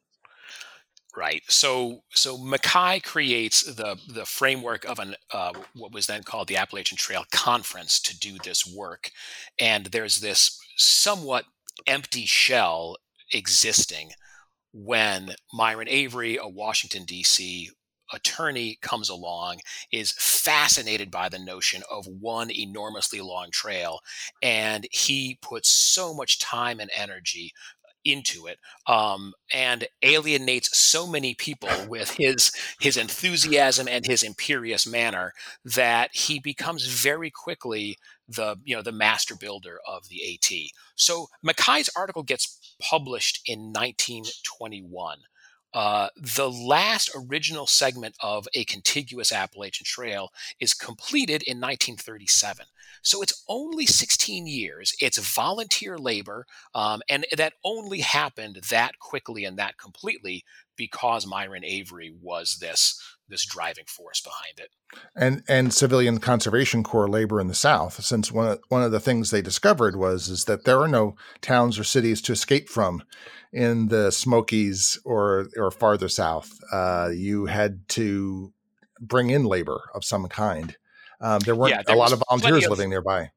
right? 1.17 1.43
So 1.47 2.04
so 2.12 2.38
MacKaye 2.38 3.04
creates 3.04 3.63
the 3.63 3.97
the 4.08 4.25
framework 4.25 4.86
of 4.86 4.99
an 4.99 5.15
uh, 5.32 5.54
what 5.73 5.93
was 5.93 6.08
then 6.08 6.23
called 6.23 6.47
the 6.47 6.58
Appalachian 6.58 6.97
Trail 6.97 7.25
Conference 7.32 7.99
to 8.01 8.17
do 8.17 8.38
this 8.43 8.65
work, 8.65 9.12
and 9.60 9.88
there's 9.88 10.19
this 10.19 10.60
somewhat 10.78 11.45
empty 11.88 12.25
shell 12.25 12.97
existing 13.32 14.12
when 14.73 15.36
Myron 15.54 15.88
Avery, 15.89 16.38
a 16.38 16.47
Washington 16.47 17.06
D.C. 17.06 17.69
attorney, 18.13 18.78
comes 18.82 19.10
along, 19.10 19.60
is 19.91 20.12
fascinated 20.12 21.10
by 21.10 21.30
the 21.30 21.39
notion 21.39 21.82
of 21.89 22.06
one 22.08 22.51
enormously 22.51 23.21
long 23.21 23.51
trail, 23.51 23.99
and 24.41 24.86
he 24.91 25.39
puts 25.41 25.69
so 25.69 26.13
much 26.13 26.39
time 26.39 26.80
and 26.82 26.91
energy 26.93 27.54
into 28.05 28.45
it 28.45 28.59
um, 28.87 29.33
and 29.53 29.87
alienates 30.03 30.77
so 30.77 31.07
many 31.07 31.33
people 31.33 31.69
with 31.89 32.11
his 32.11 32.51
his 32.79 32.97
enthusiasm 32.97 33.87
and 33.87 34.05
his 34.05 34.23
imperious 34.23 34.85
manner 34.87 35.33
that 35.63 36.15
he 36.15 36.39
becomes 36.39 36.85
very 36.85 37.29
quickly 37.31 37.97
the 38.27 38.57
you 38.63 38.75
know 38.75 38.81
the 38.81 38.91
master 38.91 39.35
builder 39.35 39.79
of 39.87 40.09
the 40.09 40.21
AT. 40.33 40.51
So 40.95 41.27
MacKaye's 41.43 41.89
article 41.95 42.23
gets 42.23 42.75
published 42.79 43.41
in 43.45 43.71
1921. 43.73 45.19
Uh, 45.75 46.07
the 46.15 46.49
last 46.49 47.11
original 47.13 47.67
segment 47.67 48.15
of 48.21 48.47
a 48.53 48.63
contiguous 48.63 49.33
Appalachian 49.33 49.83
Trail 49.83 50.31
is 50.57 50.73
completed 50.73 51.43
in 51.43 51.57
1937. 51.57 52.65
So 53.01 53.21
it's 53.21 53.43
only 53.49 53.85
16 53.85 54.47
years. 54.47 54.95
It's 55.01 55.17
volunteer 55.17 55.97
labor, 55.97 56.47
um, 56.73 57.01
and 57.09 57.25
that 57.35 57.53
only 57.65 57.99
happened 57.99 58.61
that 58.69 58.97
quickly 58.99 59.43
and 59.43 59.57
that 59.57 59.77
completely 59.77 60.45
because 60.77 61.27
Myron 61.27 61.63
Avery 61.63 62.13
was 62.21 62.57
this 62.59 63.01
this 63.27 63.45
driving 63.45 63.85
force 63.88 64.21
behind 64.21 64.59
it. 64.59 64.69
And 65.15 65.43
and 65.47 65.73
civilian 65.73 66.19
conservation 66.19 66.83
corps 66.83 67.09
labor 67.09 67.39
in 67.41 67.47
the 67.47 67.55
South, 67.55 68.03
since 68.03 68.31
one 68.31 68.47
of, 68.47 68.59
one 68.69 68.83
of 68.83 68.91
the 68.91 68.99
things 68.99 69.31
they 69.31 69.41
discovered 69.41 69.95
was 69.95 70.29
is 70.29 70.45
that 70.45 70.65
there 70.65 70.79
are 70.81 70.88
no 70.88 71.15
towns 71.41 71.79
or 71.79 71.83
cities 71.83 72.21
to 72.23 72.31
escape 72.31 72.69
from 72.69 73.03
in 73.51 73.88
the 73.88 74.11
Smokies 74.11 74.99
or 75.03 75.47
or 75.57 75.71
farther 75.71 76.09
south. 76.09 76.51
Uh, 76.71 77.09
you 77.13 77.45
had 77.47 77.88
to 77.89 78.53
bring 79.01 79.29
in 79.29 79.43
labor 79.43 79.89
of 79.93 80.03
some 80.05 80.27
kind. 80.27 80.75
Um, 81.21 81.39
there 81.39 81.55
weren't 81.55 81.71
yeah, 81.71 81.81
there 81.85 81.95
a 81.95 81.99
lot 81.99 82.13
of 82.13 82.21
volunteers 82.29 82.69
living 82.69 82.89
nearby. 82.89 83.31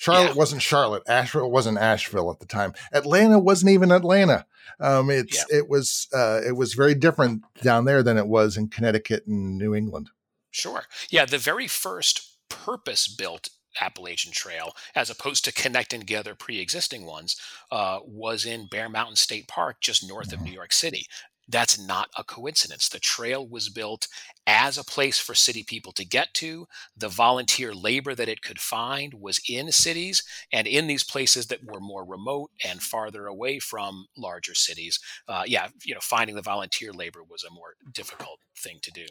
Charlotte 0.00 0.28
yeah. 0.28 0.34
wasn't 0.34 0.62
Charlotte. 0.62 1.02
Asheville 1.06 1.50
wasn't 1.50 1.76
Asheville 1.76 2.30
at 2.30 2.40
the 2.40 2.46
time. 2.46 2.72
Atlanta 2.90 3.38
wasn't 3.38 3.72
even 3.72 3.92
Atlanta. 3.92 4.46
Um, 4.80 5.10
it's 5.10 5.44
yeah. 5.50 5.58
it 5.58 5.68
was 5.68 6.08
uh, 6.14 6.40
it 6.44 6.56
was 6.56 6.72
very 6.72 6.94
different 6.94 7.42
down 7.62 7.84
there 7.84 8.02
than 8.02 8.16
it 8.16 8.26
was 8.26 8.56
in 8.56 8.68
Connecticut 8.68 9.26
and 9.26 9.58
New 9.58 9.74
England. 9.74 10.08
Sure. 10.50 10.84
Yeah, 11.10 11.26
the 11.26 11.36
very 11.36 11.68
first 11.68 12.38
purpose 12.48 13.08
built 13.08 13.50
Appalachian 13.78 14.32
Trail, 14.32 14.74
as 14.94 15.10
opposed 15.10 15.44
to 15.44 15.52
connecting 15.52 16.00
together 16.00 16.34
pre 16.34 16.60
existing 16.60 17.04
ones, 17.04 17.36
uh, 17.70 17.98
was 18.02 18.46
in 18.46 18.68
Bear 18.68 18.88
Mountain 18.88 19.16
State 19.16 19.48
Park, 19.48 19.82
just 19.82 20.08
north 20.08 20.32
of 20.32 20.38
mm-hmm. 20.38 20.46
New 20.46 20.52
York 20.54 20.72
City. 20.72 21.06
That's 21.50 21.78
not 21.78 22.08
a 22.16 22.22
coincidence. 22.22 22.88
The 22.88 23.00
trail 23.00 23.46
was 23.46 23.68
built 23.68 24.06
as 24.46 24.78
a 24.78 24.84
place 24.84 25.18
for 25.18 25.34
city 25.34 25.64
people 25.64 25.92
to 25.92 26.04
get 26.04 26.32
to. 26.34 26.66
The 26.96 27.08
volunteer 27.08 27.74
labor 27.74 28.14
that 28.14 28.28
it 28.28 28.42
could 28.42 28.60
find 28.60 29.14
was 29.14 29.40
in 29.48 29.72
cities 29.72 30.22
and 30.52 30.66
in 30.66 30.86
these 30.86 31.04
places 31.04 31.46
that 31.46 31.64
were 31.64 31.80
more 31.80 32.04
remote 32.04 32.50
and 32.64 32.82
farther 32.82 33.26
away 33.26 33.58
from 33.58 34.06
larger 34.16 34.54
cities. 34.54 35.00
Uh, 35.28 35.42
yeah, 35.46 35.68
you 35.84 35.94
know, 35.94 36.00
finding 36.00 36.36
the 36.36 36.42
volunteer 36.42 36.92
labor 36.92 37.22
was 37.28 37.44
a 37.44 37.52
more 37.52 37.74
difficult 37.92 38.38
thing 38.56 38.78
to 38.82 38.92
do. 38.92 39.06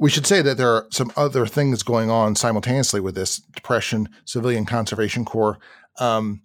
We 0.00 0.10
should 0.10 0.26
say 0.26 0.42
that 0.42 0.56
there 0.56 0.70
are 0.70 0.86
some 0.90 1.12
other 1.16 1.46
things 1.46 1.82
going 1.82 2.10
on 2.10 2.36
simultaneously 2.36 3.00
with 3.00 3.14
this 3.14 3.38
Depression 3.38 4.08
Civilian 4.24 4.64
Conservation 4.64 5.24
Corps. 5.24 5.58
Um, 5.98 6.40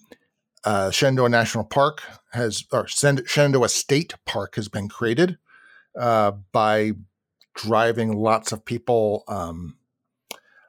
uh, 0.64 0.92
Shenandoah 0.92 1.30
National 1.30 1.64
Park 1.64 2.02
has, 2.32 2.66
or 2.72 2.88
Shenandoah 2.88 3.70
State 3.70 4.14
Park 4.26 4.56
has 4.56 4.68
been 4.68 4.88
created 4.88 5.38
uh, 6.00 6.32
by 6.52 6.94
driving 7.56 8.14
lots 8.14 8.52
of 8.52 8.66
people, 8.66 9.24
um, 9.28 9.78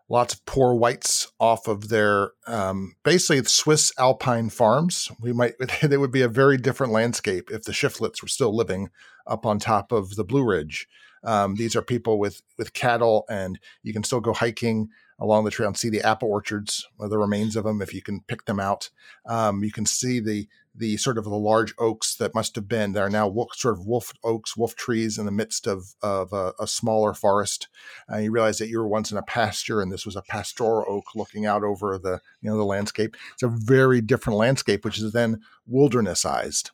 lots 0.09 0.35
of 0.35 0.45
poor 0.45 0.75
whites 0.75 1.33
off 1.41 1.69
of 1.69 1.89
their 1.89 2.33
um, 2.47 2.95
basically 3.05 3.43
Swiss 3.45 3.93
alpine 3.99 4.51
farms. 4.51 5.11
We 5.21 5.33
might, 5.33 5.55
it 5.61 6.01
would 6.01 6.13
be 6.13 6.23
a 6.23 6.29
very 6.29 6.57
different 6.57 6.93
landscape 6.93 7.51
if 7.51 7.65
the 7.65 7.73
Shiflets 7.73 8.23
were 8.23 8.29
still 8.29 8.55
living 8.55 8.91
up 9.27 9.47
on 9.47 9.59
top 9.59 9.93
of 9.93 10.17
the 10.17 10.25
Blue 10.25 10.45
Ridge. 10.45 10.87
Um, 11.23 11.55
these 11.55 11.75
are 11.75 11.83
people 11.83 12.19
with 12.19 12.43
with 12.59 12.75
cattle, 12.75 13.25
and 13.31 13.59
you 13.83 13.95
can 13.95 14.05
still 14.05 14.21
go 14.21 14.35
hiking 14.35 14.91
along 15.19 15.45
the 15.45 15.51
trail 15.51 15.69
and 15.69 15.77
see 15.77 15.91
the 15.91 16.03
apple 16.03 16.29
orchards, 16.29 16.87
or 16.99 17.09
the 17.09 17.19
remains 17.19 17.57
of 17.57 17.65
them, 17.65 17.81
if 17.81 17.95
you 17.95 18.03
can 18.03 18.21
pick 18.23 18.45
them 18.45 18.61
out. 18.61 18.91
Um, 19.27 19.65
you 19.65 19.73
can 19.73 19.87
see 19.87 20.21
the 20.21 20.49
the 20.77 20.97
sort 20.97 21.19
of 21.19 21.25
the 21.25 21.31
large 21.31 21.73
oaks 21.79 22.17
that 22.17 22.35
must 22.35 22.57
have 22.57 22.67
been 22.67 22.93
there 22.93 23.07
are 23.07 23.11
now 23.11 23.29
wolf, 23.29 23.55
sort 23.55 23.79
of 23.79 23.87
wolf 23.87 24.13
oaks, 24.25 24.57
wolf 24.57 24.75
trees 24.75 25.19
in 25.19 25.25
the 25.25 25.33
midst 25.33 25.67
of 25.67 25.95
of 26.03 26.33
a, 26.33 26.53
a 26.59 26.67
smaller 26.67 27.15
forest. 27.15 27.69
Uh, 28.11 28.19
you 28.19 28.31
realize 28.31 28.59
that 28.59 28.69
you 28.69 28.79
were 28.79 28.89
once 28.89 29.13
in 29.13 29.19
a 29.19 29.23
pasture, 29.23 29.81
and 29.81 29.93
this 29.93 30.05
was 30.05 30.17
a 30.17 30.23
pastoral 30.23 30.85
oak 30.89 31.15
looking 31.15 31.47
out 31.47 31.63
over 31.63 31.99
the 31.99 32.21
you 32.41 32.51
know 32.51 32.57
the 32.57 32.65
landscape. 32.65 33.17
It's 33.35 33.43
a 33.43 33.49
very 33.49 34.01
different 34.01 34.39
landscape, 34.39 34.85
which 34.85 34.99
is 34.99 35.13
then 35.13 35.41
wildernessized. 35.71 36.71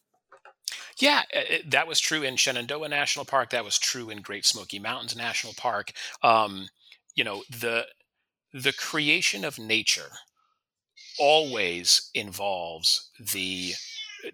Yeah, 0.99 1.23
it, 1.31 1.71
that 1.71 1.89
was 1.89 1.99
true 1.99 2.23
in 2.23 2.37
Shenandoah 2.37 2.89
National 2.89 3.25
Park. 3.25 3.51
That 3.51 3.65
was 3.65 3.79
true 3.79 4.11
in 4.11 4.21
Great 4.23 4.45
Smoky 4.45 4.79
Mountains 4.79 5.17
National 5.17 5.55
Park. 5.55 5.93
Um, 6.23 6.69
you 7.15 7.25
know 7.25 7.43
the 7.51 7.87
the 8.53 8.73
creation 8.73 9.45
of 9.45 9.59
nature 9.59 10.11
always 11.19 12.11
involves 12.15 13.11
the 13.19 13.73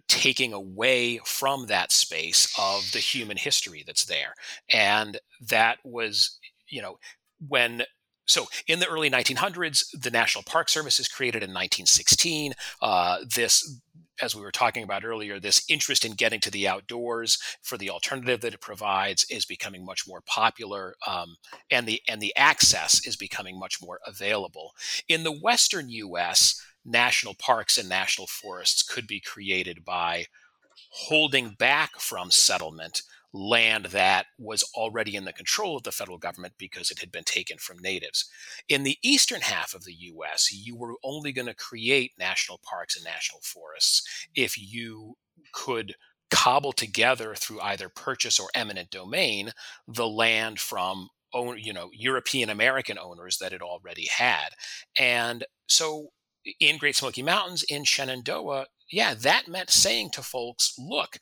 taking 0.08 0.52
away 0.52 1.20
from 1.24 1.66
that 1.66 1.92
space 1.92 2.52
of 2.58 2.90
the 2.92 2.98
human 2.98 3.36
history 3.36 3.84
that's 3.86 4.04
there. 4.04 4.34
And 4.72 5.18
that 5.48 5.78
was, 5.84 6.38
you 6.68 6.82
know, 6.82 6.98
when 7.46 7.84
so 8.26 8.46
in 8.66 8.80
the 8.80 8.88
early 8.88 9.08
1900s, 9.08 9.84
the 10.00 10.10
National 10.10 10.42
Park 10.42 10.68
Service 10.68 10.98
is 10.98 11.06
created 11.06 11.42
in 11.44 11.50
1916. 11.50 12.54
Uh, 12.82 13.18
this 13.34 13.80
as 14.20 14.34
we 14.34 14.42
were 14.42 14.52
talking 14.52 14.82
about 14.82 15.04
earlier, 15.04 15.38
this 15.38 15.64
interest 15.68 16.04
in 16.04 16.12
getting 16.12 16.40
to 16.40 16.50
the 16.50 16.66
outdoors 16.66 17.38
for 17.62 17.76
the 17.76 17.90
alternative 17.90 18.40
that 18.40 18.54
it 18.54 18.60
provides 18.60 19.26
is 19.30 19.44
becoming 19.44 19.84
much 19.84 20.06
more 20.06 20.22
popular, 20.26 20.94
um, 21.06 21.36
and 21.70 21.86
the 21.86 22.00
and 22.08 22.20
the 22.20 22.34
access 22.36 23.06
is 23.06 23.16
becoming 23.16 23.58
much 23.58 23.82
more 23.82 24.00
available. 24.06 24.72
In 25.08 25.24
the 25.24 25.32
Western 25.32 25.88
U.S., 25.88 26.60
national 26.84 27.34
parks 27.34 27.76
and 27.78 27.88
national 27.88 28.26
forests 28.26 28.82
could 28.82 29.06
be 29.06 29.20
created 29.20 29.84
by 29.84 30.26
holding 30.90 31.50
back 31.50 31.98
from 31.98 32.30
settlement 32.30 33.02
land 33.32 33.86
that 33.86 34.26
was 34.38 34.62
already 34.74 35.14
in 35.16 35.24
the 35.24 35.32
control 35.32 35.76
of 35.76 35.82
the 35.82 35.92
federal 35.92 36.18
government 36.18 36.54
because 36.58 36.90
it 36.90 37.00
had 37.00 37.12
been 37.12 37.24
taken 37.24 37.58
from 37.58 37.78
natives. 37.78 38.28
In 38.68 38.82
the 38.82 38.98
eastern 39.02 39.40
half 39.42 39.74
of 39.74 39.84
the 39.84 39.94
US, 39.94 40.52
you 40.52 40.76
were 40.76 40.94
only 41.04 41.32
going 41.32 41.46
to 41.46 41.54
create 41.54 42.12
national 42.18 42.60
parks 42.62 42.96
and 42.96 43.04
national 43.04 43.40
forests 43.42 44.26
if 44.34 44.56
you 44.58 45.16
could 45.52 45.94
cobble 46.30 46.72
together 46.72 47.34
through 47.34 47.60
either 47.60 47.88
purchase 47.88 48.40
or 48.40 48.48
eminent 48.54 48.90
domain 48.90 49.52
the 49.86 50.08
land 50.08 50.58
from 50.58 51.08
you 51.56 51.72
know 51.72 51.90
European 51.92 52.48
American 52.48 52.98
owners 52.98 53.38
that 53.38 53.52
it 53.52 53.60
already 53.62 54.06
had. 54.06 54.48
And 54.98 55.44
so 55.66 56.08
in 56.60 56.78
Great 56.78 56.96
Smoky 56.96 57.22
Mountains, 57.22 57.64
in 57.64 57.84
Shenandoah, 57.84 58.66
yeah, 58.90 59.14
that 59.14 59.48
meant 59.48 59.70
saying 59.70 60.10
to 60.10 60.22
folks, 60.22 60.74
look, 60.78 61.18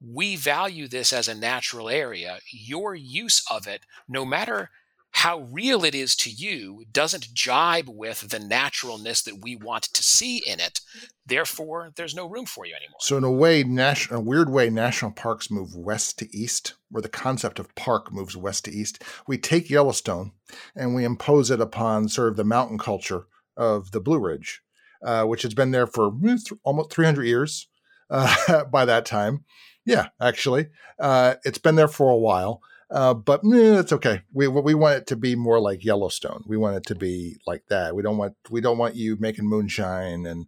we 0.00 0.36
value 0.36 0.88
this 0.88 1.12
as 1.12 1.28
a 1.28 1.34
natural 1.34 1.88
area. 1.88 2.38
Your 2.50 2.94
use 2.94 3.42
of 3.50 3.66
it, 3.66 3.82
no 4.08 4.24
matter 4.24 4.70
how 5.12 5.40
real 5.50 5.82
it 5.82 5.94
is 5.94 6.14
to 6.14 6.30
you, 6.30 6.84
doesn't 6.92 7.32
jibe 7.32 7.88
with 7.88 8.28
the 8.28 8.38
naturalness 8.38 9.22
that 9.22 9.40
we 9.40 9.56
want 9.56 9.84
to 9.84 10.02
see 10.02 10.42
in 10.46 10.60
it. 10.60 10.80
Therefore, 11.24 11.92
there's 11.96 12.14
no 12.14 12.28
room 12.28 12.44
for 12.44 12.66
you 12.66 12.74
anymore. 12.74 12.98
So, 13.00 13.16
in 13.16 13.24
a 13.24 13.30
way, 13.30 13.64
national, 13.64 14.20
a 14.20 14.22
weird 14.22 14.50
way, 14.50 14.68
national 14.68 15.12
parks 15.12 15.50
move 15.50 15.74
west 15.74 16.18
to 16.18 16.36
east, 16.36 16.74
where 16.90 17.00
the 17.00 17.08
concept 17.08 17.58
of 17.58 17.74
park 17.74 18.12
moves 18.12 18.36
west 18.36 18.66
to 18.66 18.70
east. 18.70 19.02
We 19.26 19.38
take 19.38 19.70
Yellowstone 19.70 20.32
and 20.74 20.94
we 20.94 21.04
impose 21.04 21.50
it 21.50 21.60
upon 21.60 22.08
sort 22.08 22.28
of 22.28 22.36
the 22.36 22.44
mountain 22.44 22.78
culture 22.78 23.26
of 23.56 23.92
the 23.92 24.00
Blue 24.00 24.18
Ridge 24.18 24.60
uh, 25.02 25.24
which 25.24 25.42
has 25.42 25.54
been 25.54 25.70
there 25.70 25.86
for 25.86 26.10
mm, 26.10 26.38
almost 26.64 26.92
300 26.92 27.24
years 27.24 27.68
uh, 28.10 28.64
by 28.70 28.84
that 28.84 29.06
time. 29.06 29.44
Yeah, 29.86 30.08
actually, 30.20 30.66
uh, 30.98 31.36
it's 31.44 31.58
been 31.58 31.76
there 31.76 31.88
for 31.88 32.10
a 32.10 32.16
while. 32.16 32.60
Uh, 32.90 33.14
but 33.14 33.42
mm, 33.42 33.80
it's 33.80 33.92
okay. 33.92 34.22
We 34.32 34.46
we 34.46 34.74
want 34.74 34.98
it 34.98 35.06
to 35.08 35.16
be 35.16 35.34
more 35.34 35.58
like 35.60 35.84
Yellowstone. 35.84 36.44
We 36.46 36.56
want 36.56 36.76
it 36.76 36.86
to 36.86 36.94
be 36.94 37.36
like 37.46 37.64
that. 37.68 37.96
We 37.96 38.02
don't 38.02 38.16
want 38.16 38.34
we 38.50 38.60
don't 38.60 38.78
want 38.78 38.94
you 38.94 39.16
making 39.18 39.48
moonshine 39.48 40.26
and 40.26 40.46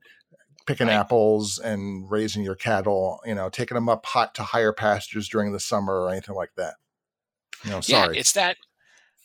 picking 0.66 0.86
right. 0.86 0.95
apples 0.95 1.59
and 1.59 2.09
raising 2.09 2.45
your 2.45 2.55
cattle. 2.55 3.20
You 3.24 3.34
know, 3.34 3.49
taking 3.49 3.74
them 3.74 3.89
up 3.89 4.07
hot 4.07 4.36
to 4.36 4.45
higher 4.45 4.72
pastures 4.72 5.28
during 5.28 5.53
the 5.53 5.59
summer 5.59 6.01
or 6.01 6.11
anything 6.11 6.36
like 6.36 6.53
that. 6.57 6.74
You 7.64 7.70
know, 7.70 7.80
sorry. 7.80 8.14
Yeah, 8.14 8.20
it's 8.20 8.32
that. 8.32 8.57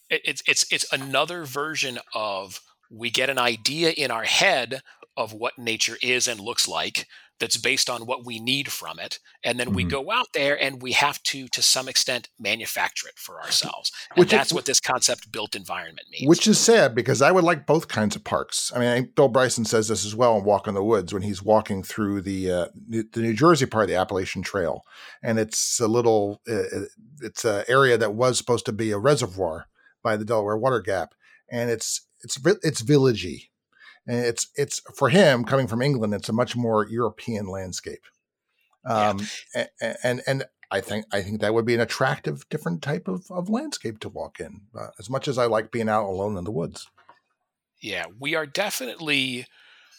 It's 0.09 0.41
it's 0.47 0.65
it's 0.71 0.91
another 0.91 1.43
version 1.43 1.99
of 2.15 2.61
we 2.89 3.11
get 3.11 3.29
an 3.29 3.37
idea 3.37 3.91
in 3.91 4.09
our 4.09 4.23
head 4.23 4.81
of 5.15 5.33
what 5.33 5.59
nature 5.59 5.97
is 6.01 6.27
and 6.27 6.39
looks 6.39 6.67
like 6.67 7.07
that's 7.43 7.57
based 7.57 7.89
on 7.89 8.05
what 8.05 8.23
we 8.25 8.39
need 8.39 8.71
from 8.71 8.97
it 8.99 9.19
and 9.43 9.59
then 9.59 9.67
mm-hmm. 9.67 9.75
we 9.75 9.83
go 9.83 10.09
out 10.09 10.27
there 10.33 10.57
and 10.63 10.81
we 10.81 10.93
have 10.93 11.21
to 11.23 11.49
to 11.49 11.61
some 11.61 11.89
extent 11.89 12.29
manufacture 12.39 13.09
it 13.09 13.17
for 13.17 13.41
ourselves 13.41 13.91
and 14.11 14.19
which 14.19 14.31
that's 14.31 14.51
is, 14.51 14.53
what 14.53 14.63
this 14.63 14.79
concept 14.79 15.29
built 15.29 15.53
environment 15.53 16.07
means. 16.09 16.29
Which 16.29 16.47
is 16.47 16.57
sad 16.57 16.95
because 16.95 17.21
i 17.21 17.33
would 17.33 17.43
like 17.43 17.65
both 17.65 17.89
kinds 17.89 18.15
of 18.15 18.23
parks. 18.23 18.71
I 18.73 18.79
mean 18.79 19.11
bill 19.13 19.27
bryson 19.27 19.65
says 19.65 19.89
this 19.89 20.05
as 20.05 20.15
well 20.15 20.37
in 20.37 20.45
walk 20.45 20.67
in 20.67 20.73
the 20.73 20.83
woods 20.83 21.13
when 21.13 21.23
he's 21.23 21.43
walking 21.43 21.83
through 21.83 22.21
the 22.21 22.49
uh, 22.49 22.67
the 22.87 23.05
new 23.17 23.33
jersey 23.33 23.65
part 23.65 23.83
of 23.83 23.89
the 23.89 23.97
appalachian 23.97 24.41
trail 24.41 24.85
and 25.21 25.37
it's 25.37 25.81
a 25.81 25.87
little 25.87 26.41
uh, 26.49 26.53
uh 26.53 26.85
it's 27.21 27.43
an 27.43 27.65
area 27.67 27.97
that 27.97 28.15
was 28.15 28.37
supposed 28.37 28.65
to 28.67 28.71
be 28.71 28.91
a 28.91 28.97
reservoir 28.97 29.67
by 30.01 30.15
the 30.15 30.23
delaware 30.23 30.57
water 30.57 30.79
gap 30.79 31.13
and 31.51 31.69
it's 31.69 32.07
it's 32.23 32.39
it's 32.63 32.81
villagey 32.81 33.49
and 34.07 34.25
it's 34.25 34.47
it's 34.55 34.81
for 34.95 35.09
him 35.09 35.43
coming 35.43 35.67
from 35.67 35.81
England. 35.81 36.13
It's 36.13 36.29
a 36.29 36.33
much 36.33 36.55
more 36.55 36.87
European 36.87 37.47
landscape, 37.47 38.03
um, 38.85 39.19
yeah. 39.55 39.67
and, 39.81 39.97
and, 40.03 40.21
and 40.27 40.45
I 40.71 40.81
think 40.81 41.05
I 41.11 41.21
think 41.21 41.41
that 41.41 41.53
would 41.53 41.65
be 41.65 41.75
an 41.75 41.81
attractive, 41.81 42.47
different 42.49 42.81
type 42.81 43.07
of, 43.07 43.29
of 43.29 43.49
landscape 43.49 43.99
to 43.99 44.09
walk 44.09 44.39
in. 44.39 44.61
Uh, 44.77 44.87
as 44.99 45.09
much 45.09 45.27
as 45.27 45.37
I 45.37 45.45
like 45.45 45.71
being 45.71 45.89
out 45.89 46.05
alone 46.05 46.37
in 46.37 46.43
the 46.43 46.51
woods. 46.51 46.87
Yeah, 47.81 48.05
we 48.19 48.35
are 48.35 48.45
definitely. 48.45 49.45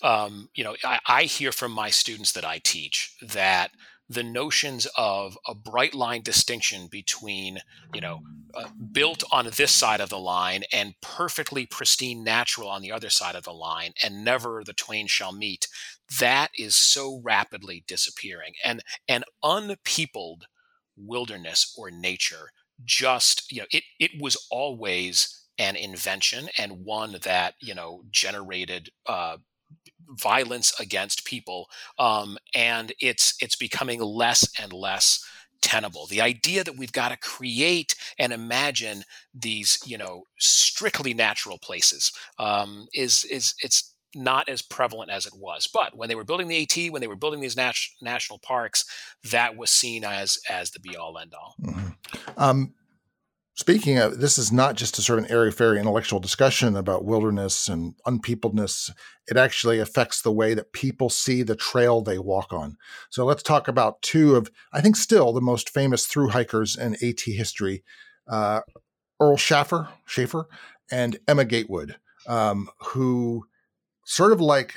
Um, 0.02 0.50
you 0.54 0.64
know, 0.64 0.74
I, 0.84 0.98
I 1.06 1.22
hear 1.22 1.50
from 1.50 1.72
my 1.72 1.88
students 1.88 2.32
that 2.32 2.44
I 2.44 2.58
teach 2.58 3.16
that 3.22 3.70
the 4.08 4.22
notions 4.22 4.86
of 4.96 5.38
a 5.46 5.54
bright 5.54 5.94
line 5.94 6.22
distinction 6.22 6.88
between, 6.90 7.58
you 7.94 8.00
know, 8.00 8.20
uh, 8.54 8.68
built 8.92 9.24
on 9.32 9.48
this 9.56 9.72
side 9.72 10.00
of 10.00 10.10
the 10.10 10.18
line 10.18 10.62
and 10.72 10.94
perfectly 11.00 11.66
pristine 11.66 12.22
natural 12.22 12.68
on 12.68 12.82
the 12.82 12.92
other 12.92 13.10
side 13.10 13.34
of 13.34 13.44
the 13.44 13.52
line, 13.52 13.92
and 14.02 14.24
never 14.24 14.62
the 14.64 14.74
twain 14.74 15.06
shall 15.06 15.32
meet, 15.32 15.66
that 16.20 16.50
is 16.56 16.76
so 16.76 17.20
rapidly 17.24 17.82
disappearing. 17.86 18.52
And 18.62 18.82
an 19.08 19.24
unpeopled 19.42 20.44
wilderness 20.96 21.74
or 21.76 21.90
nature 21.90 22.50
just, 22.84 23.50
you 23.50 23.60
know, 23.60 23.66
it, 23.70 23.84
it 23.98 24.10
was 24.20 24.46
always 24.50 25.46
an 25.58 25.76
invention 25.76 26.48
and 26.58 26.84
one 26.84 27.16
that, 27.22 27.54
you 27.60 27.74
know, 27.74 28.02
generated 28.10 28.90
uh, 29.06 29.38
violence 30.08 30.72
against 30.80 31.24
people, 31.24 31.68
um, 31.98 32.38
and 32.54 32.92
it's 33.00 33.34
it's 33.40 33.56
becoming 33.56 34.00
less 34.00 34.48
and 34.60 34.72
less 34.72 35.24
tenable. 35.60 36.06
The 36.06 36.20
idea 36.20 36.62
that 36.62 36.76
we've 36.76 36.92
got 36.92 37.08
to 37.08 37.16
create 37.16 37.94
and 38.18 38.32
imagine 38.32 39.02
these, 39.32 39.78
you 39.86 39.96
know, 39.96 40.24
strictly 40.38 41.14
natural 41.14 41.58
places 41.58 42.12
um, 42.38 42.86
is 42.92 43.24
is 43.24 43.54
it's 43.62 43.94
not 44.14 44.48
as 44.48 44.62
prevalent 44.62 45.10
as 45.10 45.26
it 45.26 45.34
was. 45.34 45.66
But 45.66 45.96
when 45.96 46.08
they 46.08 46.14
were 46.14 46.24
building 46.24 46.48
the 46.48 46.62
AT, 46.62 46.92
when 46.92 47.00
they 47.00 47.08
were 47.08 47.16
building 47.16 47.40
these 47.40 47.56
nat- 47.56 47.74
national 48.00 48.38
parks, 48.38 48.84
that 49.30 49.56
was 49.56 49.70
seen 49.70 50.04
as 50.04 50.38
as 50.48 50.70
the 50.70 50.80
be 50.80 50.96
all 50.96 51.18
end 51.18 51.34
all. 51.34 51.54
Mm-hmm. 51.62 51.88
Um, 52.36 52.74
Speaking 53.56 53.98
of, 53.98 54.18
this 54.18 54.36
is 54.36 54.50
not 54.50 54.74
just 54.74 54.98
a 54.98 55.02
sort 55.02 55.20
of 55.20 55.26
an 55.26 55.30
airy 55.30 55.52
fairy 55.52 55.78
intellectual 55.78 56.18
discussion 56.18 56.76
about 56.76 57.04
wilderness 57.04 57.68
and 57.68 57.94
unpeopledness. 58.04 58.90
It 59.28 59.36
actually 59.36 59.78
affects 59.78 60.20
the 60.20 60.32
way 60.32 60.54
that 60.54 60.72
people 60.72 61.08
see 61.08 61.44
the 61.44 61.54
trail 61.54 62.02
they 62.02 62.18
walk 62.18 62.52
on. 62.52 62.76
So 63.10 63.24
let's 63.24 63.44
talk 63.44 63.68
about 63.68 64.02
two 64.02 64.34
of, 64.34 64.50
I 64.72 64.80
think, 64.80 64.96
still 64.96 65.32
the 65.32 65.40
most 65.40 65.70
famous 65.70 66.06
through 66.06 66.30
hikers 66.30 66.76
in 66.76 66.94
AT 66.94 67.20
history 67.20 67.84
uh, 68.26 68.62
Earl 69.20 69.36
Shaffer, 69.36 69.88
Schaefer 70.04 70.48
and 70.90 71.18
Emma 71.28 71.44
Gatewood, 71.44 71.96
um, 72.26 72.68
who 72.78 73.46
sort 74.04 74.32
of 74.32 74.40
like 74.40 74.76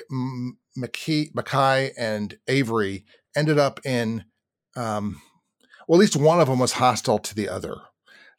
McKee, 0.78 1.32
MacKaye 1.32 1.92
and 1.98 2.38
Avery 2.46 3.04
ended 3.34 3.58
up 3.58 3.80
in, 3.84 4.24
um, 4.76 5.20
well, 5.88 5.98
at 5.98 6.00
least 6.00 6.16
one 6.16 6.40
of 6.40 6.46
them 6.46 6.60
was 6.60 6.72
hostile 6.72 7.18
to 7.18 7.34
the 7.34 7.48
other 7.48 7.80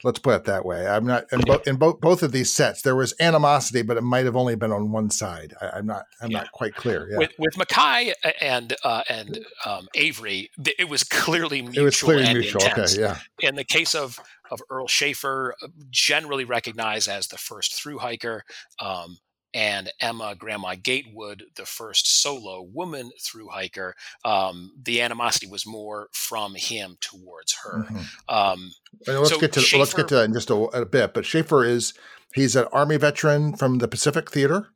Let's 0.03 0.19
put 0.19 0.35
it 0.35 0.43
that 0.45 0.65
way. 0.65 0.87
I'm 0.87 1.05
not 1.05 1.25
in, 1.31 1.41
bo- 1.41 1.61
in 1.67 1.75
both 1.75 1.99
both 1.99 2.23
of 2.23 2.31
these 2.31 2.51
sets. 2.51 2.81
There 2.81 2.95
was 2.95 3.13
animosity, 3.19 3.81
but 3.81 3.97
it 3.97 4.01
might 4.01 4.25
have 4.25 4.35
only 4.35 4.55
been 4.55 4.71
on 4.71 4.91
one 4.91 5.09
side. 5.09 5.53
I, 5.61 5.79
am 5.79 5.87
not. 5.87 6.05
I'm 6.21 6.31
yeah. 6.31 6.39
not 6.39 6.51
quite 6.53 6.73
clear. 6.75 7.09
Yeah. 7.11 7.17
With, 7.17 7.31
with 7.37 7.55
MacKaye 7.55 8.13
and 8.39 8.75
uh, 8.83 9.03
and 9.09 9.39
um, 9.65 9.87
Avery, 9.95 10.49
it 10.77 10.87
was 10.87 11.03
clearly 11.03 11.61
mutual. 11.61 11.81
It 11.81 11.85
was 11.85 12.01
clearly 12.01 12.33
mutual. 12.33 12.63
Intense. 12.63 12.93
Okay, 12.93 13.01
yeah. 13.01 13.17
In 13.39 13.55
the 13.55 13.65
case 13.65 13.93
of 13.93 14.19
of 14.51 14.61
Earl 14.69 14.87
Shaffer, 14.87 15.55
uh, 15.61 15.67
generally 15.89 16.45
recognized 16.45 17.09
as 17.09 17.27
the 17.27 17.37
first 17.37 17.73
through 17.73 17.97
hiker. 17.97 18.43
Um, 18.79 19.17
and 19.53 19.91
Emma 19.99 20.35
Grandma 20.37 20.75
Gatewood, 20.81 21.45
the 21.55 21.65
first 21.65 22.21
solo 22.21 22.61
woman 22.61 23.11
through 23.19 23.49
hiker, 23.49 23.95
um, 24.23 24.71
the 24.81 25.01
animosity 25.01 25.47
was 25.47 25.65
more 25.65 26.09
from 26.11 26.55
him 26.55 26.97
towards 27.01 27.57
her. 27.63 27.85
Mm-hmm. 27.89 28.35
Um, 28.35 28.71
let's 29.07 29.29
so 29.29 29.39
get 29.39 29.53
to 29.53 29.61
Shaffer, 29.61 29.79
let's 29.79 29.93
get 29.93 30.07
to 30.09 30.15
that 30.15 30.25
in 30.25 30.33
just 30.33 30.49
a, 30.49 30.55
a, 30.55 30.85
bit. 30.85 31.13
But 31.13 31.25
Shaffer 31.25 31.63
is 31.63 31.93
he's 32.33 32.55
an 32.55 32.67
army 32.71 32.97
veteran 32.97 33.55
from 33.55 33.79
the 33.79 33.87
Pacific 33.87 34.29
Theater. 34.29 34.69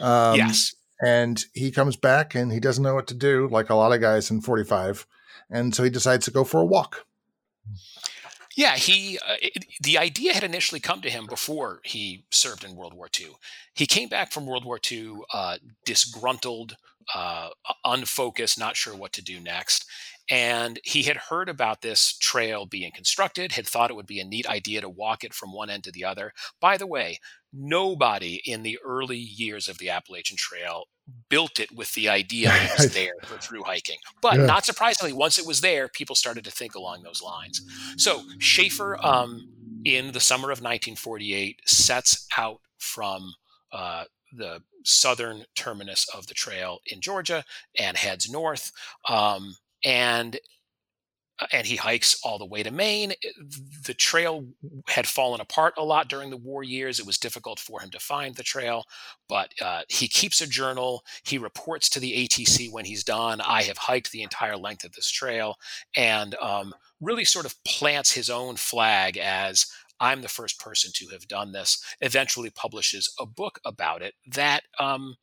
Um, 0.00 0.36
yes, 0.36 0.74
and 1.04 1.44
he 1.52 1.70
comes 1.70 1.96
back 1.96 2.34
and 2.34 2.52
he 2.52 2.60
doesn't 2.60 2.82
know 2.82 2.94
what 2.94 3.06
to 3.08 3.14
do, 3.14 3.48
like 3.50 3.70
a 3.70 3.74
lot 3.74 3.92
of 3.92 4.00
guys 4.00 4.30
in 4.30 4.40
forty 4.40 4.64
five, 4.64 5.06
and 5.50 5.74
so 5.74 5.82
he 5.82 5.90
decides 5.90 6.24
to 6.26 6.30
go 6.30 6.44
for 6.44 6.60
a 6.60 6.66
walk. 6.66 7.06
Yeah, 8.56 8.76
he 8.76 9.18
uh, 9.18 9.36
it, 9.42 9.66
the 9.82 9.98
idea 9.98 10.32
had 10.32 10.42
initially 10.42 10.80
come 10.80 11.02
to 11.02 11.10
him 11.10 11.26
before 11.26 11.80
he 11.84 12.24
served 12.30 12.64
in 12.64 12.74
World 12.74 12.94
War 12.94 13.08
II. 13.18 13.32
He 13.74 13.86
came 13.86 14.08
back 14.08 14.32
from 14.32 14.46
World 14.46 14.64
War 14.64 14.80
II 14.90 15.16
uh, 15.32 15.58
disgruntled, 15.84 16.76
uh, 17.14 17.50
unfocused, 17.84 18.58
not 18.58 18.76
sure 18.76 18.96
what 18.96 19.12
to 19.12 19.22
do 19.22 19.40
next. 19.40 19.84
And 20.30 20.80
he 20.82 21.02
had 21.04 21.16
heard 21.16 21.48
about 21.48 21.82
this 21.82 22.16
trail 22.18 22.66
being 22.66 22.90
constructed, 22.92 23.52
had 23.52 23.66
thought 23.66 23.90
it 23.90 23.96
would 23.96 24.06
be 24.06 24.20
a 24.20 24.24
neat 24.24 24.48
idea 24.48 24.80
to 24.80 24.88
walk 24.88 25.22
it 25.22 25.34
from 25.34 25.52
one 25.52 25.70
end 25.70 25.84
to 25.84 25.92
the 25.92 26.04
other. 26.04 26.32
By 26.60 26.78
the 26.78 26.86
way, 26.86 27.20
nobody 27.52 28.40
in 28.44 28.62
the 28.62 28.78
early 28.84 29.18
years 29.18 29.68
of 29.68 29.78
the 29.78 29.90
Appalachian 29.90 30.36
Trail 30.36 30.84
built 31.28 31.58
it 31.58 31.72
with 31.72 31.94
the 31.94 32.08
idea 32.08 32.48
that 32.50 32.70
it 32.70 32.78
was 32.78 32.94
there 32.94 33.14
for 33.22 33.38
through 33.38 33.62
hiking. 33.62 33.98
But 34.20 34.36
yeah. 34.36 34.46
not 34.46 34.64
surprisingly, 34.64 35.12
once 35.12 35.38
it 35.38 35.46
was 35.46 35.60
there, 35.60 35.88
people 35.88 36.16
started 36.16 36.44
to 36.44 36.50
think 36.50 36.74
along 36.74 37.02
those 37.02 37.22
lines. 37.22 37.62
So 37.96 38.22
Shaffer, 38.38 38.98
um, 39.04 39.48
in 39.84 40.12
the 40.12 40.20
summer 40.20 40.46
of 40.46 40.60
1948, 40.60 41.62
sets 41.64 42.26
out 42.36 42.60
from 42.78 43.34
uh, 43.72 44.04
the 44.32 44.62
southern 44.84 45.44
terminus 45.54 46.08
of 46.14 46.26
the 46.26 46.34
trail 46.34 46.78
in 46.86 47.00
Georgia 47.00 47.44
and 47.78 47.96
heads 47.96 48.30
north. 48.30 48.72
Um, 49.08 49.56
and 49.84 50.38
and 51.52 51.66
he 51.66 51.76
hikes 51.76 52.18
all 52.24 52.38
the 52.38 52.46
way 52.46 52.62
to 52.62 52.70
Maine. 52.70 53.12
The 53.84 53.94
trail 53.94 54.46
had 54.88 55.06
fallen 55.06 55.40
apart 55.40 55.74
a 55.76 55.84
lot 55.84 56.08
during 56.08 56.30
the 56.30 56.36
war 56.36 56.62
years. 56.62 56.98
It 56.98 57.06
was 57.06 57.18
difficult 57.18 57.60
for 57.60 57.80
him 57.80 57.90
to 57.90 57.98
find 57.98 58.34
the 58.34 58.42
trail, 58.42 58.84
but 59.28 59.52
uh, 59.60 59.82
he 59.88 60.08
keeps 60.08 60.40
a 60.40 60.46
journal. 60.46 61.04
He 61.24 61.38
reports 61.38 61.88
to 61.90 62.00
the 62.00 62.12
ATC 62.12 62.72
when 62.72 62.86
he's 62.86 63.04
done. 63.04 63.40
I 63.40 63.62
have 63.64 63.78
hiked 63.78 64.12
the 64.12 64.22
entire 64.22 64.56
length 64.56 64.84
of 64.84 64.92
this 64.92 65.10
trail, 65.10 65.56
and 65.94 66.34
um, 66.36 66.74
really 67.00 67.24
sort 67.24 67.46
of 67.46 67.62
plants 67.64 68.12
his 68.12 68.30
own 68.30 68.56
flag 68.56 69.18
as 69.18 69.66
I'm 70.00 70.22
the 70.22 70.28
first 70.28 70.58
person 70.60 70.90
to 70.94 71.08
have 71.08 71.28
done 71.28 71.52
this. 71.52 71.82
Eventually, 72.00 72.50
publishes 72.50 73.12
a 73.20 73.26
book 73.26 73.60
about 73.64 74.02
it 74.02 74.14
that. 74.32 74.62
Um, 74.78 75.16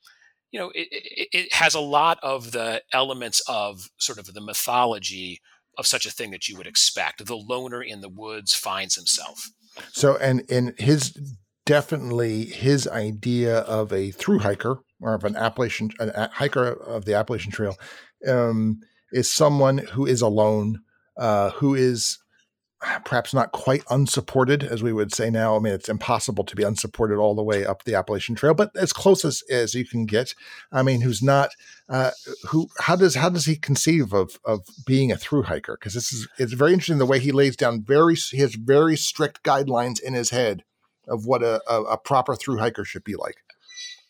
you 0.52 0.60
know, 0.60 0.70
it, 0.76 0.88
it, 0.92 1.28
it 1.34 1.54
has 1.56 1.74
a 1.74 1.80
lot 1.80 2.20
of 2.22 2.52
the 2.52 2.84
elements 2.94 3.42
of 3.48 3.90
sort 3.98 4.20
of 4.20 4.32
the 4.36 4.40
mythology 4.40 5.42
of 5.78 5.88
such 5.88 6.06
a 6.06 6.12
thing 6.12 6.32
that 6.32 6.48
you 6.48 6.58
would 6.58 6.68
expect. 6.68 7.26
The 7.26 7.36
loner 7.36 7.82
in 7.82 8.02
the 8.02 8.10
woods 8.10 8.54
finds 8.54 8.96
himself. 8.96 9.50
So, 9.92 10.18
and 10.18 10.42
in 10.50 10.76
his 10.78 11.18
definitely 11.66 12.46
his 12.46 12.88
idea 12.88 13.60
of 13.60 13.94
a 13.94 14.12
through 14.12 14.40
hiker 14.40 14.80
or 15.00 15.14
of 15.14 15.24
an 15.24 15.36
Appalachian 15.36 15.92
a 16.00 16.30
hiker 16.30 16.68
of 16.68 17.06
the 17.06 17.16
Appalachian 17.16 17.52
Trail 17.52 17.76
um, 18.28 18.80
is 19.12 19.32
someone 19.32 19.80
who 19.80 20.06
is 20.06 20.22
alone, 20.22 20.80
uh, 21.18 21.52
who 21.52 21.76
is 21.76 22.18
perhaps 23.06 23.34
not 23.34 23.52
quite 23.52 23.84
unsupported, 23.90 24.64
as 24.64 24.84
we 24.84 24.94
would 24.94 25.14
say 25.14 25.30
now. 25.30 25.56
I 25.56 25.60
mean, 25.60 25.74
it's 25.74 25.90
impossible 25.90 26.44
to 26.44 26.56
be 26.56 26.64
unsupported 26.64 27.18
all 27.18 27.36
the 27.36 27.44
way 27.44 27.66
up 27.66 27.84
the 27.84 27.96
Appalachian 27.96 28.36
Trail, 28.36 28.54
but 28.54 28.76
as 28.76 28.94
close 28.94 29.24
as, 29.26 29.44
as 29.50 29.74
you 29.74 29.86
can 29.86 30.06
get. 30.06 30.34
I 30.72 30.84
mean, 30.84 31.02
who's 31.02 31.22
not 31.22 31.52
uh, 31.90 32.12
who? 32.50 32.70
How 32.80 32.96
does 32.96 33.16
how 33.16 33.30
does 33.30 33.46
he 33.46 33.56
conceive 33.56 34.14
of 34.14 34.40
of 34.46 34.66
being 34.86 35.12
a 35.12 35.18
through 35.18 35.44
hiker? 35.44 35.78
Because 35.80 35.94
this 35.94 36.12
is 36.12 36.28
it's 36.38 36.54
very 36.54 36.74
interesting 36.74 36.98
the 36.98 37.06
way 37.06 37.20
he 37.20 37.32
lays 37.32 37.56
down 37.56 37.84
very 37.84 38.16
he 38.16 38.40
has 38.40 38.56
very 38.56 38.96
strict 38.96 39.44
guidelines 39.44 40.02
in 40.02 40.14
his 40.14 40.30
head 40.30 40.64
of 41.08 41.26
what 41.26 41.44
a, 41.44 41.62
a, 41.70 41.84
a 41.84 41.98
proper 41.98 42.36
through 42.36 42.58
hiker 42.58 42.86
should 42.86 43.04
be 43.04 43.16
like. 43.16 43.38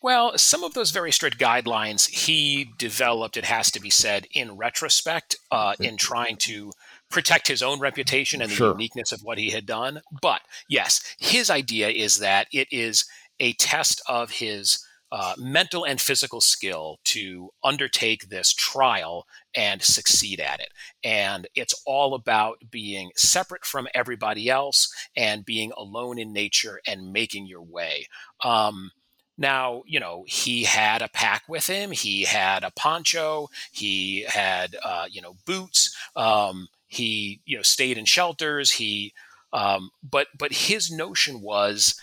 Well, 0.04 0.36
some 0.36 0.62
of 0.64 0.74
those 0.74 0.90
very 0.90 1.10
strict 1.10 1.38
guidelines 1.38 2.10
he 2.10 2.68
developed, 2.76 3.38
it 3.38 3.46
has 3.46 3.70
to 3.70 3.80
be 3.80 3.88
said, 3.88 4.26
in 4.32 4.58
retrospect, 4.58 5.36
uh, 5.50 5.76
in 5.80 5.96
trying 5.96 6.36
to 6.40 6.72
protect 7.14 7.46
his 7.46 7.62
own 7.62 7.78
reputation 7.78 8.42
and 8.42 8.50
the 8.50 8.56
sure. 8.56 8.72
uniqueness 8.72 9.12
of 9.12 9.22
what 9.22 9.38
he 9.38 9.50
had 9.50 9.64
done. 9.64 10.02
But 10.20 10.40
yes, 10.68 11.00
his 11.18 11.48
idea 11.48 11.88
is 11.88 12.18
that 12.18 12.48
it 12.52 12.66
is 12.72 13.06
a 13.38 13.52
test 13.54 14.02
of 14.08 14.32
his 14.32 14.84
uh, 15.12 15.34
mental 15.38 15.84
and 15.84 16.00
physical 16.00 16.40
skill 16.40 16.98
to 17.04 17.50
undertake 17.62 18.28
this 18.28 18.52
trial 18.52 19.26
and 19.54 19.80
succeed 19.80 20.40
at 20.40 20.58
it. 20.58 20.70
And 21.04 21.46
it's 21.54 21.80
all 21.86 22.14
about 22.14 22.58
being 22.68 23.12
separate 23.14 23.64
from 23.64 23.86
everybody 23.94 24.50
else 24.50 24.92
and 25.16 25.44
being 25.44 25.70
alone 25.76 26.18
in 26.18 26.32
nature 26.32 26.80
and 26.84 27.12
making 27.12 27.46
your 27.46 27.62
way. 27.62 28.08
Um, 28.42 28.90
now, 29.38 29.82
you 29.86 30.00
know, 30.00 30.24
he 30.26 30.64
had 30.64 31.00
a 31.00 31.08
pack 31.08 31.44
with 31.48 31.66
him. 31.66 31.92
He 31.92 32.24
had 32.24 32.64
a 32.64 32.72
poncho. 32.72 33.48
He 33.70 34.24
had, 34.28 34.76
uh, 34.82 35.06
you 35.08 35.22
know, 35.22 35.36
boots. 35.44 35.96
Um, 36.16 36.68
he, 36.94 37.40
you 37.44 37.56
know, 37.56 37.62
stayed 37.62 37.98
in 37.98 38.04
shelters. 38.04 38.72
He, 38.72 39.12
um, 39.52 39.90
but 40.02 40.28
but 40.38 40.52
his 40.52 40.90
notion 40.90 41.40
was, 41.40 41.94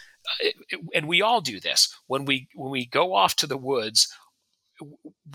uh, 0.43 0.77
and 0.93 1.07
we 1.07 1.21
all 1.21 1.41
do 1.41 1.59
this 1.59 1.93
when 2.07 2.25
we 2.25 2.47
when 2.55 2.71
we 2.71 2.85
go 2.85 3.13
off 3.13 3.35
to 3.37 3.47
the 3.47 3.57
woods. 3.57 4.13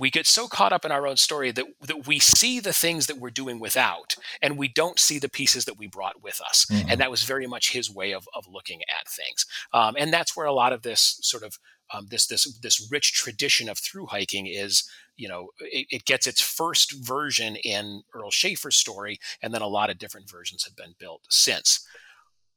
We 0.01 0.11
get 0.11 0.27
so 0.27 0.49
caught 0.49 0.73
up 0.73 0.85
in 0.85 0.91
our 0.91 1.07
own 1.07 1.17
story 1.17 1.53
that 1.53 1.67
that 1.83 2.07
we 2.07 2.19
see 2.19 2.59
the 2.59 2.73
things 2.73 3.07
that 3.07 3.19
we're 3.19 3.31
doing 3.31 3.61
without, 3.61 4.17
and 4.43 4.59
we 4.59 4.67
don't 4.67 4.99
see 4.99 5.19
the 5.21 5.29
pieces 5.29 5.65
that 5.67 5.79
we 5.79 5.87
brought 5.87 6.21
with 6.23 6.41
us. 6.41 6.67
Mm-hmm. 6.71 6.91
And 6.91 7.01
that 7.01 7.13
was 7.13 7.23
very 7.23 7.47
much 7.47 7.73
his 7.73 7.89
way 7.89 8.13
of 8.13 8.27
of 8.35 8.47
looking 8.51 8.81
at 8.83 9.09
things. 9.09 9.47
Um, 9.73 9.95
and 9.99 10.13
that's 10.13 10.37
where 10.37 10.47
a 10.47 10.53
lot 10.53 10.73
of 10.73 10.83
this 10.83 11.19
sort 11.23 11.45
of 11.45 11.59
um, 11.95 12.07
this 12.11 12.27
this 12.27 12.59
this 12.59 12.89
rich 12.91 13.13
tradition 13.13 13.69
of 13.69 13.79
through 13.79 14.07
hiking 14.07 14.47
is 14.47 14.89
you 15.17 15.29
know 15.29 15.49
it, 15.61 15.87
it, 15.91 16.05
gets 16.05 16.27
its 16.27 16.41
first 16.41 16.93
version 17.05 17.57
in 17.57 18.03
Earl 18.15 18.31
Shaffer's 18.31 18.77
story, 18.77 19.19
and 19.43 19.53
then 19.53 19.63
a 19.63 19.67
lot 19.67 19.91
of 19.91 19.99
different 19.99 20.31
versions 20.31 20.65
have 20.65 20.77
been 20.77 20.95
built 20.99 21.23
since. 21.31 21.87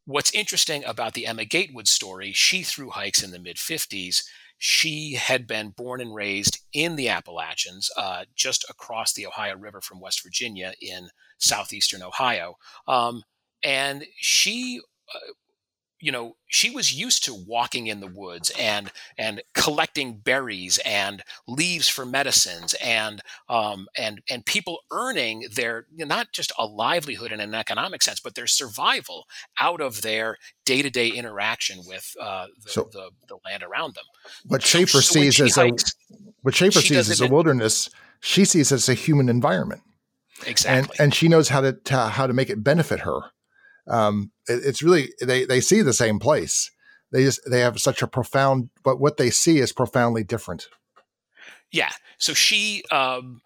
What's 0.06 0.34
interesting 0.34 0.84
about 0.86 1.14
the 1.14 1.28
Emma 1.28 1.46
Gatewood 1.46 1.88
story, 1.88 2.32
she 2.32 2.64
through 2.64 2.92
hikes 2.92 3.22
in 3.22 3.32
the 3.32 3.40
mid 3.40 3.58
50s. 3.58 4.24
She 4.58 5.14
had 5.14 5.48
been 5.48 5.70
born 5.70 6.02
and 6.02 6.14
raised 6.14 6.60
in 6.74 6.98
the 6.98 7.08
Appalachians, 7.08 7.90
uh, 7.96 8.26
just 8.36 8.66
across 8.70 9.14
the 9.14 9.26
Ohio 9.26 9.56
River 9.56 9.80
from 9.80 10.02
West 10.02 10.22
Virginia 10.22 10.74
in 10.82 11.10
southeastern 11.38 12.04
Ohio. 12.04 12.56
Um, 12.86 13.24
and 13.64 14.06
she 14.18 14.82
uh, 15.14 15.20
you 16.00 16.12
know 16.12 16.36
she 16.48 16.70
was 16.70 16.94
used 16.94 17.24
to 17.26 17.34
walking 17.34 17.88
in 17.88 18.00
the 18.00 18.08
woods 18.08 18.52
and 18.58 18.92
and 19.18 19.42
collecting 19.54 20.18
berries 20.18 20.80
and 20.86 21.24
leaves 21.48 21.90
for 21.90 22.06
medicines 22.06 22.74
and 22.84 23.22
um, 23.50 23.88
and 23.98 24.22
and 24.30 24.46
people 24.46 24.80
earning 24.92 25.46
their 25.54 25.86
not 25.96 26.32
just 26.32 26.52
a 26.58 26.66
livelihood 26.66 27.32
in 27.32 27.40
an 27.40 27.54
economic 27.54 28.02
sense 28.02 28.20
but 28.20 28.36
their 28.36 28.48
survival 28.48 29.26
out 29.60 29.82
of 29.82 30.02
their 30.02 30.38
day-to-day 30.66 31.08
interaction 31.08 31.80
with 31.88 32.14
uh, 32.22 32.46
the, 32.64 32.70
so, 32.70 32.90
the, 32.92 33.10
the, 33.28 33.38
land 33.44 33.64
around 33.64 33.96
them. 33.96 34.04
What 34.46 34.62
Shaffer 34.62 35.02
so 35.02 35.20
sees 35.20 35.42
as 35.42 35.56
hikes, 35.56 35.96
a 36.12 36.16
what 36.44 36.54
Shaffer 36.54 36.82
sees 36.82 37.10
as 37.10 37.22
a 37.22 37.28
wilderness 37.28 37.90
she 38.22 38.46
sees 38.46 38.72
as 38.72 38.90
a 38.90 38.94
human 38.94 39.30
environment. 39.30 39.82
Exactly. 40.46 40.96
and, 41.00 41.00
and 41.00 41.14
she 41.14 41.28
knows 41.28 41.50
how 41.50 41.62
to, 41.62 41.74
to 41.74 41.98
how 41.98 42.26
to 42.26 42.34
make 42.34 42.50
it 42.50 42.64
benefit 42.64 43.02
her 43.02 43.32
um, 43.90 44.32
it, 44.48 44.62
it's 44.66 44.82
really 44.82 45.12
they 45.22 45.46
they 45.46 45.62
see 45.62 45.82
the 45.82 45.94
same 45.94 46.20
place. 46.20 46.72
They 47.12 47.24
just 47.24 47.42
they 47.50 47.62
have 47.62 47.80
such 47.80 48.02
a 48.02 48.08
profound, 48.08 48.70
but 48.84 49.00
what 49.00 49.18
they 49.18 49.30
see 49.30 49.60
is 49.60 49.74
profoundly 49.74 50.24
different. 50.24 50.68
Yeah. 51.72 51.92
So 52.18 52.34
she, 52.34 52.84
um, 52.92 53.42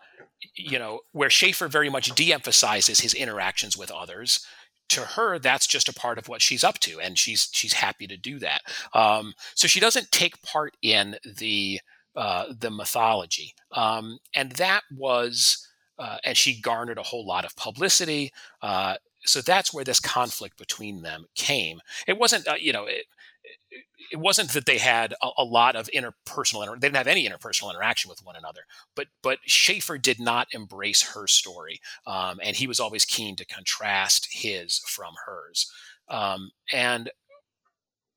you 0.55 0.79
know, 0.79 0.99
where 1.11 1.29
Shaffer 1.29 1.67
very 1.67 1.89
much 1.89 2.15
de-emphasizes 2.15 2.99
his 2.99 3.13
interactions 3.13 3.77
with 3.77 3.91
others. 3.91 4.45
To 4.89 5.01
her, 5.01 5.39
that's 5.39 5.65
just 5.65 5.89
a 5.89 5.93
part 5.93 6.17
of 6.17 6.27
what 6.27 6.41
she's 6.41 6.63
up 6.63 6.77
to, 6.79 6.99
and 6.99 7.17
she's 7.17 7.49
she's 7.53 7.73
happy 7.73 8.05
to 8.05 8.17
do 8.17 8.37
that. 8.39 8.61
Um, 8.93 9.33
so 9.55 9.67
she 9.67 9.79
doesn't 9.79 10.11
take 10.11 10.41
part 10.41 10.75
in 10.81 11.15
the 11.37 11.79
uh, 12.15 12.53
the 12.55 12.69
mythology, 12.69 13.55
um, 13.71 14.19
and 14.35 14.51
that 14.53 14.81
was, 14.95 15.67
uh, 15.97 16.17
and 16.23 16.37
she 16.37 16.61
garnered 16.61 16.97
a 16.97 17.03
whole 17.03 17.25
lot 17.25 17.45
of 17.45 17.55
publicity. 17.55 18.31
Uh, 18.61 18.95
so 19.25 19.41
that's 19.41 19.73
where 19.73 19.83
this 19.83 19.99
conflict 19.99 20.57
between 20.57 21.01
them 21.01 21.25
came. 21.35 21.79
It 22.07 22.17
wasn't, 22.17 22.47
uh, 22.47 22.55
you 22.59 22.73
know, 22.73 22.85
it, 22.85 23.05
it 24.11 24.19
wasn't 24.19 24.51
that 24.53 24.65
they 24.65 24.77
had 24.77 25.13
a, 25.21 25.29
a 25.39 25.43
lot 25.43 25.75
of 25.75 25.89
interpersonal 25.93 26.63
inter- 26.63 26.75
they 26.75 26.87
didn't 26.87 26.97
have 26.97 27.07
any 27.07 27.27
interpersonal 27.27 27.71
interaction 27.71 28.09
with 28.09 28.23
one 28.23 28.35
another 28.35 28.61
but 28.95 29.07
but 29.21 29.39
Shaffer 29.45 29.97
did 29.97 30.19
not 30.19 30.47
embrace 30.53 31.13
her 31.13 31.27
story 31.27 31.79
um, 32.05 32.39
and 32.43 32.55
he 32.55 32.67
was 32.67 32.79
always 32.79 33.05
keen 33.05 33.35
to 33.37 33.45
contrast 33.45 34.29
his 34.31 34.79
from 34.87 35.13
hers 35.25 35.71
um, 36.09 36.51
and 36.71 37.11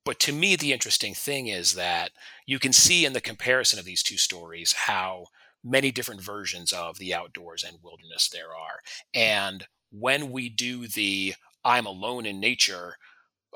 but 0.05 0.19
to 0.19 0.31
me 0.31 0.55
the 0.55 0.73
interesting 0.73 1.13
thing 1.13 1.47
is 1.47 1.73
that 1.73 2.11
you 2.45 2.59
can 2.59 2.73
see 2.73 3.05
in 3.05 3.13
the 3.13 3.21
comparison 3.21 3.79
of 3.79 3.85
these 3.85 4.03
two 4.03 4.17
stories 4.17 4.73
how 4.73 5.25
many 5.63 5.91
different 5.91 6.21
versions 6.21 6.71
of 6.71 6.97
the 6.97 7.13
outdoors 7.13 7.63
and 7.63 7.79
wilderness 7.83 8.29
there 8.29 8.49
are 8.49 8.79
and 9.13 9.67
when 9.99 10.31
we 10.31 10.49
do 10.49 10.87
the 10.87 11.33
i'm 11.63 11.85
alone 11.85 12.25
in 12.25 12.39
nature 12.39 12.95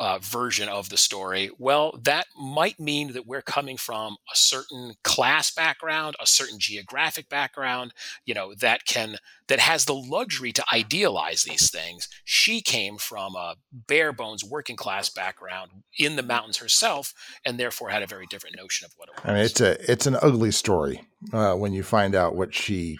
uh, 0.01 0.17
version 0.19 0.67
of 0.67 0.89
the 0.89 0.97
story, 0.97 1.51
well, 1.59 1.99
that 2.03 2.25
might 2.35 2.79
mean 2.79 3.13
that 3.13 3.27
we're 3.27 3.41
coming 3.41 3.77
from 3.77 4.17
a 4.33 4.35
certain 4.35 4.93
class 5.03 5.51
background, 5.51 6.15
a 6.19 6.25
certain 6.25 6.57
geographic 6.57 7.29
background, 7.29 7.93
you 8.25 8.33
know, 8.33 8.53
that 8.55 8.85
can 8.85 9.17
that 9.47 9.59
has 9.59 9.85
the 9.85 9.93
luxury 9.93 10.51
to 10.53 10.63
idealize 10.73 11.43
these 11.43 11.69
things. 11.69 12.07
She 12.23 12.61
came 12.61 12.97
from 12.97 13.35
a 13.35 13.57
bare 13.71 14.11
bones 14.11 14.43
working 14.43 14.75
class 14.75 15.09
background 15.09 15.69
in 15.99 16.15
the 16.15 16.23
mountains 16.23 16.57
herself, 16.57 17.13
and 17.45 17.59
therefore 17.59 17.89
had 17.89 18.01
a 18.01 18.07
very 18.07 18.25
different 18.25 18.57
notion 18.57 18.85
of 18.85 18.93
what 18.97 19.09
it 19.09 19.15
was. 19.15 19.25
I 19.25 19.33
mean, 19.33 19.45
it's 19.45 19.61
a 19.61 19.91
it's 19.91 20.07
an 20.07 20.17
ugly 20.21 20.51
story 20.51 21.03
uh, 21.33 21.53
when 21.53 21.73
you 21.73 21.83
find 21.83 22.15
out 22.15 22.35
what 22.35 22.55
she 22.55 22.97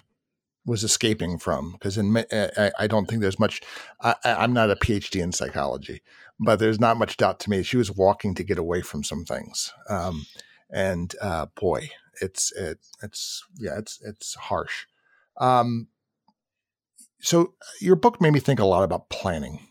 was 0.66 0.84
escaping 0.84 1.38
from 1.38 1.72
because 1.72 1.97
in 1.97 2.16
I, 2.32 2.72
I, 2.78 2.88
don't 2.88 3.07
think 3.07 3.22
there's 3.22 3.39
much 3.39 3.62
I, 3.99 4.16
am 4.24 4.53
not 4.53 4.70
a 4.70 4.76
phd 4.76 5.20
in 5.20 5.32
psychology 5.32 6.03
but 6.41 6.57
there's 6.57 6.80
not 6.80 6.97
much 6.97 7.18
doubt 7.18 7.39
to 7.41 7.49
me 7.49 7.62
she 7.62 7.78
was 7.78 7.95
walking 7.95 8.34
to 8.36 8.43
get 8.43 8.57
away 8.57 8.82
from 8.82 9.03
some 9.03 9.24
things. 9.24 9.72
Um, 9.88 10.26
and 10.72 11.14
uh, 11.22 11.45
boy, 11.55 11.91
it's 12.20 12.51
it, 12.53 12.80
it's 13.03 13.43
yeah, 13.57 13.78
it's 13.78 14.01
it's 14.03 14.34
harsh. 14.34 14.88
Um, 15.38 15.88
so 17.20 17.53
your 17.80 17.95
book 17.95 18.20
made 18.20 18.34
me 18.34 18.39
think 18.39 18.59
a 18.59 18.66
lot 18.66 18.84
about 18.84 19.09
planning. 19.09 19.68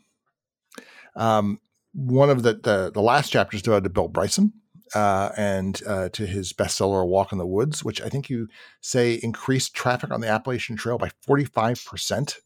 Um, 1.16 1.61
one 1.93 2.30
of 2.30 2.45
the, 2.45 2.55
the, 2.55 2.93
the 2.95 3.03
last 3.03 3.30
chapters 3.30 3.62
devoted 3.62 3.82
to 3.82 3.91
Bill 3.91 4.07
Bryson 4.07 4.53
uh, 4.95 5.30
and 5.36 5.80
uh, 5.86 6.09
to 6.11 6.26
his 6.26 6.53
bestseller 6.53 7.03
"A 7.03 7.07
Walk 7.07 7.32
in 7.32 7.38
the 7.38 7.47
Woods," 7.47 7.84
which 7.84 8.01
I 8.01 8.09
think 8.09 8.30
you 8.30 8.49
say 8.80 9.14
increased 9.22 9.74
traffic 9.74 10.11
on 10.11 10.20
the 10.20 10.28
Appalachian 10.28 10.76
Trail 10.76 10.99
by 10.99 11.11
forty 11.26 11.45
five 11.45 11.82
percent 11.84 12.38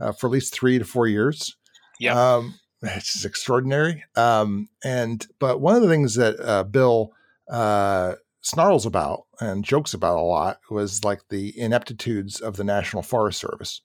uh, 0.00 0.12
for 0.12 0.26
at 0.28 0.32
least 0.32 0.54
three 0.54 0.78
to 0.78 0.84
four 0.84 1.06
years. 1.06 1.56
Yeah. 1.98 2.34
Um, 2.34 2.58
it's 2.82 3.24
extraordinary. 3.24 4.04
Um, 4.16 4.68
and 4.82 5.26
but 5.38 5.60
one 5.60 5.76
of 5.76 5.82
the 5.82 5.88
things 5.88 6.14
that 6.14 6.40
uh, 6.40 6.64
Bill 6.64 7.12
uh, 7.50 8.14
snarls 8.40 8.86
about 8.86 9.26
and 9.40 9.64
jokes 9.64 9.94
about 9.94 10.16
a 10.16 10.22
lot 10.22 10.60
was 10.70 11.04
like 11.04 11.20
the 11.28 11.58
ineptitudes 11.58 12.40
of 12.40 12.56
the 12.56 12.64
National 12.64 13.02
Forest 13.02 13.40
Service 13.40 13.82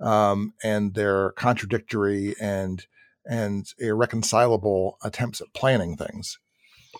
um, 0.00 0.54
and 0.64 0.94
their 0.94 1.32
contradictory 1.32 2.34
and 2.40 2.86
and 3.26 3.66
irreconcilable 3.78 4.96
attempts 5.02 5.40
at 5.40 5.52
planning 5.54 5.96
things. 5.96 6.38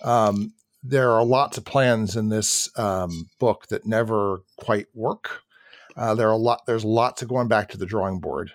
Um, 0.03 0.55
there 0.82 1.11
are 1.11 1.24
lots 1.24 1.59
of 1.59 1.64
plans 1.64 2.16
in 2.16 2.28
this 2.28 2.68
um, 2.78 3.28
book 3.38 3.66
that 3.68 3.86
never 3.86 4.42
quite 4.57 4.86
work. 4.94 5.42
Uh, 5.96 6.14
there 6.14 6.28
are 6.28 6.32
a 6.32 6.36
lot. 6.36 6.62
There's 6.66 6.84
lots 6.84 7.22
of 7.22 7.28
going 7.28 7.48
back 7.48 7.68
to 7.70 7.78
the 7.78 7.86
drawing 7.86 8.20
board. 8.20 8.53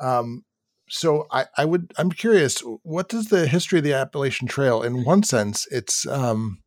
Um, 0.00 0.44
so 0.88 1.26
I, 1.30 1.46
I 1.56 1.64
would 1.64 1.92
I'm 1.98 2.10
curious, 2.10 2.60
what 2.60 3.08
does 3.08 3.26
the 3.26 3.46
history 3.46 3.78
of 3.78 3.84
the 3.84 3.92
Appalachian 3.92 4.48
Trail? 4.48 4.82
In 4.82 5.04
one 5.04 5.22
sense, 5.22 5.66
it's 5.70 6.06
um, 6.06 6.62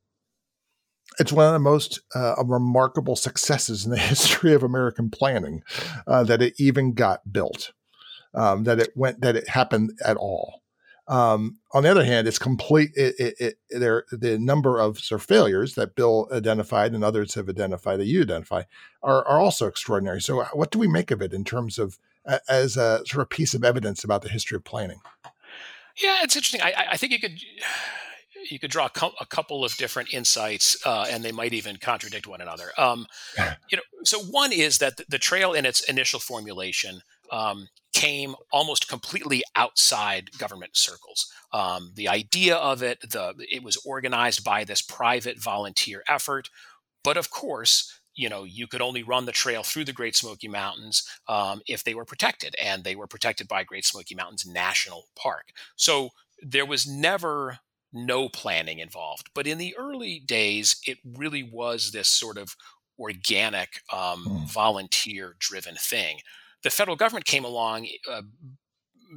it's 1.20 1.34
one 1.34 1.48
of 1.48 1.54
the 1.54 1.60
most 1.60 2.02
uh, 2.14 2.36
remarkable 2.46 3.16
successes 3.16 3.86
in 3.86 3.92
the 3.92 3.98
history 3.98 4.54
of 4.54 4.64
American 4.64 5.10
planning 5.10 5.62
uh, 6.08 6.24
that 6.24 6.42
it 6.42 6.54
even 6.58 6.94
got 6.94 7.32
built, 7.32 7.72
um, 8.34 8.64
that 8.64 8.80
it 8.80 8.92
went, 8.96 9.22
that 9.22 9.36
it 9.36 9.50
happened 9.50 9.92
at 10.06 10.18
all. 10.18 10.62
Um, 11.10 11.58
on 11.74 11.84
the 11.84 11.90
other 11.90 12.06
hand, 12.06 12.28
it's 12.28 12.40
complete. 12.40 12.92
It, 12.96 13.16
it, 13.20 13.36
it, 13.40 13.56
there, 13.72 14.06
the 14.12 14.38
number 14.38 14.80
of 14.80 15.00
sort 15.00 15.22
of 15.22 15.28
failures 15.28 15.76
that 15.76 15.96
Bill 15.96 16.30
identified 16.32 16.94
and 16.94 17.04
others 17.04 17.34
have 17.34 17.50
identified 17.50 18.00
that 18.00 18.06
you 18.06 18.22
identify 18.22 18.64
are, 19.02 19.28
are 19.28 19.40
also 19.40 19.66
extraordinary. 19.66 20.22
So, 20.22 20.44
what 20.54 20.70
do 20.70 20.80
we 20.80 20.88
make 20.88 21.10
of 21.10 21.22
it 21.22 21.34
in 21.34 21.44
terms 21.44 21.80
of 21.80 21.98
as 22.48 22.78
a 22.78 23.02
sort 23.06 23.22
of 23.22 23.30
piece 23.30 23.54
of 23.54 23.64
evidence 23.64 24.04
about 24.04 24.22
the 24.22 24.30
history 24.30 24.56
of 24.56 24.64
planning. 24.64 25.00
Yeah, 26.02 26.20
it's 26.24 26.36
interesting. 26.36 26.62
I, 26.62 26.88
I 26.92 26.98
think 26.98 27.12
you 27.12 27.20
could 27.20 27.42
you 28.50 28.58
could 28.58 28.72
draw 28.72 28.86
a, 28.86 28.90
co- 28.90 29.14
a 29.20 29.26
couple 29.26 29.66
of 29.66 29.76
different 29.76 30.14
insights, 30.14 30.78
uh, 30.86 31.06
and 31.10 31.24
they 31.24 31.32
might 31.32 31.54
even 31.54 31.76
contradict 31.76 32.26
one 32.26 32.42
another. 32.42 32.72
Um, 32.78 33.06
you 33.70 33.78
know, 33.78 33.84
so 34.04 34.20
one 34.20 34.54
is 34.54 34.78
that 34.78 35.02
the 35.10 35.18
trail 35.18 35.54
in 35.54 35.66
its 35.66 35.82
initial 35.82 36.20
formulation 36.20 37.02
um, 37.32 37.68
came 37.94 38.36
almost 38.52 38.88
completely 38.88 39.44
outside 39.56 40.38
government 40.38 40.76
circles. 40.76 41.32
Um, 41.52 41.92
the 41.96 42.08
idea 42.08 42.56
of 42.56 42.84
it, 42.84 43.02
the 43.02 43.34
it 43.52 43.64
was 43.64 43.78
organized 43.86 44.44
by 44.44 44.64
this 44.64 44.82
private 44.82 45.42
volunteer 45.42 46.04
effort, 46.08 46.50
but 47.04 47.18
of 47.18 47.30
course, 47.30 48.00
you 48.16 48.30
know 48.30 48.44
you 48.44 48.68
could 48.68 48.82
only 48.82 49.04
run 49.04 49.26
the 49.26 49.32
trail 49.32 49.64
through 49.64 49.86
the 49.86 49.94
Great 49.94 50.16
Smoky 50.16 50.48
Mountains 50.48 51.04
um, 51.28 51.62
if 51.68 51.84
they 51.84 51.96
were 51.96 52.06
protected, 52.06 52.56
and 52.62 52.84
they 52.84 52.96
were 52.96 53.08
protected 53.08 53.48
by 53.48 53.64
Great 53.64 53.86
Smoky 53.86 54.16
Mountains 54.16 54.46
National 54.46 55.06
Park. 55.16 55.48
So 55.76 56.10
there 56.42 56.66
was 56.66 56.88
never 56.88 57.60
no 57.92 58.30
planning 58.30 58.80
involved. 58.80 59.30
But 59.34 59.48
in 59.48 59.58
the 59.58 59.76
early 59.78 60.20
days, 60.20 60.80
it 60.86 61.00
really 61.04 61.44
was 61.44 61.92
this 61.92 62.08
sort 62.08 62.38
of 62.38 62.56
organic, 63.00 63.82
um, 63.92 64.26
mm. 64.28 64.52
volunteer 64.52 65.36
driven 65.40 65.76
thing. 65.76 66.20
The 66.64 66.70
federal 66.70 66.98
government 66.98 67.26
came 67.26 67.46
along 67.46 67.88
uh, 68.10 68.22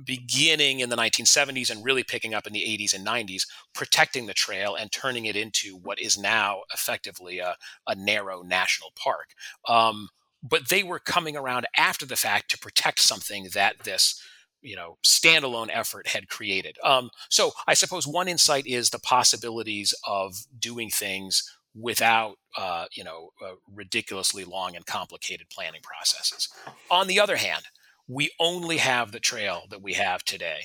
beginning 0.04 0.80
in 0.80 0.88
the 0.88 0.96
1970s 0.96 1.70
and 1.70 1.84
really 1.84 2.02
picking 2.02 2.34
up 2.34 2.46
in 2.46 2.52
the 2.52 2.60
80s 2.60 2.94
and 2.94 3.06
90s, 3.06 3.42
protecting 3.74 4.26
the 4.26 4.34
trail 4.34 4.74
and 4.74 4.90
turning 4.90 5.26
it 5.26 5.36
into 5.36 5.76
what 5.76 6.00
is 6.00 6.18
now 6.18 6.62
effectively 6.72 7.38
a, 7.38 7.56
a 7.86 7.94
narrow 7.94 8.42
national 8.42 8.90
park. 8.96 9.30
Um, 9.68 10.08
but 10.42 10.68
they 10.68 10.82
were 10.82 10.98
coming 10.98 11.36
around 11.36 11.66
after 11.76 12.04
the 12.06 12.16
fact 12.16 12.50
to 12.50 12.58
protect 12.58 13.00
something 13.00 13.48
that 13.54 13.80
this 13.84 14.20
you 14.60 14.76
know 14.76 14.96
standalone 15.04 15.68
effort 15.72 16.06
had 16.06 16.28
created 16.28 16.76
um, 16.84 17.10
so 17.28 17.50
i 17.66 17.74
suppose 17.74 18.06
one 18.06 18.28
insight 18.28 18.64
is 18.64 18.90
the 18.90 18.98
possibilities 19.00 19.92
of 20.06 20.34
doing 20.56 20.88
things 20.88 21.42
without 21.74 22.36
uh, 22.56 22.86
you 22.92 23.04
know 23.04 23.30
uh, 23.44 23.54
ridiculously 23.72 24.44
long 24.44 24.76
and 24.76 24.86
complicated 24.86 25.48
planning 25.50 25.80
processes. 25.82 26.48
On 26.90 27.06
the 27.06 27.20
other 27.20 27.36
hand 27.36 27.64
we 28.08 28.30
only 28.38 28.78
have 28.78 29.12
the 29.12 29.20
trail 29.20 29.62
that 29.70 29.82
we 29.82 29.94
have 29.94 30.24
today 30.24 30.60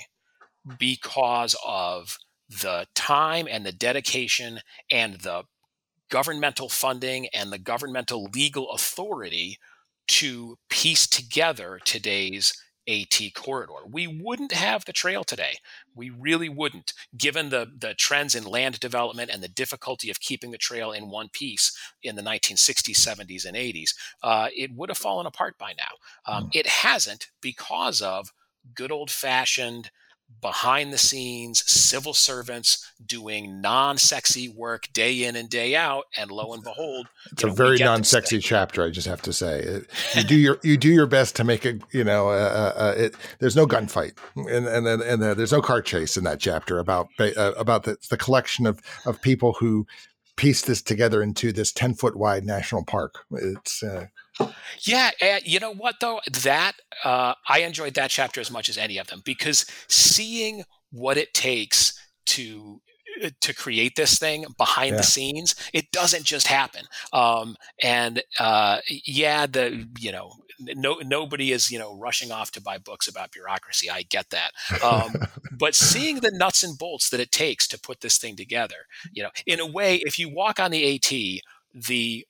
because 0.80 1.56
of 1.66 2.18
the 2.50 2.88
time 2.96 3.48
and 3.50 3.66
the 3.66 3.72
dedication 3.72 4.60
and 4.92 5.22
the 5.22 5.44
governmental 6.10 6.70
funding 6.70 7.28
and 7.28 7.52
the 7.52 7.60
governmental 7.60 8.30
legal 8.34 8.72
authority 8.72 9.58
to 10.08 10.58
piece 10.70 11.06
together 11.06 11.80
today's 11.84 12.54
AT 12.88 13.20
corridor. 13.36 13.86
We 13.90 14.08
wouldn't 14.08 14.52
have 14.54 14.86
the 14.86 14.94
trail 14.94 15.24
today. 15.24 15.58
We 15.96 16.10
really 16.10 16.50
wouldn't, 16.50 16.94
given 17.18 17.50
the, 17.50 17.70
the 17.78 17.94
trends 17.94 18.36
in 18.36 18.44
land 18.44 18.80
development 18.80 19.30
and 19.32 19.44
the 19.44 19.48
difficulty 19.48 20.10
of 20.10 20.20
keeping 20.20 20.52
the 20.52 20.58
trail 20.58 20.92
in 20.92 21.10
one 21.10 21.30
piece 21.32 21.78
in 22.02 22.16
the 22.16 22.22
1960s, 22.22 22.96
70s, 22.96 23.46
and 23.46 23.58
80s. 23.58 23.94
Uh, 24.24 24.48
it 24.56 24.72
would 24.74 24.90
have 24.90 24.98
fallen 24.98 25.26
apart 25.26 25.58
by 25.58 25.74
now. 25.78 26.32
Um, 26.32 26.46
mm. 26.46 26.56
It 26.56 26.68
hasn't 26.68 27.28
because 27.42 28.02
of 28.02 28.32
good 28.74 28.92
old 28.92 29.12
fashioned 29.12 29.92
behind 30.42 30.94
the 30.94 30.98
scenes 30.98 31.64
civil 31.70 32.14
servants 32.14 32.92
doing 33.06 33.60
non-sexy 33.60 34.48
work 34.50 34.88
day 34.94 35.24
in 35.24 35.36
and 35.36 35.50
day 35.50 35.76
out. 35.76 36.06
And 36.18 36.32
lo 36.32 36.54
and 36.54 36.64
behold 36.64 37.08
it's 37.32 37.44
a 37.44 37.48
know, 37.48 37.54
very 37.54 37.80
non-sexy 37.80 38.40
chapter 38.40 38.84
i 38.84 38.90
just 38.90 39.08
have 39.08 39.22
to 39.24 39.34
say. 39.34 39.82
You 40.16 40.24
do 40.24 40.36
your 40.36 40.60
you 40.64 40.78
do 40.78 40.90
your 40.90 41.08
best 41.08 41.36
to 41.38 41.44
make 41.44 41.66
it 41.66 41.82
you 41.92 42.04
know 42.04 42.30
uh, 42.30 42.74
uh, 42.78 42.80
uh 42.82 42.94
it, 42.98 43.16
there's 43.40 43.56
no 43.56 43.66
gunfight. 43.66 44.18
And 44.36 44.68
and 44.68 44.88
and, 44.88 45.02
and 45.02 45.24
uh, 45.24 45.34
there's 45.34 45.52
no 45.52 45.62
car 45.62 45.82
chase 45.82 46.18
in 46.18 46.24
that 46.26 46.40
chapter 46.40 46.80
about 46.80 47.08
uh, 47.20 47.54
about 47.58 47.84
the, 47.84 47.98
the 48.10 48.18
collection 48.18 48.66
of 48.66 48.82
of 49.06 49.22
people 49.22 49.54
who 49.54 49.88
piece 50.38 50.62
this 50.62 50.82
together 50.82 51.22
into 51.22 51.52
this 51.52 51.72
10 51.74 51.96
foot 51.96 52.16
wide 52.16 52.46
national 52.46 52.86
park. 52.86 53.26
It's 53.32 53.84
uh, 53.84 54.06
yeah, 54.82 55.12
you 55.44 55.60
know 55.60 55.74
what 55.74 55.96
though? 56.00 56.20
That 56.44 56.74
uh, 57.04 57.34
I 57.48 57.60
enjoyed 57.60 57.94
that 57.96 58.10
chapter 58.10 58.42
as 58.42 58.52
much 58.52 58.70
as 58.70 58.78
any 58.78 58.98
of 58.98 59.08
them 59.08 59.22
because 59.26 59.66
seeing 59.88 60.64
what 60.92 61.18
it 61.18 61.34
takes 61.34 61.94
to 62.28 62.82
uh, 63.24 63.30
to 63.42 63.54
create 63.54 63.96
this 63.96 64.20
thing 64.20 64.46
behind 64.58 64.92
yeah. 64.92 64.98
the 64.98 65.04
scenes. 65.04 65.56
It 65.74 65.92
doesn't 65.92 66.24
just 66.24 66.48
happen. 66.48 66.86
Um, 67.14 67.56
and 67.82 68.22
uh, 68.40 68.80
yeah, 68.88 69.48
the 69.48 69.88
you 70.00 70.12
know 70.12 70.34
no 70.60 71.00
nobody 71.04 71.52
is 71.52 71.72
you 71.72 71.80
know 71.80 71.98
rushing 71.98 72.32
off 72.32 72.52
to 72.52 72.62
buy 72.62 72.78
books 72.78 73.08
about 73.08 73.32
bureaucracy. 73.32 73.90
I 73.90 74.04
get 74.04 74.30
that, 74.32 74.52
um, 74.84 75.14
but 75.58 75.76
seeing 75.76 76.20
the 76.20 76.32
nuts 76.32 76.64
and 76.64 76.78
bolts 76.78 77.10
that 77.10 77.20
it 77.20 77.32
takes 77.32 77.68
to 77.70 77.80
put 77.80 78.02
this 78.02 78.18
thing 78.18 78.36
together, 78.36 78.86
you 79.12 79.24
know, 79.24 79.30
in 79.46 79.60
a 79.60 79.66
way, 79.66 79.96
if 79.98 80.20
you 80.20 80.30
walk 80.30 80.60
on 80.60 80.72
the 80.72 80.96
AT, 80.96 81.12
the 81.74 82.26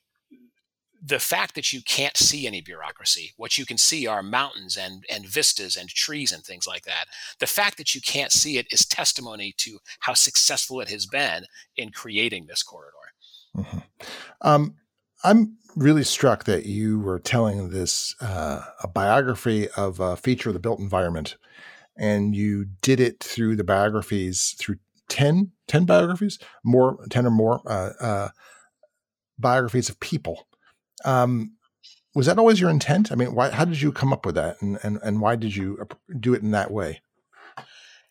the 1.02 1.18
fact 1.18 1.54
that 1.54 1.72
you 1.72 1.82
can't 1.82 2.16
see 2.16 2.46
any 2.46 2.60
bureaucracy, 2.60 3.32
what 3.36 3.56
you 3.56 3.64
can 3.64 3.78
see 3.78 4.06
are 4.06 4.22
mountains 4.22 4.76
and, 4.76 5.04
and 5.10 5.26
vistas 5.26 5.76
and 5.76 5.88
trees 5.88 6.32
and 6.32 6.42
things 6.44 6.66
like 6.66 6.84
that. 6.84 7.06
The 7.38 7.46
fact 7.46 7.76
that 7.78 7.94
you 7.94 8.00
can't 8.00 8.32
see 8.32 8.58
it 8.58 8.66
is 8.72 8.84
testimony 8.84 9.54
to 9.58 9.78
how 10.00 10.14
successful 10.14 10.80
it 10.80 10.88
has 10.88 11.06
been 11.06 11.44
in 11.76 11.90
creating 11.90 12.46
this 12.46 12.62
corridor. 12.62 12.94
Mm-hmm. 13.56 13.78
Um, 14.42 14.74
I'm 15.24 15.56
really 15.76 16.04
struck 16.04 16.44
that 16.44 16.66
you 16.66 16.98
were 16.98 17.18
telling 17.18 17.70
this 17.70 18.14
uh, 18.20 18.62
a 18.82 18.88
biography 18.88 19.68
of 19.70 20.00
a 20.00 20.16
feature 20.16 20.50
of 20.50 20.54
the 20.54 20.60
built 20.60 20.80
environment, 20.80 21.36
and 21.96 22.34
you 22.34 22.66
did 22.82 23.00
it 23.00 23.20
through 23.20 23.56
the 23.56 23.64
biographies 23.64 24.54
through 24.58 24.76
10, 25.08 25.52
10 25.66 25.84
biographies, 25.84 26.38
more, 26.64 26.98
10 27.10 27.26
or 27.26 27.30
more 27.30 27.60
uh, 27.66 27.92
uh, 28.00 28.28
biographies 29.38 29.88
of 29.88 29.98
people 30.00 30.47
um, 31.04 31.56
was 32.14 32.26
that 32.26 32.38
always 32.38 32.60
your 32.60 32.70
intent? 32.70 33.12
I 33.12 33.14
mean, 33.14 33.34
why? 33.34 33.50
How 33.50 33.64
did 33.64 33.80
you 33.80 33.92
come 33.92 34.12
up 34.12 34.26
with 34.26 34.34
that, 34.34 34.60
and 34.60 34.78
and 34.82 34.98
and 35.02 35.20
why 35.20 35.36
did 35.36 35.54
you 35.54 35.86
do 36.18 36.34
it 36.34 36.42
in 36.42 36.50
that 36.52 36.70
way? 36.70 37.00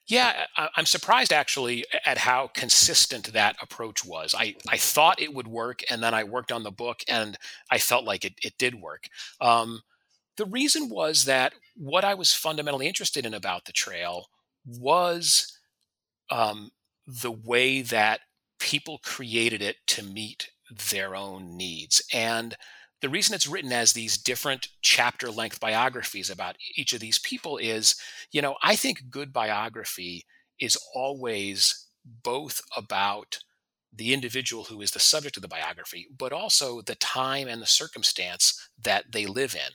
Yeah, 0.07 0.45
I'm 0.55 0.85
surprised 0.85 1.33
actually 1.33 1.83
at 2.05 2.19
how 2.19 2.49
consistent 2.53 3.33
that 3.33 3.57
approach 3.61 4.05
was. 4.05 4.33
I, 4.37 4.55
I 4.69 4.77
thought 4.77 5.21
it 5.21 5.33
would 5.33 5.49
work, 5.49 5.81
and 5.89 6.01
then 6.01 6.13
I 6.13 6.23
worked 6.23 6.49
on 6.49 6.63
the 6.63 6.71
book, 6.71 7.01
and 7.09 7.37
I 7.69 7.77
felt 7.77 8.05
like 8.05 8.23
it, 8.23 8.35
it 8.41 8.57
did 8.57 8.75
work. 8.75 9.09
Um, 9.41 9.81
the 10.37 10.45
reason 10.45 10.87
was 10.87 11.25
that 11.25 11.53
what 11.75 12.05
I 12.05 12.13
was 12.13 12.31
fundamentally 12.31 12.87
interested 12.87 13.25
in 13.25 13.33
about 13.33 13.65
the 13.65 13.73
trail 13.73 14.27
was 14.65 15.59
um, 16.29 16.71
the 17.05 17.31
way 17.31 17.81
that 17.81 18.21
people 18.59 18.99
created 19.03 19.61
it 19.61 19.75
to 19.87 20.03
meet 20.03 20.51
their 20.91 21.15
own 21.15 21.57
needs. 21.57 22.01
And 22.13 22.55
the 23.01 23.09
reason 23.09 23.35
it's 23.35 23.47
written 23.47 23.71
as 23.71 23.93
these 23.93 24.17
different 24.17 24.67
chapter 24.81 25.29
length 25.29 25.59
biographies 25.59 26.29
about 26.29 26.55
each 26.75 26.93
of 26.93 26.99
these 26.99 27.19
people 27.19 27.57
is, 27.57 27.95
you 28.31 28.41
know, 28.41 28.55
I 28.63 28.75
think 28.75 29.09
good 29.09 29.31
biography 29.31 30.25
is 30.59 30.77
always 30.93 31.87
both 32.23 32.61
about 32.75 33.39
the 33.93 34.13
individual 34.13 34.63
who 34.63 34.81
is 34.81 34.91
the 34.91 34.99
subject 34.99 35.37
of 35.37 35.41
the 35.41 35.47
biography, 35.47 36.07
but 36.17 36.31
also 36.31 36.81
the 36.81 36.95
time 36.95 37.47
and 37.47 37.61
the 37.61 37.67
circumstance 37.67 38.69
that 38.83 39.05
they 39.11 39.25
live 39.25 39.55
in. 39.55 39.71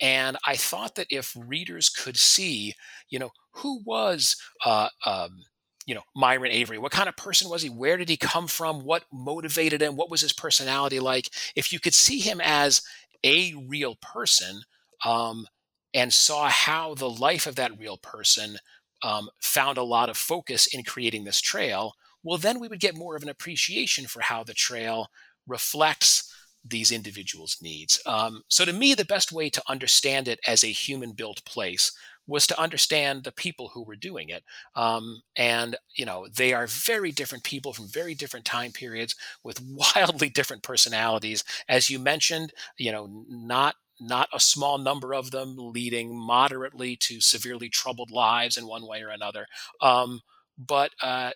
And 0.00 0.36
I 0.46 0.56
thought 0.56 0.94
that 0.94 1.08
if 1.10 1.36
readers 1.38 1.88
could 1.88 2.16
see, 2.16 2.74
you 3.10 3.18
know, 3.18 3.30
who 3.52 3.82
was 3.84 4.36
uh, 4.64 4.88
um, 5.04 5.42
you 5.86 5.94
know 5.94 6.02
Myron 6.14 6.52
Avery. 6.52 6.78
What 6.78 6.92
kind 6.92 7.08
of 7.08 7.16
person 7.16 7.48
was 7.48 7.62
he? 7.62 7.70
Where 7.70 7.96
did 7.96 8.08
he 8.08 8.16
come 8.16 8.48
from? 8.48 8.84
What 8.84 9.04
motivated 9.12 9.80
him? 9.80 9.96
What 9.96 10.10
was 10.10 10.20
his 10.20 10.32
personality 10.32 11.00
like? 11.00 11.30
If 11.54 11.72
you 11.72 11.80
could 11.80 11.94
see 11.94 12.18
him 12.18 12.40
as 12.42 12.82
a 13.24 13.54
real 13.68 13.96
person 14.02 14.60
um, 15.04 15.46
and 15.94 16.12
saw 16.12 16.48
how 16.48 16.94
the 16.94 17.08
life 17.08 17.46
of 17.46 17.56
that 17.56 17.78
real 17.78 17.96
person 17.96 18.58
um, 19.02 19.28
found 19.40 19.78
a 19.78 19.82
lot 19.82 20.08
of 20.08 20.16
focus 20.16 20.66
in 20.66 20.82
creating 20.82 21.24
this 21.24 21.40
trail, 21.40 21.92
well, 22.22 22.38
then 22.38 22.58
we 22.58 22.68
would 22.68 22.80
get 22.80 22.96
more 22.96 23.16
of 23.16 23.22
an 23.22 23.28
appreciation 23.28 24.06
for 24.06 24.20
how 24.20 24.42
the 24.42 24.54
trail 24.54 25.06
reflects 25.46 26.32
these 26.64 26.90
individuals' 26.90 27.58
needs. 27.62 28.00
Um, 28.06 28.42
so, 28.48 28.64
to 28.64 28.72
me, 28.72 28.94
the 28.94 29.04
best 29.04 29.30
way 29.30 29.48
to 29.50 29.62
understand 29.68 30.26
it 30.26 30.40
as 30.46 30.64
a 30.64 30.68
human 30.68 31.12
built 31.12 31.44
place 31.44 31.92
was 32.26 32.46
to 32.46 32.60
understand 32.60 33.24
the 33.24 33.32
people 33.32 33.68
who 33.68 33.82
were 33.82 33.96
doing 33.96 34.28
it. 34.28 34.42
Um, 34.74 35.22
and, 35.36 35.76
you 35.94 36.04
know, 36.04 36.26
they 36.34 36.52
are 36.52 36.66
very 36.66 37.12
different 37.12 37.44
people 37.44 37.72
from 37.72 37.88
very 37.88 38.14
different 38.14 38.44
time 38.44 38.72
periods 38.72 39.14
with 39.42 39.60
wildly 39.96 40.28
different 40.28 40.62
personalities. 40.62 41.44
As 41.68 41.90
you 41.90 41.98
mentioned, 41.98 42.52
you 42.78 42.92
know, 42.92 43.24
not 43.28 43.76
not 43.98 44.28
a 44.34 44.38
small 44.38 44.76
number 44.76 45.14
of 45.14 45.30
them 45.30 45.56
leading 45.56 46.14
moderately 46.14 46.96
to 46.96 47.18
severely 47.18 47.70
troubled 47.70 48.10
lives 48.10 48.58
in 48.58 48.66
one 48.66 48.86
way 48.86 49.02
or 49.02 49.08
another. 49.08 49.46
Um, 49.80 50.20
but 50.58 50.90
uh, 51.02 51.30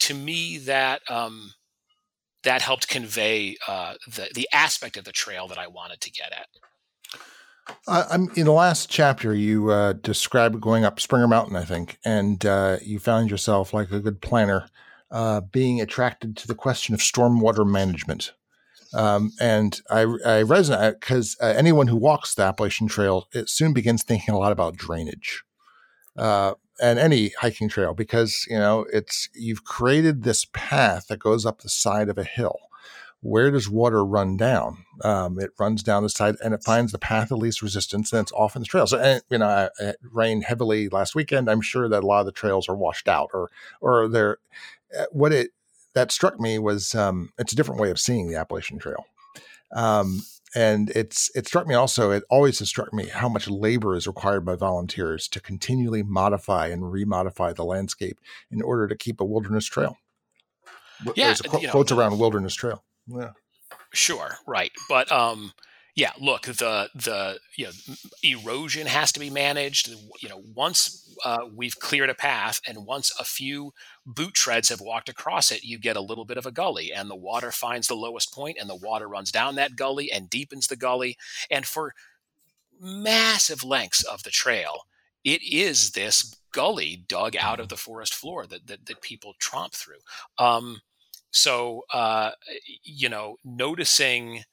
to 0.00 0.14
me, 0.14 0.58
that 0.58 1.02
um, 1.08 1.52
that 2.44 2.62
helped 2.62 2.88
convey 2.88 3.56
uh, 3.66 3.94
the 4.06 4.28
the 4.34 4.48
aspect 4.52 4.96
of 4.96 5.04
the 5.04 5.12
trail 5.12 5.48
that 5.48 5.58
I 5.58 5.66
wanted 5.66 6.00
to 6.02 6.10
get 6.10 6.32
at. 6.32 6.48
Uh, 7.86 8.18
in 8.34 8.46
the 8.46 8.52
last 8.52 8.90
chapter. 8.90 9.34
You 9.34 9.70
uh, 9.70 9.94
described 9.94 10.60
going 10.60 10.84
up 10.84 11.00
Springer 11.00 11.28
Mountain, 11.28 11.56
I 11.56 11.64
think, 11.64 11.98
and 12.04 12.44
uh, 12.44 12.78
you 12.82 12.98
found 12.98 13.30
yourself, 13.30 13.72
like 13.72 13.90
a 13.90 14.00
good 14.00 14.20
planner, 14.20 14.68
uh, 15.10 15.40
being 15.40 15.80
attracted 15.80 16.36
to 16.38 16.46
the 16.46 16.54
question 16.54 16.94
of 16.94 17.00
stormwater 17.00 17.66
management. 17.66 18.32
Um, 18.94 19.32
and 19.40 19.80
I, 19.90 20.02
I 20.02 20.42
resonate 20.44 21.00
because 21.00 21.36
uh, 21.40 21.46
anyone 21.46 21.88
who 21.88 21.96
walks 21.96 22.34
the 22.34 22.44
Appalachian 22.44 22.86
Trail 22.86 23.26
it 23.32 23.48
soon 23.48 23.72
begins 23.72 24.02
thinking 24.02 24.34
a 24.34 24.38
lot 24.38 24.52
about 24.52 24.76
drainage, 24.76 25.42
uh, 26.16 26.54
and 26.80 26.98
any 26.98 27.30
hiking 27.40 27.68
trail 27.68 27.92
because 27.94 28.46
you 28.48 28.56
know 28.56 28.86
it's 28.92 29.28
you've 29.34 29.64
created 29.64 30.22
this 30.22 30.46
path 30.52 31.08
that 31.08 31.18
goes 31.18 31.44
up 31.44 31.60
the 31.60 31.68
side 31.68 32.08
of 32.08 32.18
a 32.18 32.24
hill 32.24 32.58
where 33.24 33.50
does 33.50 33.70
water 33.70 34.04
run 34.04 34.36
down? 34.36 34.84
Um, 35.02 35.40
it 35.40 35.50
runs 35.58 35.82
down 35.82 36.02
the 36.02 36.10
side 36.10 36.36
and 36.44 36.52
it 36.52 36.62
finds 36.62 36.92
the 36.92 36.98
path 36.98 37.30
of 37.30 37.38
least 37.38 37.62
resistance, 37.62 38.12
and 38.12 38.20
it's 38.20 38.32
often 38.32 38.60
the 38.60 38.66
trail. 38.66 38.86
So, 38.86 38.98
and, 38.98 39.22
you 39.30 39.38
know, 39.38 39.70
it 39.80 39.96
rained 40.12 40.44
heavily 40.44 40.90
last 40.90 41.14
weekend. 41.14 41.48
I'm 41.48 41.62
sure 41.62 41.88
that 41.88 42.04
a 42.04 42.06
lot 42.06 42.20
of 42.20 42.26
the 42.26 42.32
trails 42.32 42.68
are 42.68 42.76
washed 42.76 43.08
out, 43.08 43.30
or 43.32 43.50
or 43.80 44.08
they're. 44.08 44.36
Uh, 44.96 45.06
what 45.10 45.32
it 45.32 45.52
that 45.94 46.12
struck 46.12 46.38
me 46.38 46.58
was 46.58 46.94
um, 46.94 47.32
it's 47.38 47.52
a 47.54 47.56
different 47.56 47.80
way 47.80 47.90
of 47.90 47.98
seeing 47.98 48.28
the 48.28 48.36
Appalachian 48.36 48.78
Trail. 48.78 49.06
Um, 49.74 50.22
and 50.54 50.90
it's 50.90 51.30
it 51.34 51.46
struck 51.46 51.66
me 51.66 51.74
also 51.74 52.10
it 52.10 52.24
always 52.28 52.58
has 52.58 52.68
struck 52.68 52.92
me 52.92 53.08
how 53.08 53.28
much 53.28 53.48
labor 53.48 53.96
is 53.96 54.06
required 54.06 54.44
by 54.44 54.54
volunteers 54.54 55.28
to 55.28 55.40
continually 55.40 56.02
modify 56.02 56.68
and 56.68 56.82
remodify 56.82 57.54
the 57.54 57.64
landscape 57.64 58.20
in 58.50 58.60
order 58.60 58.86
to 58.86 58.94
keep 58.94 59.20
a 59.20 59.24
wilderness 59.24 59.64
trail 59.64 59.96
yeah, 61.16 61.26
there's 61.26 61.40
a 61.40 61.44
quote, 61.44 61.62
you 61.62 61.66
know, 61.66 61.72
quotes 61.72 61.90
around 61.90 62.18
wilderness 62.18 62.54
trail 62.54 62.84
yeah. 63.06 63.30
Sure, 63.92 64.38
right. 64.46 64.72
But 64.88 65.10
um 65.12 65.52
yeah, 65.96 66.12
look, 66.20 66.42
the 66.44 66.90
the 66.94 67.38
you 67.56 67.66
know 67.66 67.72
erosion 68.22 68.86
has 68.86 69.12
to 69.12 69.20
be 69.20 69.30
managed. 69.30 69.88
You 70.22 70.28
know, 70.28 70.42
once 70.54 71.14
uh, 71.24 71.46
we've 71.54 71.78
cleared 71.78 72.10
a 72.10 72.14
path, 72.14 72.60
and 72.66 72.86
once 72.86 73.12
a 73.20 73.24
few 73.24 73.72
boot 74.06 74.34
treads 74.34 74.70
have 74.70 74.80
walked 74.80 75.08
across 75.08 75.52
it, 75.52 75.64
you 75.64 75.78
get 75.78 75.96
a 75.96 76.00
little 76.02 76.24
bit 76.24 76.38
of 76.38 76.46
a 76.46 76.52
gully, 76.52 76.92
and 76.92 77.10
the 77.10 77.16
water 77.16 77.52
finds 77.52 77.88
the 77.88 77.96
lowest 77.96 78.32
point, 78.34 78.58
and 78.60 78.70
the 78.70 78.76
water 78.76 79.08
runs 79.08 79.32
down 79.32 79.56
that 79.56 79.76
gully 79.76 80.10
and 80.12 80.30
deepens 80.30 80.68
the 80.68 80.76
gully. 80.76 81.16
And 81.50 81.66
for 81.66 81.94
massive 82.80 83.62
lengths 83.64 84.02
of 84.04 84.22
the 84.22 84.30
trail, 84.30 84.82
it 85.24 85.42
is 85.42 85.92
this 85.92 86.34
gully 86.52 87.04
dug 87.08 87.36
out 87.36 87.60
of 87.60 87.68
the 87.68 87.76
forest 87.76 88.14
floor 88.14 88.46
that 88.46 88.66
that, 88.66 88.86
that 88.86 89.00
people 89.00 89.34
tromp 89.38 89.74
through. 89.74 90.00
Um, 90.38 90.80
so, 91.34 91.82
uh, 91.92 92.30
you 92.84 93.08
know, 93.08 93.36
noticing 93.44 94.44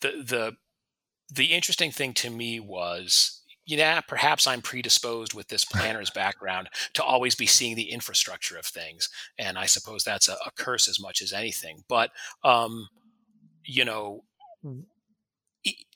the 0.00 0.08
the 0.08 0.56
the 1.32 1.54
interesting 1.54 1.92
thing 1.92 2.12
to 2.14 2.28
me 2.28 2.58
was 2.58 3.40
yeah, 3.66 4.00
perhaps 4.00 4.48
I'm 4.48 4.62
predisposed 4.62 5.32
with 5.32 5.46
this 5.46 5.64
planner's 5.72 6.10
background 6.10 6.68
to 6.94 7.04
always 7.04 7.36
be 7.36 7.46
seeing 7.46 7.76
the 7.76 7.92
infrastructure 7.92 8.58
of 8.58 8.66
things, 8.66 9.08
and 9.38 9.56
I 9.56 9.66
suppose 9.66 10.02
that's 10.02 10.28
a, 10.28 10.34
a 10.44 10.50
curse 10.56 10.88
as 10.88 11.00
much 11.00 11.22
as 11.22 11.32
anything. 11.32 11.84
But 11.88 12.10
um, 12.42 12.88
you 13.64 13.84
know, 13.84 14.24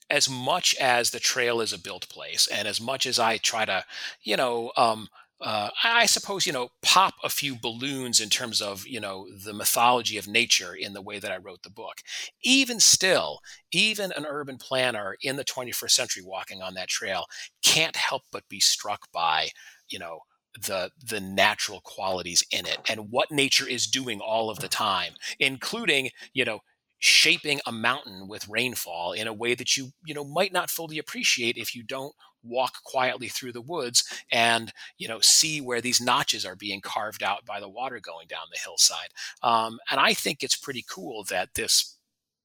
as 0.08 0.30
much 0.30 0.76
as 0.76 1.10
the 1.10 1.18
trail 1.18 1.60
is 1.60 1.72
a 1.72 1.78
built 1.80 2.08
place, 2.08 2.46
and 2.46 2.68
as 2.68 2.80
much 2.80 3.06
as 3.06 3.18
I 3.18 3.38
try 3.38 3.64
to, 3.64 3.84
you 4.22 4.36
know, 4.36 4.70
um, 4.76 5.08
uh, 5.40 5.70
I 5.82 6.06
suppose 6.06 6.46
you 6.46 6.52
know 6.52 6.70
pop 6.82 7.14
a 7.24 7.28
few 7.28 7.56
balloons 7.56 8.20
in 8.20 8.28
terms 8.28 8.60
of 8.60 8.86
you 8.86 9.00
know 9.00 9.26
the 9.44 9.52
mythology 9.54 10.18
of 10.18 10.28
nature 10.28 10.74
in 10.74 10.92
the 10.92 11.02
way 11.02 11.18
that 11.18 11.32
I 11.32 11.38
wrote 11.38 11.62
the 11.62 11.70
book. 11.70 11.98
Even 12.42 12.80
still, 12.80 13.40
even 13.72 14.12
an 14.12 14.26
urban 14.26 14.58
planner 14.58 15.16
in 15.22 15.36
the 15.36 15.44
21st 15.44 15.92
century 15.92 16.22
walking 16.24 16.62
on 16.62 16.74
that 16.74 16.88
trail 16.88 17.24
can't 17.62 17.96
help 17.96 18.22
but 18.32 18.48
be 18.48 18.60
struck 18.60 19.10
by 19.12 19.48
you 19.88 19.98
know 19.98 20.20
the 20.66 20.90
the 21.04 21.20
natural 21.20 21.80
qualities 21.80 22.44
in 22.50 22.66
it 22.66 22.78
and 22.88 23.10
what 23.10 23.30
nature 23.30 23.68
is 23.68 23.86
doing 23.86 24.20
all 24.20 24.50
of 24.50 24.58
the 24.60 24.68
time, 24.68 25.12
including 25.38 26.10
you 26.32 26.44
know 26.44 26.60
shaping 26.98 27.60
a 27.66 27.72
mountain 27.72 28.28
with 28.28 28.46
rainfall 28.48 29.12
in 29.12 29.26
a 29.26 29.32
way 29.32 29.54
that 29.54 29.76
you 29.76 29.90
you 30.04 30.14
know 30.14 30.24
might 30.24 30.52
not 30.52 30.70
fully 30.70 30.98
appreciate 30.98 31.56
if 31.56 31.74
you 31.74 31.82
don't 31.82 32.14
walk 32.42 32.82
quietly 32.84 33.28
through 33.28 33.52
the 33.52 33.60
woods 33.60 34.04
and 34.32 34.72
you 34.98 35.08
know 35.08 35.18
see 35.20 35.60
where 35.60 35.80
these 35.80 36.00
notches 36.00 36.44
are 36.44 36.56
being 36.56 36.80
carved 36.80 37.22
out 37.22 37.44
by 37.44 37.60
the 37.60 37.68
water 37.68 38.00
going 38.00 38.26
down 38.26 38.46
the 38.50 38.58
hillside. 38.62 39.10
Um, 39.42 39.78
and 39.90 40.00
I 40.00 40.14
think 40.14 40.42
it's 40.42 40.56
pretty 40.56 40.84
cool 40.88 41.24
that 41.24 41.54
this 41.54 41.96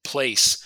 place 0.03 0.63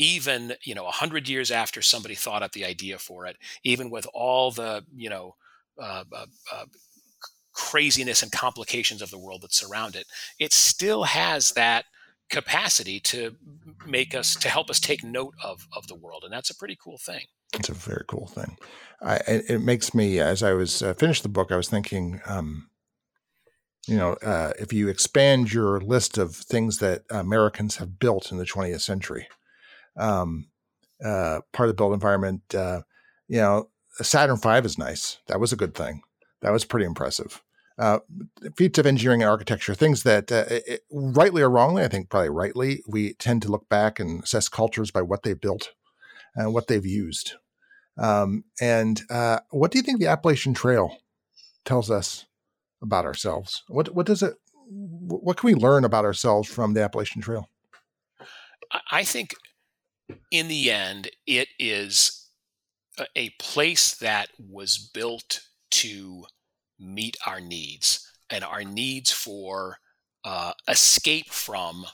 even 0.00 0.54
you 0.62 0.74
know 0.74 0.86
a 0.86 0.90
hundred 0.92 1.28
years 1.28 1.50
after 1.50 1.82
somebody 1.82 2.14
thought 2.14 2.42
up 2.42 2.52
the 2.52 2.64
idea 2.64 2.98
for 2.98 3.26
it, 3.26 3.36
even 3.62 3.90
with 3.90 4.06
all 4.12 4.50
the 4.50 4.84
you 4.96 5.10
know 5.10 5.36
uh, 5.78 6.04
uh, 6.12 6.26
uh, 6.52 6.64
craziness 7.52 8.22
and 8.22 8.32
complications 8.32 9.02
of 9.02 9.10
the 9.10 9.18
world 9.18 9.42
that 9.42 9.52
surround 9.52 9.94
it, 9.94 10.06
it 10.38 10.52
still 10.52 11.04
has 11.04 11.52
that 11.52 11.84
capacity 12.30 13.00
to 13.00 13.36
make 13.86 14.14
us 14.14 14.34
to 14.36 14.48
help 14.48 14.70
us 14.70 14.80
take 14.80 15.04
note 15.04 15.34
of 15.44 15.68
of 15.76 15.86
the 15.86 15.94
world, 15.94 16.24
and 16.24 16.32
that's 16.32 16.50
a 16.50 16.56
pretty 16.56 16.78
cool 16.82 16.98
thing. 16.98 17.26
It's 17.54 17.68
a 17.68 17.74
very 17.74 18.04
cool 18.06 18.26
thing. 18.26 18.56
I, 19.02 19.20
it 19.26 19.62
makes 19.62 19.94
me, 19.94 20.18
as 20.18 20.42
I 20.42 20.52
was 20.52 20.82
uh, 20.82 20.94
finished 20.94 21.22
the 21.22 21.28
book, 21.28 21.50
I 21.50 21.56
was 21.56 21.68
thinking, 21.68 22.20
um, 22.26 22.68
you 23.88 23.96
know, 23.96 24.12
uh, 24.22 24.52
if 24.58 24.72
you 24.72 24.88
expand 24.88 25.52
your 25.52 25.80
list 25.80 26.18
of 26.18 26.36
things 26.36 26.78
that 26.78 27.02
Americans 27.10 27.76
have 27.76 27.98
built 27.98 28.30
in 28.30 28.38
the 28.38 28.44
20th 28.44 28.82
century, 28.82 29.26
um, 29.96 30.48
uh, 31.04 31.40
part 31.52 31.68
of 31.68 31.74
the 31.74 31.80
built 31.80 31.94
environment, 31.94 32.54
uh, 32.54 32.82
you 33.26 33.38
know, 33.38 33.70
Saturn 34.02 34.36
V 34.36 34.66
is 34.66 34.78
nice. 34.78 35.18
That 35.26 35.40
was 35.40 35.52
a 35.52 35.56
good 35.56 35.74
thing. 35.74 36.02
That 36.42 36.52
was 36.52 36.64
pretty 36.64 36.86
impressive. 36.86 37.42
Uh, 37.78 38.00
feats 38.56 38.78
of 38.78 38.84
engineering 38.86 39.22
and 39.22 39.30
architecture, 39.30 39.74
things 39.74 40.02
that, 40.02 40.30
uh, 40.30 40.44
it, 40.48 40.82
rightly 40.92 41.40
or 41.40 41.48
wrongly, 41.48 41.82
I 41.82 41.88
think 41.88 42.10
probably 42.10 42.28
rightly, 42.28 42.82
we 42.86 43.14
tend 43.14 43.40
to 43.42 43.50
look 43.50 43.68
back 43.70 43.98
and 43.98 44.22
assess 44.22 44.50
cultures 44.50 44.90
by 44.90 45.00
what 45.00 45.22
they've 45.22 45.40
built 45.40 45.70
and 46.34 46.54
what 46.54 46.66
they've 46.66 46.86
used. 46.86 47.34
Um, 47.98 48.44
and 48.60 49.00
uh, 49.10 49.40
what 49.50 49.70
do 49.70 49.78
you 49.78 49.82
think 49.82 50.00
the 50.00 50.06
Appalachian 50.06 50.54
Trail 50.54 50.96
tells 51.64 51.90
us 51.90 52.26
about 52.82 53.04
ourselves? 53.04 53.62
What 53.68 53.94
what 53.94 54.06
does 54.06 54.22
it? 54.22 54.34
What 54.68 55.36
can 55.36 55.48
we 55.48 55.54
learn 55.54 55.84
about 55.84 56.04
ourselves 56.04 56.48
from 56.48 56.74
the 56.74 56.82
Appalachian 56.82 57.20
Trail? 57.20 57.48
I 58.90 59.02
think, 59.02 59.34
in 60.30 60.48
the 60.48 60.70
end, 60.70 61.10
it 61.26 61.48
is 61.58 62.28
a 63.16 63.30
place 63.38 63.96
that 63.96 64.28
was 64.38 64.78
built 64.78 65.42
to 65.70 66.24
meet 66.78 67.16
our 67.26 67.40
needs 67.40 68.10
and 68.30 68.44
our 68.44 68.62
needs 68.62 69.10
for 69.10 69.78
uh, 70.24 70.52
escape 70.68 71.30
from, 71.30 71.84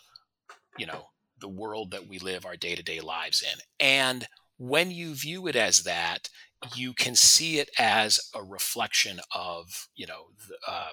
you 0.79 0.87
know, 0.87 1.07
the 1.41 1.49
world 1.49 1.91
that 1.91 2.07
we 2.09 2.19
live 2.19 2.47
our 2.47 2.57
day 2.57 2.75
to 2.75 2.83
day 2.83 3.01
lives 3.01 3.43
in. 3.43 3.61
And 3.79 4.27
when 4.59 4.91
you 4.91 5.15
view 5.15 5.47
it 5.47 5.57
as 5.57 5.83
that, 5.83 6.29
you 6.75 6.95
can 6.95 7.15
see 7.15 7.59
it 7.59 7.69
as 7.79 8.21
a 8.35 8.43
reflection 8.43 9.21
of, 9.35 9.89
you 9.95 10.07
know, 10.07 10.29
the, 10.49 10.57
uh, 10.67 10.89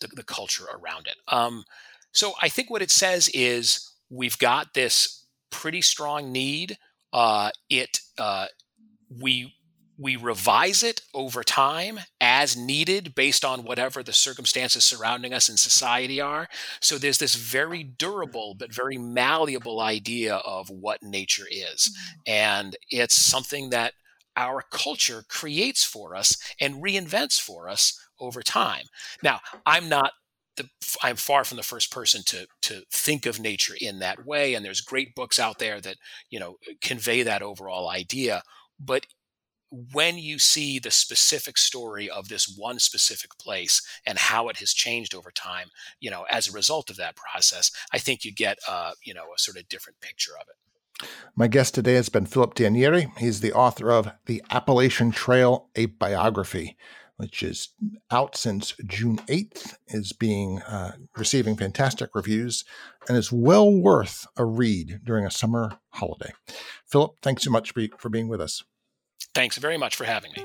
the, 0.00 0.08
the 0.14 0.22
culture 0.22 0.64
around 0.64 1.06
it. 1.06 1.16
Um, 1.28 1.64
so 2.12 2.34
I 2.40 2.48
think 2.48 2.70
what 2.70 2.82
it 2.82 2.90
says 2.90 3.28
is 3.34 3.92
we've 4.10 4.38
got 4.38 4.74
this 4.74 5.26
pretty 5.50 5.82
strong 5.82 6.30
need. 6.30 6.78
Uh, 7.12 7.50
it 7.68 8.00
uh, 8.18 8.46
we 9.20 9.54
we 10.02 10.16
revise 10.16 10.82
it 10.82 11.02
over 11.14 11.44
time 11.44 12.00
as 12.20 12.56
needed 12.56 13.14
based 13.14 13.44
on 13.44 13.62
whatever 13.62 14.02
the 14.02 14.12
circumstances 14.12 14.84
surrounding 14.84 15.32
us 15.32 15.48
in 15.48 15.56
society 15.56 16.20
are. 16.20 16.48
So 16.80 16.98
there's 16.98 17.18
this 17.18 17.36
very 17.36 17.84
durable 17.84 18.56
but 18.58 18.74
very 18.74 18.98
malleable 18.98 19.80
idea 19.80 20.36
of 20.36 20.68
what 20.68 21.02
nature 21.02 21.46
is. 21.48 21.88
Mm-hmm. 21.88 22.32
And 22.32 22.76
it's 22.90 23.14
something 23.14 23.70
that 23.70 23.94
our 24.36 24.62
culture 24.70 25.24
creates 25.28 25.84
for 25.84 26.16
us 26.16 26.36
and 26.60 26.82
reinvents 26.82 27.40
for 27.40 27.68
us 27.68 27.98
over 28.18 28.42
time. 28.42 28.86
Now, 29.22 29.40
I'm 29.64 29.88
not 29.88 30.12
the, 30.56 30.68
I'm 31.02 31.16
far 31.16 31.44
from 31.44 31.56
the 31.56 31.62
first 31.62 31.90
person 31.90 32.22
to 32.26 32.46
to 32.62 32.82
think 32.92 33.24
of 33.24 33.40
nature 33.40 33.74
in 33.80 34.00
that 34.00 34.26
way 34.26 34.52
and 34.52 34.62
there's 34.62 34.82
great 34.82 35.14
books 35.14 35.38
out 35.38 35.58
there 35.58 35.80
that, 35.80 35.96
you 36.28 36.38
know, 36.38 36.56
convey 36.82 37.22
that 37.22 37.40
overall 37.40 37.88
idea, 37.88 38.42
but 38.78 39.06
when 39.72 40.18
you 40.18 40.38
see 40.38 40.78
the 40.78 40.90
specific 40.90 41.56
story 41.56 42.08
of 42.08 42.28
this 42.28 42.46
one 42.56 42.78
specific 42.78 43.38
place 43.38 43.80
and 44.06 44.18
how 44.18 44.48
it 44.48 44.58
has 44.58 44.74
changed 44.74 45.14
over 45.14 45.30
time, 45.30 45.68
you 45.98 46.10
know, 46.10 46.26
as 46.30 46.46
a 46.46 46.52
result 46.52 46.90
of 46.90 46.96
that 46.98 47.16
process, 47.16 47.70
I 47.92 47.98
think 47.98 48.24
you 48.24 48.32
get, 48.32 48.58
uh, 48.68 48.92
you 49.02 49.14
know, 49.14 49.24
a 49.34 49.38
sort 49.38 49.56
of 49.56 49.68
different 49.68 50.00
picture 50.00 50.32
of 50.38 50.46
it. 50.48 51.08
My 51.34 51.48
guest 51.48 51.74
today 51.74 51.94
has 51.94 52.10
been 52.10 52.26
Philip 52.26 52.54
D'Anieri. 52.54 53.08
He's 53.16 53.40
the 53.40 53.54
author 53.54 53.90
of 53.90 54.12
The 54.26 54.42
Appalachian 54.50 55.10
Trail, 55.10 55.68
a 55.74 55.86
biography, 55.86 56.76
which 57.16 57.42
is 57.42 57.70
out 58.10 58.36
since 58.36 58.74
June 58.86 59.16
8th, 59.28 59.74
is 59.88 60.12
being 60.12 60.60
uh, 60.62 60.92
receiving 61.16 61.56
fantastic 61.56 62.10
reviews, 62.14 62.64
and 63.08 63.16
is 63.16 63.32
well 63.32 63.72
worth 63.72 64.26
a 64.36 64.44
read 64.44 65.00
during 65.02 65.24
a 65.24 65.30
summer 65.30 65.78
holiday. 65.90 66.32
Philip, 66.86 67.12
thanks 67.22 67.42
so 67.44 67.50
much 67.50 67.72
for 67.98 68.08
being 68.10 68.28
with 68.28 68.40
us. 68.40 68.62
Thanks 69.34 69.58
very 69.58 69.76
much 69.76 69.96
for 69.96 70.04
having 70.04 70.32
me. 70.32 70.44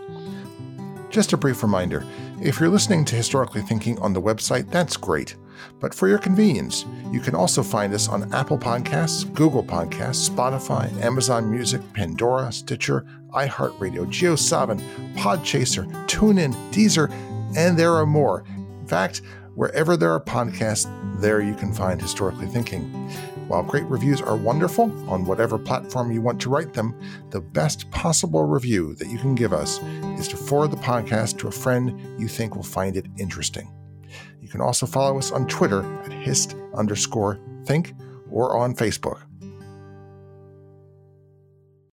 Just 1.10 1.34
a 1.34 1.38
brief 1.38 1.64
reminder 1.64 2.06
if 2.42 2.60
you're 2.60 2.70
listening 2.70 3.04
to 3.06 3.16
Historically 3.16 3.62
Thinking 3.62 3.98
on 4.00 4.14
the 4.14 4.22
website, 4.22 4.70
that's 4.70 4.96
great. 4.96 5.36
But 5.80 5.94
for 5.94 6.08
your 6.08 6.20
convenience, 6.20 6.86
you 7.12 7.20
can 7.20 7.34
also 7.34 7.64
find 7.64 7.94
us 7.94 8.08
on 8.08 8.32
Apple 8.34 8.60
Podcasts, 8.60 9.32
Google 9.34 9.64
Podcasts, 9.64 10.30
Spotify, 10.30 10.92
Amazon 11.02 11.50
Music, 11.50 11.82
Pandora, 11.94 12.52
Stitcher, 12.52 13.06
iHeartRadio, 13.32 14.06
JioSaavn, 14.06 15.16
Podchaser, 15.16 15.92
TuneIn, 16.08 16.54
Deezer, 16.72 17.12
and 17.58 17.78
there 17.78 17.94
are 17.94 18.06
more. 18.06 18.44
In 18.80 18.88
fact, 18.88 19.22
wherever 19.56 19.98
there 19.98 20.12
are 20.12 20.22
podcasts, 20.22 20.86
there 21.20 21.42
you 21.42 21.56
can 21.56 21.74
find 21.74 22.00
Historically 22.00 22.48
Thinking. 22.48 23.12
While 23.48 23.64
great 23.64 23.86
reviews 23.86 24.22
are 24.22 24.36
wonderful 24.36 24.92
on 25.10 25.26
whatever 25.26 25.58
platform 25.58 26.12
you 26.12 26.22
want 26.22 26.42
to 26.42 26.50
write 26.50 26.74
them, 26.74 27.00
the 27.30 27.40
best 27.40 27.90
possible 27.92 28.44
review 28.44 28.94
that 28.96 29.08
you 29.08 29.18
can 29.18 29.36
give 29.36 29.54
us 29.54 29.82
is 30.20 30.28
to 30.30 30.38
forward 30.38 30.72
the 30.72 30.78
podcast 30.78 31.38
to 31.40 31.48
a 31.48 31.52
friend 31.52 32.20
you 32.20 32.28
think 32.28 32.56
will 32.56 32.64
find 32.64 32.98
it 32.98 33.06
interesting. 33.18 33.74
You 34.42 34.50
can 34.50 34.60
also 34.60 34.86
follow 34.86 35.18
us 35.18 35.32
on 35.32 35.48
Twitter 35.48 35.86
at 36.04 36.12
hist 36.12 36.56
underscore 36.74 37.40
think 37.64 37.94
or 38.30 38.58
on 38.58 38.76
Facebook. 38.76 39.27